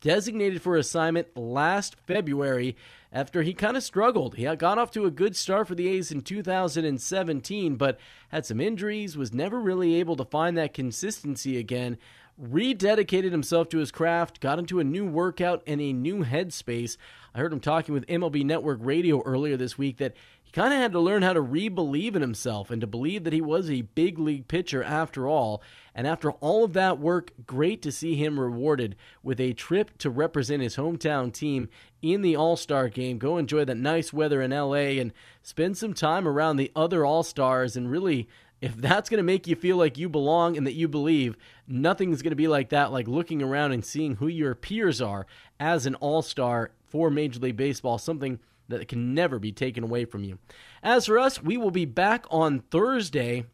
designated 0.00 0.60
for 0.60 0.76
assignment 0.76 1.36
last 1.36 1.94
February 2.04 2.76
after 3.12 3.42
he 3.42 3.54
kind 3.54 3.76
of 3.76 3.84
struggled. 3.84 4.34
He 4.34 4.44
got 4.56 4.78
off 4.78 4.90
to 4.92 5.06
a 5.06 5.10
good 5.12 5.36
start 5.36 5.68
for 5.68 5.76
the 5.76 5.88
A's 5.88 6.10
in 6.10 6.22
2017, 6.22 7.76
but 7.76 7.98
had 8.30 8.44
some 8.44 8.60
injuries, 8.60 9.16
was 9.16 9.32
never 9.32 9.60
really 9.60 9.94
able 9.94 10.16
to 10.16 10.24
find 10.24 10.58
that 10.58 10.74
consistency 10.74 11.56
again 11.58 11.96
rededicated 12.40 13.32
himself 13.32 13.68
to 13.70 13.78
his 13.78 13.90
craft, 13.90 14.40
got 14.40 14.58
into 14.58 14.80
a 14.80 14.84
new 14.84 15.06
workout 15.06 15.62
and 15.66 15.80
a 15.80 15.92
new 15.92 16.24
headspace. 16.24 16.96
I 17.34 17.38
heard 17.38 17.52
him 17.52 17.60
talking 17.60 17.94
with 17.94 18.06
MLB 18.06 18.44
Network 18.44 18.78
Radio 18.82 19.22
earlier 19.22 19.56
this 19.56 19.76
week 19.76 19.98
that 19.98 20.14
he 20.42 20.52
kind 20.52 20.72
of 20.72 20.80
had 20.80 20.92
to 20.92 21.00
learn 21.00 21.22
how 21.22 21.34
to 21.34 21.40
re 21.40 21.68
believe 21.68 22.16
in 22.16 22.22
himself 22.22 22.70
and 22.70 22.80
to 22.80 22.86
believe 22.86 23.24
that 23.24 23.34
he 23.34 23.40
was 23.40 23.70
a 23.70 23.82
big 23.82 24.18
league 24.18 24.48
pitcher 24.48 24.82
after 24.82 25.28
all. 25.28 25.62
And 25.94 26.06
after 26.06 26.30
all 26.32 26.64
of 26.64 26.72
that 26.72 26.98
work, 26.98 27.32
great 27.46 27.82
to 27.82 27.92
see 27.92 28.14
him 28.14 28.40
rewarded 28.40 28.96
with 29.22 29.40
a 29.40 29.52
trip 29.52 29.98
to 29.98 30.08
represent 30.08 30.62
his 30.62 30.76
hometown 30.76 31.32
team 31.32 31.68
in 32.00 32.22
the 32.22 32.36
All 32.36 32.56
Star 32.56 32.88
game. 32.88 33.18
Go 33.18 33.36
enjoy 33.36 33.64
that 33.66 33.76
nice 33.76 34.12
weather 34.12 34.40
in 34.40 34.52
LA 34.52 34.96
and 35.00 35.12
spend 35.42 35.76
some 35.76 35.92
time 35.92 36.26
around 36.26 36.56
the 36.56 36.72
other 36.74 37.04
All 37.04 37.22
Stars 37.22 37.76
and 37.76 37.90
really 37.90 38.28
if 38.60 38.76
that's 38.76 39.08
going 39.08 39.18
to 39.18 39.24
make 39.24 39.46
you 39.46 39.54
feel 39.54 39.76
like 39.76 39.98
you 39.98 40.08
belong 40.08 40.56
and 40.56 40.66
that 40.66 40.74
you 40.74 40.88
believe, 40.88 41.36
nothing's 41.66 42.22
going 42.22 42.30
to 42.30 42.36
be 42.36 42.48
like 42.48 42.70
that, 42.70 42.92
like 42.92 43.06
looking 43.06 43.42
around 43.42 43.72
and 43.72 43.84
seeing 43.84 44.16
who 44.16 44.26
your 44.26 44.54
peers 44.54 45.00
are 45.00 45.26
as 45.60 45.86
an 45.86 45.94
all 45.96 46.22
star 46.22 46.72
for 46.86 47.10
Major 47.10 47.38
League 47.40 47.56
Baseball, 47.56 47.98
something 47.98 48.40
that 48.68 48.88
can 48.88 49.14
never 49.14 49.38
be 49.38 49.52
taken 49.52 49.84
away 49.84 50.04
from 50.04 50.24
you. 50.24 50.38
As 50.82 51.06
for 51.06 51.18
us, 51.18 51.42
we 51.42 51.56
will 51.56 51.70
be 51.70 51.84
back 51.84 52.26
on 52.30 52.60
Thursday. 52.60 53.44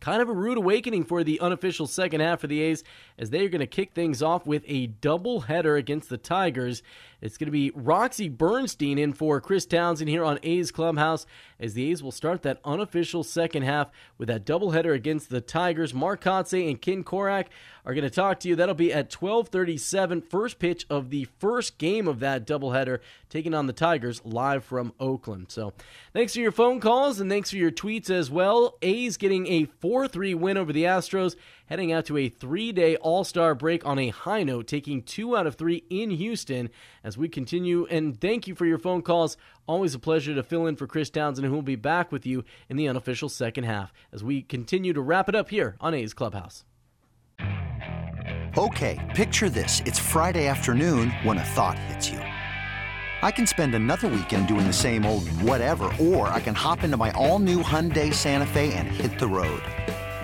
Kind 0.00 0.22
of 0.22 0.28
a 0.28 0.32
rude 0.32 0.58
awakening 0.58 1.04
for 1.04 1.24
the 1.24 1.40
unofficial 1.40 1.88
second 1.88 2.20
half 2.20 2.44
of 2.44 2.50
the 2.50 2.62
A's 2.62 2.84
as 3.18 3.30
they 3.30 3.44
are 3.44 3.48
going 3.48 3.60
to 3.60 3.66
kick 3.66 3.92
things 3.92 4.22
off 4.22 4.46
with 4.46 4.62
a 4.66 4.86
double 4.86 5.40
header 5.40 5.74
against 5.74 6.08
the 6.08 6.16
Tigers. 6.16 6.84
It's 7.20 7.36
going 7.36 7.46
to 7.46 7.52
be 7.52 7.72
Roxy 7.74 8.28
Bernstein 8.28 8.98
in 8.98 9.12
for 9.12 9.40
Chris 9.40 9.66
Townsend 9.66 10.08
here 10.08 10.24
on 10.24 10.38
A's 10.42 10.70
Clubhouse 10.70 11.26
as 11.58 11.74
the 11.74 11.90
A's 11.90 12.02
will 12.02 12.12
start 12.12 12.42
that 12.42 12.60
unofficial 12.64 13.24
second 13.24 13.62
half 13.62 13.90
with 14.18 14.28
that 14.28 14.46
doubleheader 14.46 14.94
against 14.94 15.28
the 15.28 15.40
Tigers. 15.40 15.92
Mark 15.92 16.22
Kotsay 16.22 16.68
and 16.68 16.80
Ken 16.80 17.02
Korach 17.02 17.46
are 17.84 17.94
going 17.94 18.04
to 18.04 18.10
talk 18.10 18.38
to 18.40 18.48
you. 18.48 18.54
That'll 18.54 18.74
be 18.74 18.92
at 18.92 19.10
12:37, 19.10 20.22
first 20.22 20.58
pitch 20.58 20.86
of 20.88 21.10
the 21.10 21.26
first 21.38 21.78
game 21.78 22.06
of 22.06 22.20
that 22.20 22.46
doubleheader, 22.46 23.00
taking 23.28 23.54
on 23.54 23.66
the 23.66 23.72
Tigers 23.72 24.20
live 24.24 24.64
from 24.64 24.92
Oakland. 25.00 25.46
So, 25.50 25.72
thanks 26.12 26.34
for 26.34 26.40
your 26.40 26.52
phone 26.52 26.78
calls 26.78 27.18
and 27.18 27.30
thanks 27.30 27.50
for 27.50 27.56
your 27.56 27.72
tweets 27.72 28.10
as 28.10 28.30
well. 28.30 28.76
A's 28.82 29.16
getting 29.16 29.46
a 29.48 29.66
4-3 29.82 30.34
win 30.34 30.56
over 30.56 30.72
the 30.72 30.84
Astros 30.84 31.34
heading 31.68 31.92
out 31.92 32.06
to 32.06 32.16
a 32.16 32.28
three 32.28 32.72
day 32.72 32.96
All 32.96 33.24
Star 33.24 33.54
break 33.54 33.86
on 33.86 33.98
a 33.98 34.08
high 34.08 34.42
note, 34.42 34.66
taking 34.66 35.02
two 35.02 35.36
out 35.36 35.46
of 35.46 35.54
three 35.54 35.84
in 35.88 36.10
Houston 36.10 36.70
as 37.04 37.16
we 37.16 37.28
continue. 37.28 37.86
And 37.86 38.20
thank 38.20 38.46
you 38.46 38.54
for 38.54 38.66
your 38.66 38.78
phone 38.78 39.02
calls. 39.02 39.36
Always 39.66 39.94
a 39.94 39.98
pleasure 39.98 40.34
to 40.34 40.42
fill 40.42 40.66
in 40.66 40.76
for 40.76 40.86
Chris 40.86 41.10
Townsend, 41.10 41.46
who 41.46 41.52
will 41.52 41.62
be 41.62 41.76
back 41.76 42.10
with 42.10 42.26
you 42.26 42.44
in 42.68 42.76
the 42.76 42.88
unofficial 42.88 43.28
second 43.28 43.64
half 43.64 43.92
as 44.12 44.24
we 44.24 44.42
continue 44.42 44.92
to 44.92 45.00
wrap 45.00 45.28
it 45.28 45.34
up 45.34 45.50
here 45.50 45.76
on 45.80 45.94
A's 45.94 46.14
Clubhouse. 46.14 46.64
Okay, 48.56 48.98
picture 49.14 49.50
this. 49.50 49.82
It's 49.86 49.98
Friday 49.98 50.48
afternoon 50.48 51.10
when 51.22 51.38
a 51.38 51.44
thought 51.44 51.78
hits 51.78 52.10
you. 52.10 52.18
I 53.20 53.30
can 53.30 53.46
spend 53.46 53.74
another 53.74 54.08
weekend 54.08 54.46
doing 54.46 54.66
the 54.66 54.72
same 54.72 55.04
old 55.04 55.28
whatever, 55.42 55.92
or 56.00 56.28
I 56.28 56.40
can 56.40 56.54
hop 56.54 56.82
into 56.82 56.96
my 56.96 57.10
all 57.12 57.38
new 57.38 57.62
Hyundai 57.62 58.14
Santa 58.14 58.46
Fe 58.46 58.72
and 58.74 58.88
hit 58.88 59.18
the 59.18 59.26
road. 59.26 59.62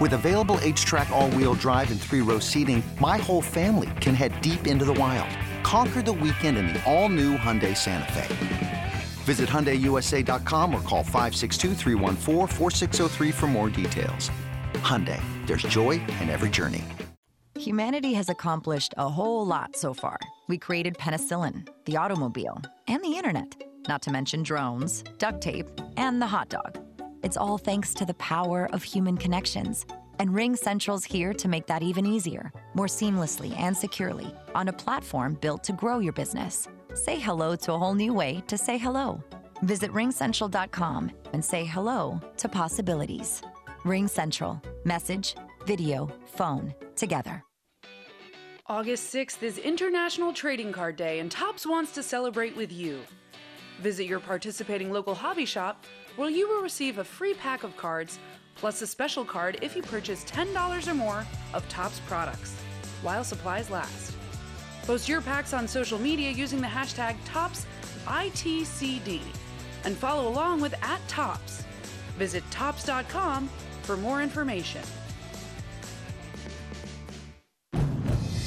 With 0.00 0.14
available 0.14 0.56
HTRAC 0.56 1.10
all-wheel 1.10 1.54
drive 1.54 1.90
and 1.92 2.00
three-row 2.00 2.40
seating, 2.40 2.82
my 3.00 3.16
whole 3.16 3.40
family 3.40 3.90
can 4.00 4.14
head 4.14 4.40
deep 4.40 4.66
into 4.66 4.84
the 4.84 4.94
wild. 4.94 5.28
Conquer 5.62 6.02
the 6.02 6.12
weekend 6.12 6.58
in 6.58 6.66
the 6.66 6.82
all-new 6.84 7.36
Hyundai 7.36 7.76
Santa 7.76 8.12
Fe. 8.12 8.92
Visit 9.24 9.48
HyundaiUSA.com 9.48 10.74
or 10.74 10.80
call 10.80 11.04
562 11.04 11.74
for 13.32 13.46
more 13.46 13.70
details. 13.70 14.30
Hyundai, 14.74 15.22
there's 15.46 15.62
joy 15.62 15.92
in 16.20 16.28
every 16.28 16.50
journey. 16.50 16.84
Humanity 17.58 18.14
has 18.14 18.28
accomplished 18.28 18.94
a 18.98 19.08
whole 19.08 19.46
lot 19.46 19.76
so 19.76 19.94
far. 19.94 20.18
We 20.48 20.58
created 20.58 20.98
penicillin, 20.98 21.68
the 21.86 21.96
automobile, 21.96 22.60
and 22.88 23.02
the 23.02 23.16
internet 23.16 23.54
not 23.88 24.02
to 24.02 24.10
mention 24.10 24.42
drones, 24.42 25.04
duct 25.18 25.40
tape, 25.40 25.68
and 25.96 26.20
the 26.20 26.26
hot 26.26 26.48
dog. 26.48 26.78
It's 27.24 27.38
all 27.38 27.56
thanks 27.56 27.94
to 27.94 28.04
the 28.04 28.12
power 28.14 28.68
of 28.74 28.82
human 28.82 29.16
connections. 29.16 29.86
And 30.18 30.28
RingCentral's 30.28 31.06
here 31.06 31.32
to 31.32 31.48
make 31.48 31.66
that 31.68 31.82
even 31.82 32.04
easier, 32.04 32.52
more 32.74 32.86
seamlessly 32.86 33.58
and 33.58 33.74
securely 33.74 34.30
on 34.54 34.68
a 34.68 34.72
platform 34.74 35.38
built 35.40 35.64
to 35.64 35.72
grow 35.72 36.00
your 36.00 36.12
business. 36.12 36.68
Say 36.92 37.18
hello 37.18 37.56
to 37.56 37.72
a 37.72 37.78
whole 37.78 37.94
new 37.94 38.12
way 38.12 38.42
to 38.46 38.58
say 38.58 38.76
hello. 38.76 39.24
Visit 39.62 39.90
ringcentral.com 39.92 41.10
and 41.32 41.42
say 41.42 41.64
hello 41.64 42.20
to 42.36 42.46
possibilities. 42.46 43.40
RingCentral. 43.84 44.62
Message, 44.84 45.34
video, 45.64 46.10
phone, 46.26 46.74
together. 46.94 47.42
August 48.66 49.14
6th 49.14 49.42
is 49.42 49.56
International 49.56 50.34
Trading 50.34 50.72
Card 50.72 50.96
Day, 50.96 51.20
and 51.20 51.30
Topps 51.30 51.66
wants 51.66 51.92
to 51.92 52.02
celebrate 52.02 52.54
with 52.54 52.70
you. 52.70 53.00
Visit 53.84 54.06
your 54.06 54.18
participating 54.18 54.90
local 54.90 55.14
hobby 55.14 55.44
shop 55.44 55.84
where 56.16 56.30
you 56.30 56.48
will 56.48 56.62
receive 56.62 56.96
a 56.96 57.04
free 57.04 57.34
pack 57.34 57.64
of 57.64 57.76
cards 57.76 58.18
plus 58.54 58.80
a 58.80 58.86
special 58.86 59.26
card 59.26 59.58
if 59.60 59.76
you 59.76 59.82
purchase 59.82 60.24
$10 60.24 60.88
or 60.88 60.94
more 60.94 61.26
of 61.52 61.68
Topps 61.68 62.00
products 62.06 62.58
while 63.02 63.22
supplies 63.22 63.68
last. 63.68 64.16
Post 64.86 65.06
your 65.06 65.20
packs 65.20 65.52
on 65.52 65.68
social 65.68 65.98
media 65.98 66.30
using 66.30 66.62
the 66.62 66.66
hashtag 66.66 67.14
ToppsITCD 67.26 69.20
and 69.84 69.94
follow 69.94 70.28
along 70.28 70.62
with 70.62 70.72
at 70.82 71.06
Topps. 71.06 71.62
Visit 72.16 72.42
topps.com 72.50 73.50
for 73.82 73.98
more 73.98 74.22
information. 74.22 74.80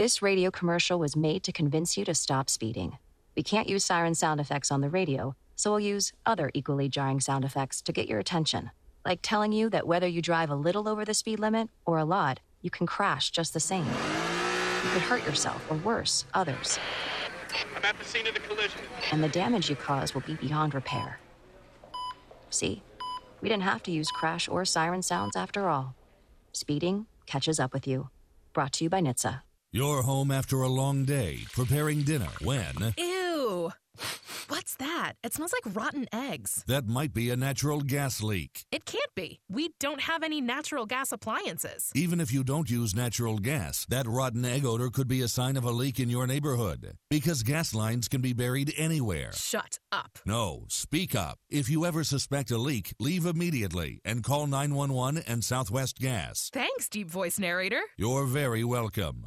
This 0.00 0.22
radio 0.22 0.50
commercial 0.50 0.98
was 0.98 1.14
made 1.14 1.42
to 1.42 1.52
convince 1.52 1.98
you 1.98 2.06
to 2.06 2.14
stop 2.14 2.48
speeding. 2.48 2.96
We 3.36 3.42
can't 3.42 3.68
use 3.68 3.84
siren 3.84 4.14
sound 4.14 4.40
effects 4.40 4.70
on 4.70 4.80
the 4.80 4.88
radio, 4.88 5.36
so 5.56 5.72
we'll 5.72 5.80
use 5.80 6.14
other 6.24 6.50
equally 6.54 6.88
jarring 6.88 7.20
sound 7.20 7.44
effects 7.44 7.82
to 7.82 7.92
get 7.92 8.08
your 8.08 8.18
attention. 8.18 8.70
Like 9.04 9.18
telling 9.20 9.52
you 9.52 9.68
that 9.68 9.86
whether 9.86 10.06
you 10.08 10.22
drive 10.22 10.48
a 10.48 10.54
little 10.54 10.88
over 10.88 11.04
the 11.04 11.12
speed 11.12 11.38
limit 11.38 11.68
or 11.84 11.98
a 11.98 12.06
lot, 12.06 12.40
you 12.62 12.70
can 12.70 12.86
crash 12.86 13.30
just 13.30 13.52
the 13.52 13.60
same. 13.60 13.84
You 13.84 14.90
could 14.90 15.02
hurt 15.02 15.26
yourself, 15.26 15.70
or 15.70 15.76
worse, 15.76 16.24
others. 16.32 16.78
I'm 17.76 17.84
at 17.84 17.98
the 17.98 18.04
scene 18.06 18.26
of 18.26 18.32
the 18.32 18.40
collision. 18.40 18.80
And 19.12 19.22
the 19.22 19.28
damage 19.28 19.68
you 19.68 19.76
cause 19.76 20.14
will 20.14 20.22
be 20.22 20.32
beyond 20.36 20.72
repair. 20.72 21.20
See? 22.48 22.82
We 23.42 23.50
didn't 23.50 23.64
have 23.64 23.82
to 23.82 23.90
use 23.90 24.10
crash 24.10 24.48
or 24.48 24.64
siren 24.64 25.02
sounds 25.02 25.36
after 25.36 25.68
all. 25.68 25.94
Speeding 26.52 27.04
catches 27.26 27.60
up 27.60 27.74
with 27.74 27.86
you. 27.86 28.08
Brought 28.54 28.72
to 28.72 28.84
you 28.84 28.88
by 28.88 29.02
NHTSA. 29.02 29.42
You're 29.72 30.02
home 30.02 30.32
after 30.32 30.62
a 30.62 30.68
long 30.68 31.04
day, 31.04 31.44
preparing 31.52 32.02
dinner 32.02 32.26
when. 32.42 32.92
Ew. 32.98 33.70
What's 34.48 34.74
that? 34.76 35.12
It 35.22 35.32
smells 35.32 35.52
like 35.52 35.76
rotten 35.76 36.06
eggs. 36.12 36.64
That 36.66 36.88
might 36.88 37.14
be 37.14 37.30
a 37.30 37.36
natural 37.36 37.80
gas 37.80 38.20
leak. 38.20 38.64
It 38.72 38.84
can't 38.84 39.14
be. 39.14 39.38
We 39.48 39.70
don't 39.78 40.00
have 40.00 40.24
any 40.24 40.40
natural 40.40 40.86
gas 40.86 41.12
appliances. 41.12 41.92
Even 41.94 42.20
if 42.20 42.32
you 42.32 42.42
don't 42.42 42.68
use 42.68 42.96
natural 42.96 43.38
gas, 43.38 43.86
that 43.90 44.08
rotten 44.08 44.44
egg 44.44 44.64
odor 44.64 44.90
could 44.90 45.06
be 45.06 45.22
a 45.22 45.28
sign 45.28 45.56
of 45.56 45.62
a 45.62 45.70
leak 45.70 46.00
in 46.00 46.10
your 46.10 46.26
neighborhood. 46.26 46.96
Because 47.08 47.44
gas 47.44 47.72
lines 47.72 48.08
can 48.08 48.20
be 48.20 48.32
buried 48.32 48.74
anywhere. 48.76 49.30
Shut 49.34 49.78
up. 49.92 50.18
No, 50.26 50.64
speak 50.68 51.14
up. 51.14 51.38
If 51.48 51.70
you 51.70 51.86
ever 51.86 52.02
suspect 52.02 52.50
a 52.50 52.58
leak, 52.58 52.92
leave 52.98 53.24
immediately 53.24 54.00
and 54.04 54.24
call 54.24 54.48
911 54.48 55.22
and 55.28 55.44
Southwest 55.44 56.00
Gas. 56.00 56.50
Thanks, 56.52 56.88
deep 56.88 57.08
voice 57.08 57.38
narrator. 57.38 57.82
You're 57.96 58.26
very 58.26 58.64
welcome. 58.64 59.26